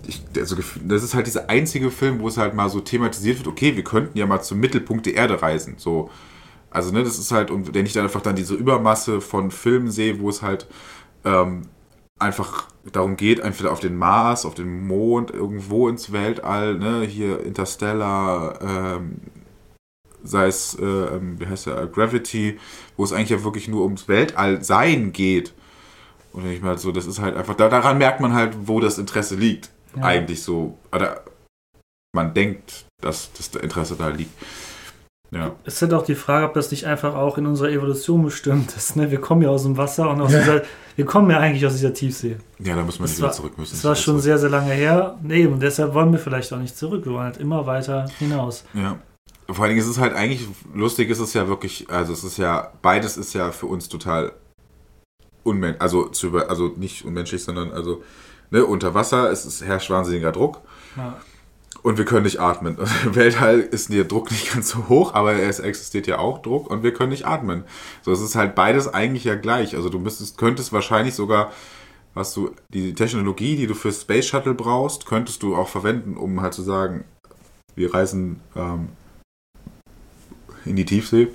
ich, 0.08 0.20
also, 0.36 0.56
das 0.84 1.04
ist 1.04 1.14
halt 1.14 1.28
dieser 1.28 1.48
einzige 1.48 1.92
Film, 1.92 2.18
wo 2.18 2.26
es 2.26 2.38
halt 2.38 2.54
mal 2.54 2.68
so 2.68 2.80
thematisiert 2.80 3.38
wird, 3.38 3.46
okay, 3.46 3.76
wir 3.76 3.84
könnten 3.84 4.18
ja 4.18 4.26
mal 4.26 4.40
zum 4.40 4.58
Mittelpunkt 4.58 5.06
der 5.06 5.14
Erde 5.14 5.40
reisen. 5.40 5.74
So, 5.76 6.10
also, 6.70 6.92
ne, 6.92 7.02
das 7.02 7.18
ist 7.18 7.32
halt, 7.32 7.50
und 7.50 7.74
wenn 7.74 7.86
ich 7.86 7.92
dann 7.92 8.04
einfach 8.04 8.20
dann 8.20 8.36
diese 8.36 8.54
Übermasse 8.54 9.20
von 9.20 9.50
Filmen 9.50 9.90
sehe, 9.90 10.20
wo 10.20 10.28
es 10.28 10.42
halt 10.42 10.66
ähm, 11.24 11.62
einfach 12.18 12.68
darum 12.92 13.16
geht, 13.16 13.40
entweder 13.40 13.72
auf 13.72 13.80
den 13.80 13.96
Mars, 13.96 14.44
auf 14.44 14.54
den 14.54 14.86
Mond, 14.86 15.30
irgendwo 15.30 15.88
ins 15.88 16.12
Weltall, 16.12 16.74
ne, 16.74 17.02
hier 17.02 17.44
Interstellar, 17.44 18.58
ähm, 18.62 19.20
sei 20.22 20.46
es, 20.46 20.74
äh, 20.78 20.84
ähm, 20.84 21.40
wie 21.40 21.46
heißt 21.46 21.66
der, 21.66 21.86
Gravity, 21.86 22.58
wo 22.96 23.04
es 23.04 23.12
eigentlich 23.12 23.30
ja 23.30 23.44
wirklich 23.44 23.68
nur 23.68 23.84
ums 23.84 24.08
Weltall-Sein 24.08 25.12
geht. 25.12 25.54
Und 26.32 26.46
ich 26.46 26.60
mal 26.60 26.78
so, 26.78 26.92
das 26.92 27.06
ist 27.06 27.20
halt 27.20 27.36
einfach, 27.36 27.54
da, 27.54 27.68
daran 27.68 27.98
merkt 27.98 28.20
man 28.20 28.34
halt, 28.34 28.68
wo 28.68 28.80
das 28.80 28.98
Interesse 28.98 29.36
liegt. 29.36 29.70
Ja. 29.96 30.02
Eigentlich 30.02 30.42
so. 30.42 30.78
Oder 30.92 31.24
man 32.14 32.34
denkt, 32.34 32.86
dass 33.00 33.32
das 33.32 33.54
Interesse 33.62 33.96
da 33.96 34.08
liegt. 34.08 34.32
Ja. 35.30 35.54
Es 35.64 35.74
ist 35.74 35.82
halt 35.82 35.92
auch 35.92 36.04
die 36.04 36.14
Frage, 36.14 36.46
ob 36.46 36.54
das 36.54 36.70
nicht 36.70 36.86
einfach 36.86 37.14
auch 37.14 37.36
in 37.36 37.46
unserer 37.46 37.68
Evolution 37.68 38.24
bestimmt 38.24 38.74
ist. 38.76 38.96
Ne? 38.96 39.10
Wir 39.10 39.20
kommen 39.20 39.42
ja 39.42 39.50
aus 39.50 39.64
dem 39.64 39.76
Wasser 39.76 40.08
und 40.10 40.20
aus 40.20 40.32
ja. 40.32 40.38
dieser, 40.38 40.62
wir 40.96 41.04
kommen 41.04 41.30
ja 41.30 41.38
eigentlich 41.38 41.66
aus 41.66 41.74
dieser 41.74 41.92
Tiefsee. 41.92 42.36
Ja, 42.58 42.74
da 42.74 42.82
muss 42.82 42.98
man 42.98 43.08
nicht 43.08 43.18
wieder 43.18 43.32
zurück 43.32 43.58
müssen. 43.58 43.74
Das 43.74 43.84
war 43.84 43.94
schon 43.94 44.20
sehr, 44.20 44.38
sehr 44.38 44.48
lange 44.48 44.72
her. 44.72 45.18
Nee, 45.22 45.46
und 45.46 45.60
deshalb 45.60 45.92
wollen 45.92 46.12
wir 46.12 46.18
vielleicht 46.18 46.52
auch 46.52 46.58
nicht 46.58 46.76
zurück. 46.76 47.04
Wir 47.04 47.12
wollen 47.12 47.24
halt 47.24 47.36
immer 47.36 47.66
weiter 47.66 48.06
hinaus. 48.18 48.64
Ja. 48.72 48.98
Vor 49.50 49.64
allen 49.64 49.70
Dingen 49.70 49.80
ist 49.80 49.90
es 49.90 49.98
halt 49.98 50.14
eigentlich, 50.14 50.46
lustig 50.74 51.10
ist 51.10 51.20
es 51.20 51.34
ja 51.34 51.48
wirklich, 51.48 51.90
also 51.90 52.12
es 52.12 52.24
ist 52.24 52.36
ja, 52.36 52.72
beides 52.82 53.16
ist 53.16 53.34
ja 53.34 53.50
für 53.50 53.66
uns 53.66 53.88
total 53.88 54.32
unmenschlich, 55.42 55.80
also, 55.80 56.08
zu 56.08 56.36
also 56.36 56.68
nicht 56.76 57.04
unmenschlich, 57.04 57.42
sondern 57.42 57.72
also 57.72 58.02
ne, 58.50 58.64
unter 58.64 58.94
Wasser, 58.94 59.30
es 59.30 59.46
ist, 59.46 59.64
herrscht 59.64 59.90
wahnsinniger 59.90 60.32
Druck. 60.32 60.60
Ja. 60.96 61.16
Und 61.88 61.96
wir 61.96 62.04
können 62.04 62.24
nicht 62.24 62.38
atmen. 62.38 62.76
Im 63.06 63.14
Weltall 63.14 63.60
ist 63.60 63.90
der 63.90 64.04
Druck 64.04 64.30
nicht 64.30 64.52
ganz 64.52 64.68
so 64.68 64.90
hoch, 64.90 65.14
aber 65.14 65.32
es 65.32 65.58
existiert 65.58 66.06
ja 66.06 66.18
auch 66.18 66.42
Druck 66.42 66.70
und 66.70 66.82
wir 66.82 66.92
können 66.92 67.08
nicht 67.08 67.26
atmen. 67.26 67.64
So, 68.02 68.12
es 68.12 68.20
ist 68.20 68.34
halt 68.34 68.54
beides 68.54 68.92
eigentlich 68.92 69.24
ja 69.24 69.36
gleich. 69.36 69.74
Also 69.74 69.88
du 69.88 69.98
müsstest, 69.98 70.36
könntest 70.36 70.70
wahrscheinlich 70.74 71.14
sogar, 71.14 71.50
was 72.12 72.34
du, 72.34 72.54
die 72.74 72.92
Technologie, 72.92 73.56
die 73.56 73.66
du 73.66 73.72
für 73.72 73.90
Space 73.90 74.26
Shuttle 74.26 74.52
brauchst, 74.52 75.06
könntest 75.06 75.42
du 75.42 75.56
auch 75.56 75.68
verwenden, 75.68 76.18
um 76.18 76.42
halt 76.42 76.52
zu 76.52 76.60
sagen, 76.60 77.06
wir 77.74 77.94
reisen 77.94 78.42
ähm, 78.54 78.90
in 80.66 80.76
die 80.76 80.84
Tiefsee. 80.84 81.28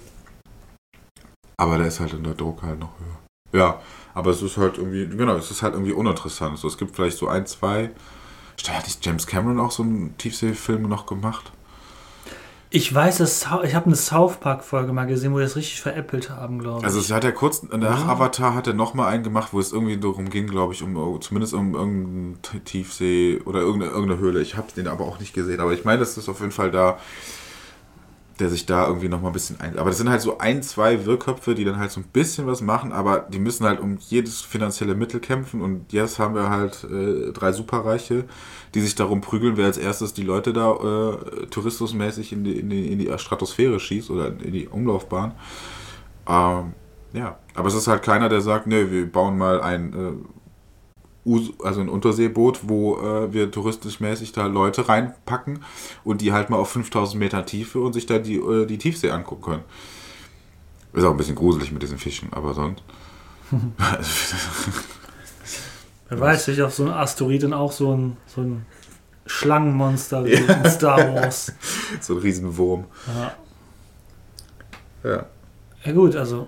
Aber 1.57 1.79
da 1.79 1.85
ist 1.85 1.99
halt 1.99 2.11
der 2.11 2.35
Druck 2.35 2.61
halt 2.61 2.77
noch 2.77 2.93
höher. 2.99 3.59
Ja, 3.59 3.81
aber 4.13 4.29
es 4.29 4.43
ist 4.43 4.57
halt 4.57 4.77
irgendwie, 4.77 5.07
genau, 5.07 5.35
es 5.35 5.49
ist 5.49 5.63
halt 5.63 5.73
irgendwie 5.73 5.93
uninteressant. 5.93 6.59
So, 6.59 6.67
es 6.67 6.77
gibt 6.77 6.95
vielleicht 6.95 7.17
so 7.17 7.27
ein, 7.27 7.47
zwei. 7.47 7.89
Hat 8.69 8.85
nicht 8.85 9.05
James 9.05 9.27
Cameron 9.27 9.59
auch 9.59 9.71
so 9.71 9.83
einen 9.83 10.17
Tiefseefilm 10.17 10.83
noch 10.83 11.05
gemacht? 11.05 11.51
Ich 12.75 12.91
weiß, 12.91 13.19
dass 13.19 13.45
ich 13.65 13.75
habe 13.75 13.85
eine 13.85 13.95
South 13.95 14.37
Park 14.37 14.63
Folge 14.63 14.93
mal 14.93 15.05
gesehen, 15.05 15.31
wo 15.31 15.37
die 15.37 15.43
das 15.43 15.55
richtig 15.55 15.79
veräppelt 15.79 16.31
haben, 16.31 16.57
glaube 16.57 16.79
ich. 16.79 16.85
Also 16.85 16.99
es 16.99 17.11
hat 17.11 17.23
er 17.23 17.31
kurz 17.31 17.61
nach 17.61 18.07
Avatar 18.07 18.55
hat 18.55 18.65
er 18.65 18.73
noch 18.73 18.95
mal 18.95 19.07
einen 19.09 19.23
gemacht, 19.23 19.49
wo 19.51 19.59
es 19.59 19.71
irgendwie 19.71 19.97
darum 19.97 20.31
ging, 20.31 20.47
glaube 20.47 20.73
ich, 20.73 20.81
um 20.81 21.21
zumindest 21.21 21.53
um 21.53 21.75
irgendeinen 21.75 22.39
Tiefsee 22.65 23.41
oder 23.45 23.59
irgendeine, 23.59 23.91
irgendeine 23.91 24.19
Höhle. 24.19 24.41
Ich 24.41 24.57
habe 24.57 24.71
den 24.75 24.87
aber 24.87 25.05
auch 25.05 25.19
nicht 25.19 25.35
gesehen, 25.35 25.59
aber 25.59 25.73
ich 25.73 25.85
meine, 25.85 25.99
das 25.99 26.17
ist 26.17 26.27
auf 26.29 26.39
jeden 26.39 26.51
Fall 26.51 26.71
da 26.71 26.97
der 28.39 28.49
sich 28.49 28.65
da 28.65 28.87
irgendwie 28.87 29.09
nochmal 29.09 29.29
ein 29.29 29.33
bisschen 29.33 29.59
ein. 29.59 29.77
Aber 29.77 29.89
das 29.89 29.97
sind 29.97 30.09
halt 30.09 30.21
so 30.21 30.39
ein, 30.39 30.63
zwei 30.63 31.05
Wirrköpfe, 31.05 31.53
die 31.53 31.65
dann 31.65 31.77
halt 31.77 31.91
so 31.91 31.99
ein 31.99 32.05
bisschen 32.11 32.47
was 32.47 32.61
machen, 32.61 32.91
aber 32.91 33.19
die 33.19 33.39
müssen 33.39 33.65
halt 33.65 33.79
um 33.79 33.97
jedes 33.97 34.41
finanzielle 34.41 34.95
Mittel 34.95 35.19
kämpfen. 35.19 35.61
Und 35.61 35.93
jetzt 35.93 36.17
haben 36.19 36.33
wir 36.33 36.49
halt 36.49 36.83
äh, 36.83 37.31
drei 37.31 37.51
Superreiche, 37.51 38.25
die 38.73 38.81
sich 38.81 38.95
darum 38.95 39.21
prügeln, 39.21 39.57
wer 39.57 39.65
als 39.65 39.77
erstes 39.77 40.13
die 40.13 40.23
Leute 40.23 40.51
da 40.51 40.71
äh, 40.71 41.45
tourismusmäßig 41.47 42.33
in 42.33 42.43
die, 42.43 42.59
in, 42.59 42.69
die, 42.69 42.91
in 42.91 42.99
die 42.99 43.11
Stratosphäre 43.17 43.79
schießt 43.79 44.09
oder 44.09 44.27
in 44.27 44.51
die 44.51 44.67
Umlaufbahn. 44.67 45.33
Ähm, 46.27 46.73
ja, 47.13 47.37
aber 47.53 47.67
es 47.67 47.75
ist 47.75 47.87
halt 47.87 48.01
keiner, 48.01 48.29
der 48.29 48.41
sagt, 48.41 48.65
ne, 48.65 48.91
wir 48.91 49.11
bauen 49.11 49.37
mal 49.37 49.61
ein 49.61 49.93
äh, 49.93 50.13
also 51.63 51.81
ein 51.81 51.89
Unterseeboot, 51.89 52.61
wo 52.63 52.97
äh, 52.97 53.33
wir 53.33 53.49
touristischmäßig 53.49 54.33
da 54.33 54.47
Leute 54.47 54.89
reinpacken 54.89 55.63
und 56.03 56.21
die 56.21 56.33
halt 56.33 56.49
mal 56.49 56.57
auf 56.57 56.71
5000 56.71 57.19
Meter 57.19 57.45
Tiefe 57.45 57.79
und 57.79 57.93
sich 57.93 58.05
da 58.05 58.19
die, 58.19 58.35
äh, 58.35 58.65
die 58.65 58.77
Tiefsee 58.77 59.11
angucken 59.11 59.43
können. 59.43 59.63
Ist 60.93 61.05
auch 61.05 61.11
ein 61.11 61.17
bisschen 61.17 61.35
gruselig 61.35 61.71
mit 61.71 61.81
diesen 61.81 61.97
Fischen, 61.97 62.33
aber 62.33 62.53
sonst. 62.53 62.83
Wer 66.09 66.19
weiß, 66.19 66.49
ich 66.49 66.61
auf 66.61 66.73
so 66.73 66.83
ein 66.83 66.91
Asteroid 66.91 67.43
dann 67.43 67.53
auch 67.53 67.71
so 67.71 67.95
ein, 67.95 68.17
so 68.27 68.41
ein 68.41 68.65
Schlangenmonster 69.25 70.25
wie 70.25 70.33
ja. 70.33 70.53
in 70.53 70.69
Star 70.69 71.15
Wars. 71.15 71.53
so 72.01 72.15
ein 72.15 72.19
Riesenwurm. 72.19 72.83
Ja. 73.07 73.33
Ja. 75.09 75.25
Ja, 75.85 75.91
gut, 75.91 76.15
also 76.15 76.47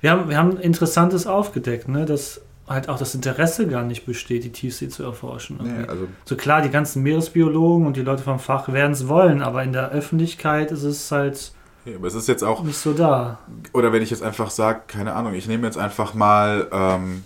wir 0.00 0.10
haben, 0.10 0.28
wir 0.28 0.36
haben 0.36 0.58
Interessantes 0.58 1.26
aufgedeckt, 1.26 1.88
ne? 1.88 2.04
dass 2.04 2.42
halt 2.66 2.88
auch 2.88 2.98
das 2.98 3.14
Interesse 3.14 3.66
gar 3.66 3.82
nicht 3.82 4.06
besteht, 4.06 4.44
die 4.44 4.52
Tiefsee 4.52 4.88
zu 4.88 5.02
erforschen. 5.02 5.58
Nee, 5.62 5.86
also 5.86 6.08
so 6.24 6.36
klar, 6.36 6.62
die 6.62 6.70
ganzen 6.70 7.02
Meeresbiologen 7.02 7.86
und 7.86 7.96
die 7.96 8.02
Leute 8.02 8.22
vom 8.22 8.38
Fach 8.38 8.72
werden 8.72 8.92
es 8.92 9.08
wollen, 9.08 9.42
aber 9.42 9.62
in 9.62 9.72
der 9.72 9.90
Öffentlichkeit 9.90 10.70
ist 10.72 10.82
es 10.82 11.10
halt 11.10 11.52
ja, 11.84 11.96
aber 11.96 12.06
es 12.06 12.14
ist 12.14 12.28
jetzt 12.28 12.42
auch 12.42 12.62
nicht 12.62 12.78
so 12.78 12.94
da. 12.94 13.38
Oder 13.74 13.92
wenn 13.92 14.02
ich 14.02 14.08
jetzt 14.08 14.22
einfach 14.22 14.50
sage, 14.50 14.80
keine 14.86 15.12
Ahnung, 15.12 15.34
ich 15.34 15.46
nehme 15.46 15.66
jetzt 15.66 15.76
einfach 15.76 16.14
mal 16.14 16.66
ähm, 16.72 17.24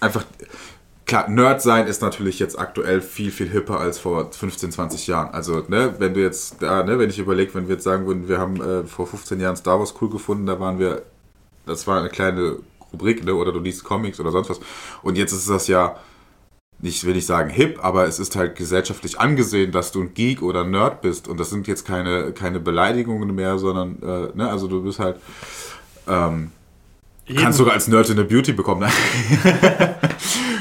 einfach 0.00 0.24
klar, 1.06 1.30
Nerd 1.30 1.62
sein 1.62 1.86
ist 1.86 2.02
natürlich 2.02 2.38
jetzt 2.38 2.58
aktuell 2.58 3.00
viel, 3.00 3.30
viel 3.30 3.48
hipper 3.48 3.80
als 3.80 3.98
vor 3.98 4.30
15, 4.30 4.72
20 4.72 5.06
Jahren. 5.06 5.32
Also, 5.32 5.64
ne, 5.68 5.94
wenn 5.98 6.12
du 6.12 6.20
jetzt 6.20 6.56
da, 6.60 6.82
ne, 6.82 6.98
wenn 6.98 7.08
ich 7.08 7.18
überlege, 7.18 7.54
wenn 7.54 7.68
wir 7.68 7.76
jetzt 7.76 7.84
sagen 7.84 8.06
würden, 8.06 8.28
wir 8.28 8.38
haben 8.38 8.60
äh, 8.60 8.84
vor 8.84 9.06
15 9.06 9.40
Jahren 9.40 9.56
Star 9.56 9.78
Wars 9.78 9.94
cool 10.00 10.10
gefunden, 10.10 10.46
da 10.46 10.60
waren 10.60 10.78
wir, 10.78 11.02
das 11.64 11.86
war 11.86 12.00
eine 12.00 12.10
kleine 12.10 12.58
Rubrik, 12.96 13.24
ne? 13.24 13.34
oder 13.34 13.52
du 13.52 13.60
liest 13.60 13.84
Comics 13.84 14.18
oder 14.20 14.30
sonst 14.30 14.50
was. 14.50 14.60
Und 15.02 15.16
jetzt 15.16 15.32
ist 15.32 15.48
das 15.48 15.68
ja, 15.68 15.96
nicht 16.78 17.04
will 17.04 17.16
ich 17.16 17.26
sagen 17.26 17.50
hip, 17.50 17.78
aber 17.82 18.06
es 18.06 18.18
ist 18.18 18.36
halt 18.36 18.56
gesellschaftlich 18.56 19.18
angesehen, 19.18 19.72
dass 19.72 19.92
du 19.92 20.02
ein 20.02 20.14
Geek 20.14 20.42
oder 20.42 20.62
ein 20.62 20.70
Nerd 20.70 21.00
bist. 21.02 21.28
Und 21.28 21.40
das 21.40 21.50
sind 21.50 21.66
jetzt 21.66 21.86
keine, 21.86 22.32
keine 22.32 22.60
Beleidigungen 22.60 23.34
mehr, 23.34 23.58
sondern, 23.58 24.02
äh, 24.02 24.36
ne, 24.36 24.50
also 24.50 24.66
du 24.66 24.82
bist 24.82 24.98
halt, 24.98 25.16
ähm, 26.06 26.50
kannst 27.34 27.58
sogar 27.58 27.74
als 27.74 27.88
Nerd 27.88 28.10
in 28.10 28.16
der 28.16 28.24
Beauty 28.24 28.52
bekommen. 28.52 28.88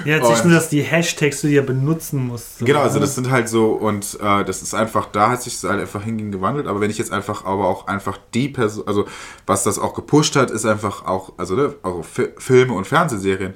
Ja, 0.05 0.17
jetzt 0.17 0.29
nicht 0.29 0.45
nur, 0.45 0.53
dass 0.53 0.69
die 0.69 0.81
Hashtags 0.81 1.41
du 1.41 1.47
ja 1.47 1.61
benutzen 1.61 2.27
musst. 2.27 2.59
So. 2.59 2.65
Genau, 2.65 2.81
also 2.81 2.99
das 2.99 3.15
sind 3.15 3.31
halt 3.31 3.49
so, 3.49 3.71
und 3.71 4.17
äh, 4.21 4.45
das 4.45 4.61
ist 4.61 4.73
einfach, 4.73 5.07
da 5.07 5.31
hat 5.31 5.41
sich 5.41 5.53
das 5.59 5.69
halt 5.69 5.81
einfach 5.81 6.03
hingegen 6.03 6.31
gewandelt, 6.31 6.67
aber 6.67 6.79
wenn 6.79 6.91
ich 6.91 6.97
jetzt 6.97 7.11
einfach, 7.11 7.45
aber 7.45 7.67
auch 7.67 7.87
einfach 7.87 8.17
die 8.33 8.49
Person, 8.49 8.87
also 8.87 9.05
was 9.47 9.63
das 9.63 9.79
auch 9.79 9.93
gepusht 9.95 10.35
hat, 10.35 10.51
ist 10.51 10.65
einfach 10.65 11.05
auch, 11.05 11.33
also 11.37 11.55
ne, 11.55 11.73
auch 11.81 12.05
Filme 12.05 12.73
und 12.73 12.85
Fernsehserien. 12.85 13.55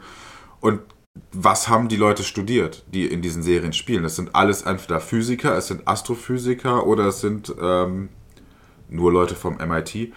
Und 0.60 0.82
was 1.32 1.68
haben 1.68 1.88
die 1.88 1.96
Leute 1.96 2.24
studiert, 2.24 2.84
die 2.88 3.06
in 3.06 3.22
diesen 3.22 3.44
Serien 3.44 3.74
spielen? 3.74 4.04
Das 4.04 4.16
sind 4.16 4.36
alles 4.36 4.64
entweder 4.64 5.00
Physiker, 5.00 5.56
es 5.58 5.68
sind 5.68 5.88
Astrophysiker 5.88 6.86
oder 6.88 7.06
es 7.06 7.22
sind 7.22 7.54
ähm, 7.62 8.10
nur 8.90 9.12
Leute 9.12 9.36
vom 9.36 9.58
MIT, 9.58 10.14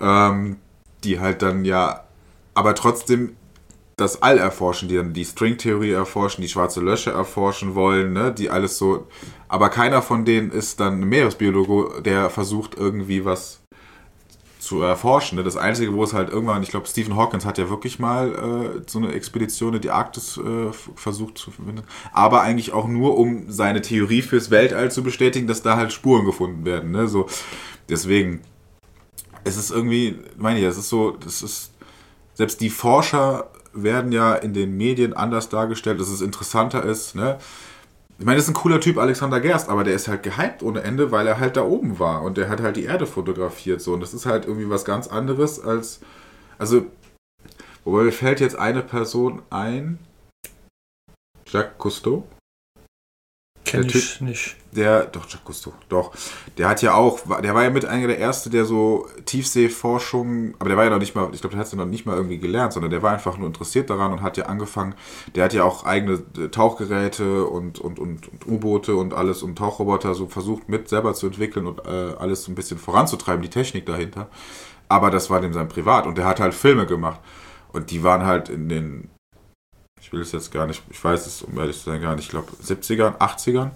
ähm, 0.00 0.56
die 1.04 1.20
halt 1.20 1.42
dann 1.42 1.64
ja, 1.64 2.04
aber 2.54 2.74
trotzdem 2.74 3.36
das 3.96 4.20
All 4.22 4.36
erforschen, 4.36 4.88
die 4.88 4.96
dann 4.96 5.14
die 5.14 5.24
Stringtheorie 5.24 5.92
erforschen, 5.92 6.42
die 6.42 6.48
schwarze 6.48 6.80
Löcher 6.80 7.12
erforschen 7.12 7.74
wollen, 7.74 8.12
ne, 8.12 8.32
die 8.32 8.50
alles 8.50 8.76
so. 8.76 9.06
Aber 9.48 9.70
keiner 9.70 10.02
von 10.02 10.26
denen 10.26 10.50
ist 10.50 10.80
dann 10.80 11.00
ein 11.00 11.08
Meeresbiologe, 11.08 12.02
der 12.02 12.28
versucht 12.28 12.74
irgendwie 12.74 13.24
was 13.24 13.62
zu 14.58 14.82
erforschen. 14.82 15.36
Ne? 15.38 15.44
Das 15.44 15.56
Einzige, 15.56 15.94
wo 15.94 16.04
es 16.04 16.12
halt 16.12 16.28
irgendwann, 16.28 16.62
ich 16.62 16.68
glaube, 16.68 16.86
Stephen 16.86 17.16
Hawkins 17.16 17.46
hat 17.46 17.56
ja 17.56 17.70
wirklich 17.70 17.98
mal 17.98 18.34
äh, 18.34 18.82
so 18.86 18.98
eine 18.98 19.12
Expedition 19.12 19.74
in 19.74 19.80
die 19.80 19.90
Arktis 19.90 20.36
äh, 20.36 20.72
versucht 20.94 21.38
zu 21.38 21.50
finden. 21.50 21.82
Aber 22.12 22.42
eigentlich 22.42 22.72
auch 22.72 22.88
nur, 22.88 23.16
um 23.16 23.50
seine 23.50 23.80
Theorie 23.80 24.22
fürs 24.22 24.50
Weltall 24.50 24.90
zu 24.90 25.02
bestätigen, 25.02 25.46
dass 25.46 25.62
da 25.62 25.76
halt 25.76 25.92
Spuren 25.92 26.26
gefunden 26.26 26.66
werden. 26.66 26.90
Ne? 26.90 27.08
So, 27.08 27.28
deswegen, 27.88 28.40
es 29.44 29.56
ist 29.56 29.70
irgendwie, 29.70 30.18
meine 30.36 30.58
ich, 30.58 30.66
es 30.66 30.76
ist 30.76 30.90
so, 30.90 31.12
das 31.12 31.42
ist, 31.42 31.72
selbst 32.34 32.60
die 32.60 32.68
Forscher 32.68 33.48
werden 33.82 34.12
ja 34.12 34.34
in 34.34 34.54
den 34.54 34.76
Medien 34.76 35.12
anders 35.12 35.48
dargestellt, 35.48 36.00
dass 36.00 36.08
es 36.08 36.20
interessanter 36.20 36.84
ist. 36.84 37.14
Ne? 37.14 37.38
Ich 38.18 38.24
meine, 38.24 38.36
das 38.36 38.44
ist 38.44 38.50
ein 38.50 38.54
cooler 38.54 38.80
Typ, 38.80 38.96
Alexander 38.96 39.40
Gerst, 39.40 39.68
aber 39.68 39.84
der 39.84 39.94
ist 39.94 40.08
halt 40.08 40.22
gehypt 40.22 40.62
ohne 40.62 40.82
Ende, 40.82 41.12
weil 41.12 41.26
er 41.26 41.38
halt 41.38 41.56
da 41.56 41.62
oben 41.62 41.98
war 41.98 42.22
und 42.22 42.38
der 42.38 42.48
hat 42.48 42.60
halt 42.60 42.76
die 42.76 42.84
Erde 42.84 43.06
fotografiert. 43.06 43.82
So. 43.82 43.92
Und 43.92 44.00
das 44.00 44.14
ist 44.14 44.26
halt 44.26 44.46
irgendwie 44.46 44.70
was 44.70 44.84
ganz 44.84 45.06
anderes 45.08 45.60
als. 45.60 46.00
Also, 46.58 46.86
wobei 47.84 48.04
mir 48.04 48.12
fällt 48.12 48.40
jetzt 48.40 48.56
eine 48.56 48.82
Person 48.82 49.42
ein. 49.50 49.98
Jacques 51.46 51.78
Cousteau. 51.78 52.26
Kenn 53.66 53.84
ich 53.86 54.16
typ, 54.16 54.28
nicht. 54.28 54.56
Der, 54.72 55.06
doch, 55.06 55.28
Jacques 55.28 55.44
Cousteau, 55.44 55.72
doch. 55.88 56.12
Der 56.56 56.68
hat 56.68 56.82
ja 56.82 56.94
auch, 56.94 57.20
der 57.42 57.54
war 57.54 57.64
ja 57.64 57.70
mit 57.70 57.84
einer 57.84 58.06
der 58.06 58.18
Erste, 58.18 58.48
der 58.48 58.64
so 58.64 59.08
Tiefseeforschung, 59.24 60.54
aber 60.58 60.68
der 60.68 60.78
war 60.78 60.84
ja 60.84 60.90
noch 60.90 60.98
nicht 60.98 61.14
mal, 61.14 61.28
ich 61.32 61.40
glaube, 61.40 61.54
der 61.54 61.60
hat 61.60 61.66
es 61.66 61.72
ja 61.72 61.78
noch 61.78 61.86
nicht 61.86 62.06
mal 62.06 62.16
irgendwie 62.16 62.38
gelernt, 62.38 62.72
sondern 62.72 62.90
der 62.90 63.02
war 63.02 63.12
einfach 63.12 63.38
nur 63.38 63.48
interessiert 63.48 63.90
daran 63.90 64.12
und 64.12 64.22
hat 64.22 64.36
ja 64.36 64.46
angefangen, 64.46 64.94
der 65.34 65.44
hat 65.44 65.52
ja 65.52 65.64
auch 65.64 65.84
eigene 65.84 66.22
äh, 66.38 66.48
Tauchgeräte 66.48 67.44
und, 67.44 67.78
und, 67.80 67.98
und, 67.98 68.28
und 68.28 68.46
U-Boote 68.46 68.94
und 68.94 69.14
alles 69.14 69.42
und 69.42 69.56
Tauchroboter 69.56 70.14
so 70.14 70.26
versucht 70.26 70.68
mit 70.68 70.88
selber 70.88 71.14
zu 71.14 71.26
entwickeln 71.26 71.66
und 71.66 71.80
äh, 71.86 72.14
alles 72.18 72.44
so 72.44 72.52
ein 72.52 72.54
bisschen 72.54 72.78
voranzutreiben, 72.78 73.42
die 73.42 73.50
Technik 73.50 73.86
dahinter. 73.86 74.28
Aber 74.88 75.10
das 75.10 75.30
war 75.30 75.40
dem 75.40 75.52
sein 75.52 75.68
Privat 75.68 76.06
und 76.06 76.18
der 76.18 76.26
hat 76.26 76.38
halt 76.38 76.54
Filme 76.54 76.86
gemacht. 76.86 77.20
Und 77.72 77.90
die 77.90 78.02
waren 78.02 78.24
halt 78.24 78.48
in 78.48 78.68
den 78.68 79.10
ich 80.06 80.12
will 80.12 80.20
es 80.20 80.30
jetzt 80.30 80.52
gar 80.52 80.66
nicht, 80.68 80.82
ich 80.88 81.02
weiß 81.02 81.26
es, 81.26 81.42
um 81.42 81.58
ehrlich 81.58 81.76
zu 81.78 81.90
sein, 81.90 82.00
gar 82.00 82.14
nicht, 82.14 82.26
ich 82.26 82.30
glaube 82.30 82.48
70ern, 82.64 83.18
80ern, 83.18 83.70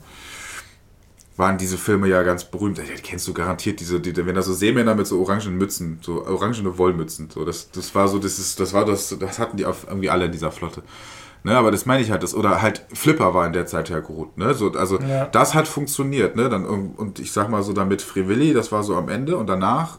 waren 1.36 1.58
diese 1.58 1.76
Filme 1.76 2.06
ja 2.06 2.22
ganz 2.22 2.44
berühmt. 2.44 2.78
Ja, 2.78 2.84
die 2.84 3.02
kennst 3.02 3.26
du 3.26 3.32
garantiert, 3.32 3.80
diese, 3.80 3.98
die, 3.98 4.14
wenn 4.14 4.34
da 4.36 4.42
so 4.42 4.52
Seemänner 4.52 4.94
mit 4.94 5.08
so 5.08 5.20
orangen 5.20 5.56
Mützen, 5.58 5.98
so 6.02 6.24
orangene 6.24 6.78
Wollmützen, 6.78 7.30
so, 7.30 7.44
das, 7.44 7.72
das 7.72 7.94
war 7.96 8.06
so, 8.06 8.18
das 8.20 8.38
ist, 8.38 8.60
das 8.60 8.72
war 8.72 8.84
das, 8.84 9.16
das 9.18 9.38
hatten 9.40 9.56
die 9.56 9.66
auf 9.66 9.86
irgendwie 9.88 10.08
alle 10.10 10.26
in 10.26 10.32
dieser 10.32 10.52
Flotte. 10.52 10.82
Ne, 11.42 11.56
aber 11.56 11.70
das 11.70 11.86
meine 11.86 12.02
ich 12.02 12.10
halt, 12.10 12.22
das, 12.22 12.34
oder 12.34 12.60
halt 12.62 12.84
Flipper 12.92 13.32
war 13.32 13.46
in 13.46 13.54
der 13.54 13.64
Zeit 13.66 13.88
ja 13.88 14.00
gut, 14.00 14.36
ne? 14.36 14.52
So, 14.52 14.72
also 14.72 15.00
Ja. 15.00 15.24
das 15.24 15.54
hat 15.54 15.66
funktioniert, 15.66 16.36
ne? 16.36 16.50
Dann, 16.50 16.66
und 16.66 17.18
ich 17.18 17.32
sag 17.32 17.48
mal 17.48 17.62
so 17.62 17.72
damit 17.72 18.02
Free 18.02 18.28
Willy, 18.28 18.52
das 18.52 18.70
war 18.70 18.82
so 18.84 18.94
am 18.94 19.08
Ende 19.08 19.38
und 19.38 19.46
danach 19.48 19.98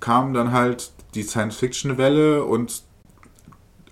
kam 0.00 0.34
dann 0.34 0.50
halt 0.50 0.90
die 1.14 1.22
Science-Fiction-Welle 1.22 2.42
und 2.42 2.82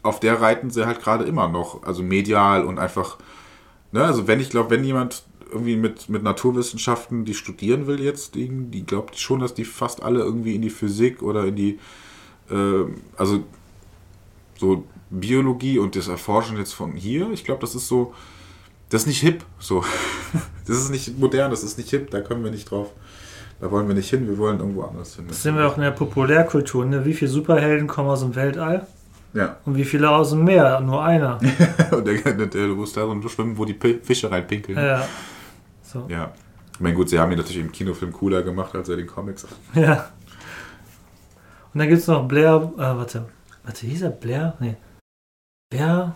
auf 0.02 0.20
der 0.20 0.40
reiten 0.40 0.70
sie 0.70 0.86
halt 0.86 1.00
gerade 1.00 1.24
immer 1.24 1.48
noch, 1.48 1.82
also 1.84 2.02
medial 2.02 2.64
und 2.64 2.78
einfach, 2.78 3.18
ne, 3.92 4.04
also 4.04 4.26
wenn 4.26 4.40
ich 4.40 4.50
glaube, 4.50 4.70
wenn 4.70 4.84
jemand 4.84 5.24
irgendwie 5.50 5.76
mit, 5.76 6.08
mit 6.08 6.22
Naturwissenschaften, 6.22 7.24
die 7.24 7.34
studieren 7.34 7.86
will 7.86 8.00
jetzt, 8.00 8.34
die, 8.34 8.48
die 8.48 8.84
glaubt 8.84 9.18
schon, 9.18 9.40
dass 9.40 9.54
die 9.54 9.64
fast 9.64 10.02
alle 10.02 10.20
irgendwie 10.20 10.54
in 10.54 10.62
die 10.62 10.70
Physik 10.70 11.22
oder 11.22 11.44
in 11.44 11.56
die, 11.56 11.78
äh, 12.50 12.84
also 13.16 13.44
so 14.58 14.84
Biologie 15.10 15.78
und 15.78 15.94
das 15.94 16.08
Erforschen 16.08 16.56
jetzt 16.56 16.72
von 16.72 16.92
hier, 16.92 17.30
ich 17.32 17.44
glaube, 17.44 17.60
das 17.60 17.74
ist 17.74 17.86
so, 17.86 18.14
das 18.88 19.02
ist 19.02 19.08
nicht 19.08 19.20
hip, 19.20 19.44
so. 19.58 19.84
Das 20.64 20.76
ist 20.76 20.90
nicht 20.90 21.18
modern, 21.18 21.50
das 21.50 21.64
ist 21.64 21.76
nicht 21.76 21.90
hip, 21.90 22.12
da 22.12 22.20
können 22.20 22.44
wir 22.44 22.52
nicht 22.52 22.70
drauf, 22.70 22.92
da 23.60 23.68
wollen 23.72 23.88
wir 23.88 23.96
nicht 23.96 24.08
hin, 24.08 24.28
wir 24.28 24.38
wollen 24.38 24.60
irgendwo 24.60 24.82
anders 24.82 25.16
hin. 25.16 25.24
Das 25.26 25.42
sind 25.42 25.56
wir 25.56 25.66
auch 25.66 25.76
in 25.76 25.82
der 25.82 25.90
Populärkultur. 25.90 26.84
Ne? 26.84 27.04
Wie 27.04 27.14
viele 27.14 27.28
Superhelden 27.28 27.88
kommen 27.88 28.08
aus 28.08 28.20
dem 28.20 28.36
Weltall 28.36 28.86
Ja. 29.34 29.56
und 29.64 29.76
wie 29.76 29.84
viele 29.84 30.10
aus 30.10 30.30
dem 30.30 30.44
Meer? 30.44 30.80
Nur 30.80 31.02
einer. 31.02 31.38
Und 31.90 32.06
der, 32.06 32.18
der, 32.34 32.46
der 32.46 32.66
muss 32.68 32.92
da 32.92 33.02
schwimmen, 33.28 33.56
wo 33.56 33.64
die 33.64 33.78
Fische 34.02 34.30
reinpinkeln. 34.30 34.76
ja. 34.78 35.06
So. 35.82 36.04
Ja. 36.08 36.32
Ich 36.74 36.80
meine, 36.80 36.94
gut, 36.94 37.08
sie 37.10 37.18
haben 37.18 37.30
ihn 37.32 37.38
natürlich 37.38 37.60
im 37.62 37.70
Kinofilm 37.72 38.12
cooler 38.12 38.42
gemacht, 38.42 38.74
als 38.74 38.88
er 38.88 38.96
den 38.96 39.06
Comics. 39.06 39.46
Ja. 39.74 40.08
Und 41.74 41.78
dann 41.78 41.88
gibt 41.88 42.00
es 42.02 42.06
noch 42.06 42.28
Blair, 42.28 42.70
äh, 42.76 42.80
warte, 42.80 43.24
warte, 43.64 43.86
hieß 43.86 44.02
er 44.02 44.10
Blair? 44.10 44.54
Nee. 44.60 44.76
Blair, 45.70 46.14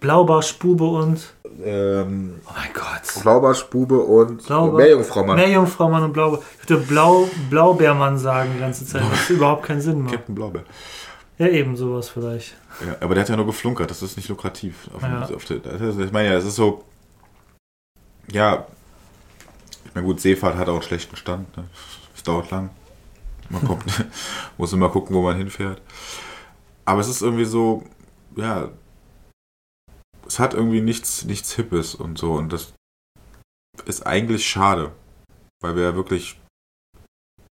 Blaubarschbube 0.00 0.84
und, 0.84 1.32
Ähm, 1.62 2.40
oh 2.46 2.50
mein 2.56 2.72
Gott. 2.74 3.22
Blaubarschbube 3.22 3.98
und 4.00 4.42
Blaubar- 4.44 4.76
Meerjungfraumann. 4.78 5.36
Meerjungfraumann 5.36 6.02
und 6.04 6.12
Blaubeer. 6.12 6.40
Ich 6.62 6.68
würde 6.68 6.82
Blau, 6.84 7.28
Blaubeermann 7.50 8.18
sagen 8.18 8.50
die 8.54 8.60
ganze 8.60 8.84
Zeit, 8.84 9.02
was 9.10 9.30
überhaupt 9.30 9.62
keinen 9.64 9.80
Sinn 9.80 10.02
macht. 10.02 10.14
Captain 10.14 10.34
Blaubeer. 10.34 10.64
Ja, 11.38 11.48
eben 11.48 11.76
sowas 11.76 12.08
vielleicht. 12.08 12.56
Ja, 12.86 12.96
aber 13.00 13.14
der 13.14 13.22
hat 13.22 13.28
ja 13.28 13.36
nur 13.36 13.46
geflunkert, 13.46 13.90
das 13.90 14.02
ist 14.02 14.16
nicht 14.16 14.28
lukrativ. 14.28 14.88
Auf, 14.94 15.02
Ja. 15.02 15.22
auf 15.22 15.44
der, 15.44 15.64
ist, 15.64 15.98
ich 15.98 16.12
meine 16.12 16.28
ja, 16.30 16.34
es 16.34 16.44
ist 16.46 16.56
so. 16.56 16.84
Ja. 18.30 18.66
Ich 19.84 19.94
meine, 19.94 20.06
gut, 20.06 20.20
Seefahrt 20.20 20.56
hat 20.56 20.68
auch 20.68 20.74
einen 20.74 20.82
schlechten 20.82 21.16
Stand. 21.16 21.54
Ne? 21.56 21.68
Es 22.14 22.22
dauert 22.22 22.50
lang. 22.50 22.70
Man 23.50 23.64
kommt, 23.64 23.84
muss 24.58 24.72
immer 24.72 24.88
gucken, 24.88 25.14
wo 25.14 25.22
man 25.22 25.36
hinfährt. 25.36 25.80
Aber 26.84 27.00
es 27.00 27.08
ist 27.08 27.22
irgendwie 27.22 27.44
so, 27.44 27.84
ja. 28.34 28.70
Es 30.26 30.38
hat 30.38 30.54
irgendwie 30.54 30.80
nichts, 30.80 31.24
nichts 31.24 31.52
Hippes 31.54 31.94
und 31.94 32.18
so. 32.18 32.32
Und 32.32 32.52
das 32.52 32.72
ist 33.84 34.06
eigentlich 34.06 34.46
schade. 34.46 34.92
Weil 35.60 35.76
wir 35.76 35.82
ja 35.84 35.94
wirklich. 35.94 36.40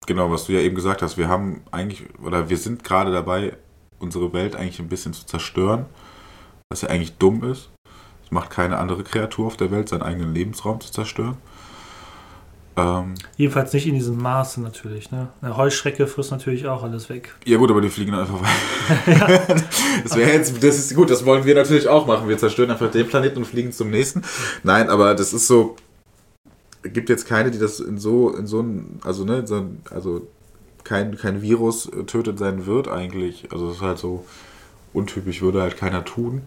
Genau, 0.07 0.31
was 0.31 0.47
du 0.47 0.53
ja 0.53 0.61
eben 0.61 0.74
gesagt 0.74 1.03
hast, 1.03 1.16
wir 1.18 1.28
haben 1.28 1.62
eigentlich, 1.70 2.09
oder 2.20 2.49
wir 2.49 2.57
sind 2.57 2.85
gerade 2.85 3.12
dabei, 3.12 3.57
unsere 4.01 4.32
Welt 4.32 4.57
eigentlich 4.57 4.80
ein 4.80 4.88
bisschen 4.88 5.12
zu 5.12 5.26
zerstören, 5.26 5.86
was 6.68 6.82
ja 6.82 6.88
eigentlich 6.88 7.16
dumm 7.18 7.44
ist. 7.44 7.70
Es 8.24 8.30
macht 8.30 8.51
keine 8.51 8.78
andere 8.78 9.05
Kreatur 9.05 9.46
auf 9.46 9.57
der 9.57 9.70
Welt, 9.70 9.88
seinen 9.88 10.03
eigenen 10.03 10.34
Lebensraum 10.34 10.80
zu 10.80 10.90
zerstören. 10.90 11.36
Ähm, 12.76 13.14
Jedenfalls 13.36 13.72
nicht 13.72 13.86
in 13.86 13.94
diesem 13.94 14.16
Maße 14.18 14.61
natürlich. 14.61 15.11
Ne? 15.11 15.28
Eine 15.42 15.57
Heuschrecke 15.57 16.07
frisst 16.07 16.30
natürlich 16.30 16.66
auch 16.66 16.82
alles 16.82 17.09
weg. 17.09 17.34
ja 17.44 17.59
gut, 17.59 17.70
aber 17.70 17.80
die 17.80 17.90
fliegen 17.90 18.12
dann 18.12 18.20
einfach 18.20 18.40
weiter. 18.40 19.46
das 20.03 20.16
wäre 20.16 20.32
jetzt, 20.32 20.62
das 20.62 20.78
ist 20.78 20.94
gut, 20.94 21.11
das 21.11 21.24
wollen 21.24 21.44
wir 21.44 21.55
natürlich 21.55 21.88
auch 21.88 22.07
machen. 22.07 22.28
Wir 22.28 22.38
zerstören 22.38 22.70
einfach 22.70 22.90
den 22.90 23.07
Planeten 23.07 23.38
und 23.38 23.46
fliegen 23.46 23.72
zum 23.72 23.90
nächsten. 23.90 24.22
Nein, 24.62 24.88
aber 24.88 25.14
das 25.14 25.32
ist 25.32 25.46
so, 25.46 25.76
es 26.82 26.92
gibt 26.92 27.09
jetzt 27.09 27.26
keine, 27.26 27.51
die 27.51 27.59
das 27.59 27.80
in 27.80 27.98
so, 27.98 28.30
in 28.30 28.46
so 28.46 28.61
ein, 28.61 29.01
also 29.05 29.24
ne, 29.24 29.46
so, 29.46 29.66
also 29.90 30.26
kein, 30.85 31.16
kein 31.16 31.43
Virus 31.43 31.87
äh, 31.87 32.05
tötet 32.05 32.39
seinen 32.39 32.66
Wirt 32.66 32.89
eigentlich. 32.89 33.53
Also 33.53 33.68
es 33.70 33.76
ist 33.76 33.83
halt 33.83 33.99
so 33.99 34.24
untypisch, 34.93 35.43
würde 35.43 35.62
halt 35.62 35.76
keiner 35.76 36.05
tun. 36.05 36.43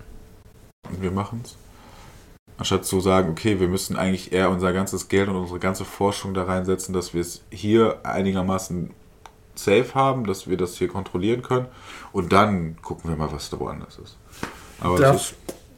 Und 0.90 1.02
wir 1.02 1.12
machen 1.12 1.42
es. 1.44 1.56
Anstatt 2.58 2.86
zu 2.86 3.00
sagen, 3.00 3.32
okay, 3.32 3.60
wir 3.60 3.68
müssen 3.68 3.96
eigentlich 3.96 4.32
eher 4.32 4.50
unser 4.50 4.74
ganzes 4.74 5.08
Geld 5.08 5.28
und 5.28 5.36
unsere 5.36 5.60
ganze 5.60 5.86
Forschung 5.86 6.34
da 6.34 6.44
reinsetzen, 6.44 6.94
dass 6.94 7.14
wir 7.14 7.22
es 7.22 7.42
hier 7.50 8.00
einigermaßen 8.04 8.92
safe 9.56 9.96
haben, 9.96 10.26
dass 10.26 10.48
wir 10.48 10.58
das 10.58 10.78
hier 10.78 10.88
kontrollieren 10.88 11.42
können. 11.42 11.68
Und 12.12 12.32
dann 12.32 12.78
gucken 12.82 13.10
wir 13.10 13.18
mal, 13.18 13.32
was 13.32 13.50
da 13.50 13.60
woanders 13.60 13.98
ist. 13.98 14.18
Aber 14.80 15.00
das 15.00 15.32
ist, 15.32 15.36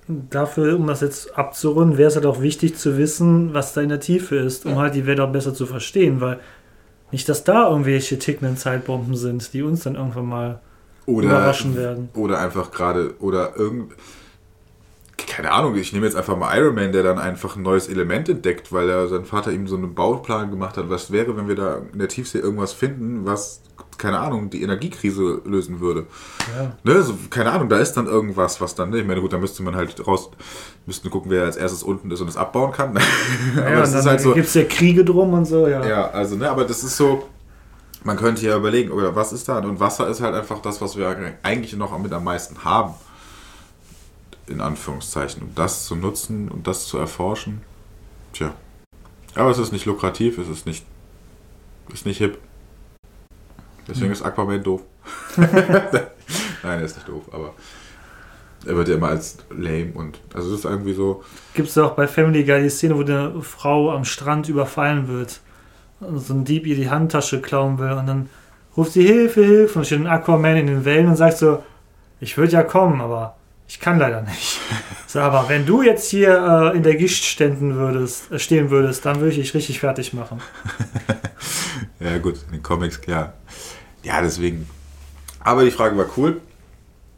Dafür, 0.07 0.77
um 0.77 0.85
das 0.85 1.01
jetzt 1.01 1.35
abzurunden, 1.35 1.97
wäre 1.97 2.09
es 2.09 2.15
halt 2.15 2.27
auch 2.27 2.39
wichtig 2.39 2.77
zu 2.77 2.95
wissen, 2.95 3.55
was 3.55 3.73
da 3.73 3.81
in 3.81 3.89
der 3.89 3.99
Tiefe 3.99 4.35
ist, 4.35 4.67
um 4.67 4.75
halt 4.75 4.93
die 4.93 5.07
Welt 5.07 5.19
auch 5.19 5.31
besser 5.31 5.55
zu 5.55 5.65
verstehen, 5.65 6.21
weil 6.21 6.39
nicht, 7.11 7.29
dass 7.29 7.43
da 7.43 7.69
irgendwelche 7.69 8.19
tickenden 8.19 8.57
Zeitbomben 8.57 9.15
sind, 9.15 9.53
die 9.53 9.61
uns 9.61 9.83
dann 9.83 9.95
irgendwann 9.95 10.25
mal 10.25 10.61
oder, 11.05 11.27
überraschen 11.27 11.75
werden. 11.75 12.09
oder 12.13 12.39
einfach 12.39 12.71
gerade, 12.71 13.15
oder 13.19 13.55
irgend, 13.55 13.93
keine 15.17 15.51
Ahnung, 15.51 15.75
ich 15.75 15.93
nehme 15.93 16.05
jetzt 16.05 16.15
einfach 16.15 16.37
mal 16.37 16.57
Iron 16.57 16.75
Man, 16.75 16.91
der 16.91 17.03
dann 17.03 17.19
einfach 17.19 17.55
ein 17.55 17.61
neues 17.61 17.87
Element 17.87 18.29
entdeckt, 18.29 18.71
weil 18.71 18.89
er 18.89 19.07
sein 19.07 19.25
Vater 19.25 19.51
ihm 19.51 19.67
so 19.67 19.75
einen 19.75 19.93
Bauplan 19.93 20.49
gemacht 20.49 20.77
hat. 20.77 20.89
Was 20.89 21.11
wäre, 21.11 21.35
wenn 21.37 21.47
wir 21.47 21.55
da 21.55 21.81
in 21.91 21.99
der 21.99 22.07
Tiefsee 22.07 22.39
irgendwas 22.39 22.73
finden, 22.73 23.25
was, 23.25 23.61
keine 23.97 24.19
Ahnung, 24.19 24.49
die 24.49 24.61
Energiekrise 24.61 25.41
lösen 25.45 25.79
würde? 25.79 26.07
Ja. 26.55 26.71
Ne, 26.83 27.01
so, 27.01 27.17
keine 27.29 27.51
Ahnung, 27.51 27.69
da 27.69 27.77
ist 27.77 27.93
dann 27.93 28.07
irgendwas, 28.07 28.59
was 28.61 28.75
dann, 28.75 28.89
ne, 28.89 28.99
ich 28.99 29.07
meine, 29.07 29.21
gut, 29.21 29.33
da 29.33 29.37
müsste 29.37 29.63
man 29.63 29.75
halt 29.75 30.05
raus, 30.05 30.29
müssten 30.85 31.09
gucken, 31.09 31.31
wer 31.31 31.43
als 31.43 31.55
erstes 31.55 31.83
unten 31.83 32.11
ist 32.11 32.21
und 32.21 32.27
es 32.27 32.37
abbauen 32.37 32.71
kann. 32.71 32.97
aber 33.57 33.69
ja, 33.69 33.79
das 33.79 33.91
und 33.91 33.97
ist 33.97 34.03
dann 34.03 34.11
halt 34.11 34.21
so, 34.21 34.33
gibt 34.33 34.47
es 34.47 34.53
ja 34.53 34.63
Kriege 34.63 35.05
drum 35.05 35.33
und 35.33 35.45
so, 35.45 35.67
ja. 35.67 35.85
ja, 35.85 36.09
also, 36.09 36.35
ne, 36.35 36.49
aber 36.49 36.65
das 36.65 36.83
ist 36.83 36.97
so, 36.97 37.27
man 38.05 38.17
könnte 38.17 38.45
ja 38.45 38.55
überlegen, 38.55 38.91
oder 38.91 39.15
was 39.15 39.33
ist 39.33 39.49
da? 39.49 39.57
Und 39.57 39.79
Wasser 39.79 40.07
ist 40.07 40.21
halt 40.21 40.35
einfach 40.35 40.61
das, 40.61 40.79
was 40.79 40.95
wir 40.95 41.37
eigentlich 41.41 41.75
noch 41.75 41.97
mit 41.97 42.13
am 42.13 42.23
meisten 42.23 42.63
haben. 42.63 42.93
In 44.47 44.61
Anführungszeichen. 44.61 45.41
Um 45.41 45.55
das 45.55 45.87
zu 45.87 45.95
nutzen 45.95 46.49
und 46.49 46.67
das 46.67 46.85
zu 46.85 46.99
erforschen. 46.99 47.61
Tja. 48.31 48.53
Aber 49.33 49.49
es 49.49 49.57
ist 49.57 49.71
nicht 49.71 49.85
lukrativ, 49.85 50.37
es 50.37 50.47
ist 50.47 50.67
nicht, 50.67 50.85
ist 51.91 52.05
nicht 52.05 52.19
hip. 52.19 52.37
Deswegen 53.87 54.07
Hm. 54.07 54.11
ist 54.13 54.21
Aquaman 54.23 54.63
doof. 54.63 54.81
Nein, 55.37 55.49
er 56.63 56.81
ist 56.81 56.95
nicht 56.95 57.07
doof, 57.07 57.23
aber 57.31 57.53
er 58.65 58.75
wird 58.75 58.87
ja 58.87 58.95
immer 58.95 59.09
als 59.09 59.37
lame 59.51 59.91
und, 59.93 60.19
also 60.33 60.51
es 60.53 60.59
ist 60.59 60.65
irgendwie 60.65 60.93
so, 60.93 61.23
Gibt 61.53 61.69
es 61.69 61.77
auch 61.77 61.91
bei 61.91 62.07
Family 62.07 62.43
Guy 62.43 62.63
die 62.63 62.69
Szene, 62.69 62.95
wo 62.97 63.01
eine 63.01 63.41
Frau 63.41 63.91
am 63.91 64.05
Strand 64.05 64.49
überfallen 64.49 65.07
wird 65.07 65.39
und 65.99 66.17
so 66.19 66.33
ein 66.33 66.45
Dieb 66.45 66.65
ihr 66.65 66.75
die 66.75 66.89
Handtasche 66.89 67.41
klauen 67.41 67.77
will 67.77 67.91
und 67.91 68.07
dann 68.07 68.29
ruft 68.75 68.93
sie 68.93 69.05
Hilfe, 69.05 69.43
Hilfe 69.45 69.79
und 69.79 69.85
steht 69.85 69.99
ein 69.99 70.07
Aquaman 70.07 70.57
in 70.57 70.67
den 70.67 70.85
Wellen 70.85 71.07
und 71.07 71.15
sagt 71.15 71.37
so, 71.37 71.63
ich 72.19 72.37
würde 72.37 72.53
ja 72.53 72.63
kommen, 72.63 73.01
aber 73.01 73.35
ich 73.67 73.79
kann 73.79 73.99
leider 73.99 74.21
nicht. 74.21 74.59
So, 75.07 75.21
aber 75.21 75.47
wenn 75.47 75.65
du 75.65 75.81
jetzt 75.81 76.09
hier 76.09 76.71
äh, 76.73 76.75
in 76.75 76.83
der 76.83 76.95
Gischt 76.95 77.23
ständen 77.23 77.75
würdest, 77.75 78.29
äh, 78.33 78.39
stehen 78.39 78.69
würdest, 78.69 79.05
dann 79.05 79.17
würde 79.21 79.29
ich 79.29 79.35
dich 79.37 79.53
richtig 79.53 79.79
fertig 79.79 80.13
machen. 80.13 80.41
Ja, 81.99 82.17
gut, 82.17 82.35
in 82.47 82.51
den 82.51 82.63
Comics, 82.63 82.99
klar. 82.99 83.33
Ja, 84.05 84.21
deswegen. 84.21 84.69
Aber 85.39 85.65
die 85.65 85.71
Frage 85.71 85.97
war 85.97 86.05
cool. 86.15 86.39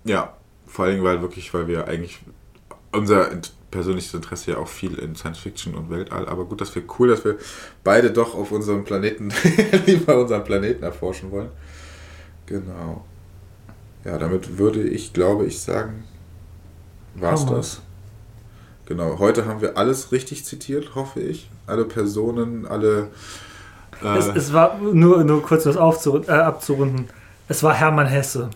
Ja, 0.06 0.36
vor 0.66 0.86
allem, 0.86 1.04
weil 1.04 1.22
wirklich, 1.22 1.54
weil 1.54 1.68
wir 1.68 1.88
eigentlich 1.88 2.20
unser 2.92 3.30
persönliches 3.70 4.14
Interesse 4.14 4.52
ja 4.52 4.58
auch 4.58 4.70
viel 4.70 4.98
in 4.98 5.16
Science 5.16 5.40
Fiction 5.40 5.76
und 5.76 5.90
Weltall. 5.90 6.28
Aber 6.30 6.46
gut, 6.46 6.62
dass 6.62 6.74
wir 6.74 6.84
cool, 6.98 7.10
dass 7.10 7.26
wir 7.26 7.38
beide 7.84 8.12
doch 8.12 8.34
auf 8.34 8.52
unserem 8.54 8.86
Planeten, 8.86 9.34
lieber 9.86 10.18
unseren 10.18 10.46
Planeten 10.46 10.84
erforschen 10.84 11.30
wollen. 11.32 11.50
Genau. 12.46 13.06
Ja, 14.06 14.18
damit 14.18 14.58
würde 14.58 14.82
ich, 14.82 15.12
glaube 15.12 15.46
ich, 15.46 15.60
sagen, 15.60 16.06
war's 17.16 17.42
Haben 17.42 17.56
das. 17.56 17.82
Genau, 18.86 19.20
heute 19.20 19.46
haben 19.46 19.60
wir 19.60 19.78
alles 19.78 20.14
richtig 20.14 20.46
zitiert, 20.46 20.96
hoffe 20.96 21.20
ich. 21.20 21.50
Alle 21.66 21.84
Personen, 21.84 22.66
alle. 22.66 23.10
Äh, 24.04 24.18
Es, 24.18 24.28
es 24.28 24.54
war 24.54 24.78
nur, 24.78 25.24
nur 25.24 25.42
kurz 25.42 25.66
was 25.66 25.78
aufzu, 25.78 26.24
äh, 26.28 26.32
abzurunden. 26.32 27.10
Es 27.48 27.64
war 27.64 27.74
Hermann 27.74 28.08
Hesse. 28.08 28.50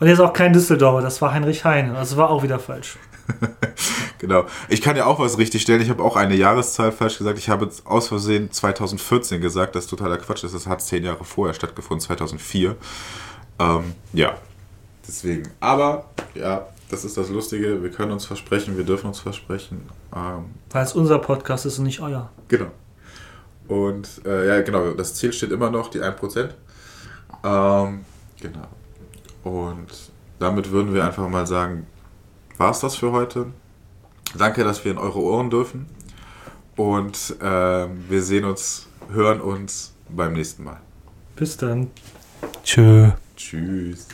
Und 0.00 0.06
er 0.08 0.12
ist 0.12 0.20
auch 0.20 0.32
kein 0.32 0.52
Düsseldorfer, 0.52 1.00
das 1.02 1.22
war 1.22 1.32
Heinrich 1.32 1.64
Heine. 1.64 1.94
Das 1.94 2.16
war 2.16 2.30
auch 2.30 2.42
wieder 2.42 2.58
falsch. 2.58 2.98
Genau. 4.18 4.46
Ich 4.70 4.80
kann 4.80 4.96
ja 4.96 5.04
auch 5.04 5.18
was 5.18 5.36
richtig 5.36 5.60
stellen. 5.60 5.82
Ich 5.82 5.90
habe 5.90 6.02
auch 6.02 6.16
eine 6.16 6.34
Jahreszahl 6.34 6.92
falsch 6.92 7.18
gesagt. 7.18 7.38
Ich 7.38 7.50
habe 7.50 7.68
aus 7.84 8.08
Versehen 8.08 8.50
2014 8.50 9.38
gesagt. 9.42 9.74
Das 9.74 9.84
ist 9.84 9.90
totaler 9.90 10.16
Quatsch. 10.16 10.42
Das 10.44 10.66
hat 10.66 10.80
zehn 10.80 11.04
Jahre 11.04 11.24
vorher 11.24 11.52
stattgefunden, 11.52 12.00
2004. 12.00 12.74
Ähm, 13.58 13.92
ja. 14.14 14.32
Deswegen. 15.06 15.50
Aber, 15.60 16.06
ja, 16.34 16.66
das 16.88 17.04
ist 17.04 17.18
das 17.18 17.28
Lustige. 17.28 17.82
Wir 17.82 17.90
können 17.90 18.12
uns 18.12 18.24
versprechen, 18.24 18.78
wir 18.78 18.84
dürfen 18.84 19.08
uns 19.08 19.20
versprechen. 19.20 19.82
Ähm, 20.16 20.46
Weil 20.70 20.84
es 20.84 20.94
unser 20.94 21.18
Podcast 21.18 21.66
ist 21.66 21.78
und 21.78 21.84
nicht 21.84 22.00
euer. 22.00 22.30
genau. 22.48 22.68
Und 23.68 24.20
äh, 24.26 24.46
ja, 24.46 24.62
genau, 24.62 24.92
das 24.92 25.14
Ziel 25.14 25.32
steht 25.32 25.50
immer 25.50 25.70
noch, 25.70 25.88
die 25.88 26.00
1%. 26.00 26.50
Ähm, 27.44 28.04
genau. 28.40 28.68
Und 29.42 29.88
damit 30.38 30.70
würden 30.70 30.94
wir 30.94 31.04
einfach 31.04 31.28
mal 31.28 31.46
sagen, 31.46 31.86
war 32.58 32.70
es 32.70 32.80
das 32.80 32.96
für 32.96 33.12
heute. 33.12 33.46
Danke, 34.36 34.64
dass 34.64 34.84
wir 34.84 34.92
in 34.92 34.98
eure 34.98 35.20
Ohren 35.20 35.50
dürfen. 35.50 35.86
Und 36.76 37.36
äh, 37.40 37.86
wir 38.08 38.22
sehen 38.22 38.44
uns, 38.44 38.88
hören 39.10 39.40
uns 39.40 39.94
beim 40.08 40.32
nächsten 40.32 40.64
Mal. 40.64 40.80
Bis 41.36 41.56
dann. 41.56 41.90
Tschö. 42.62 43.10
Tschüss. 43.36 44.08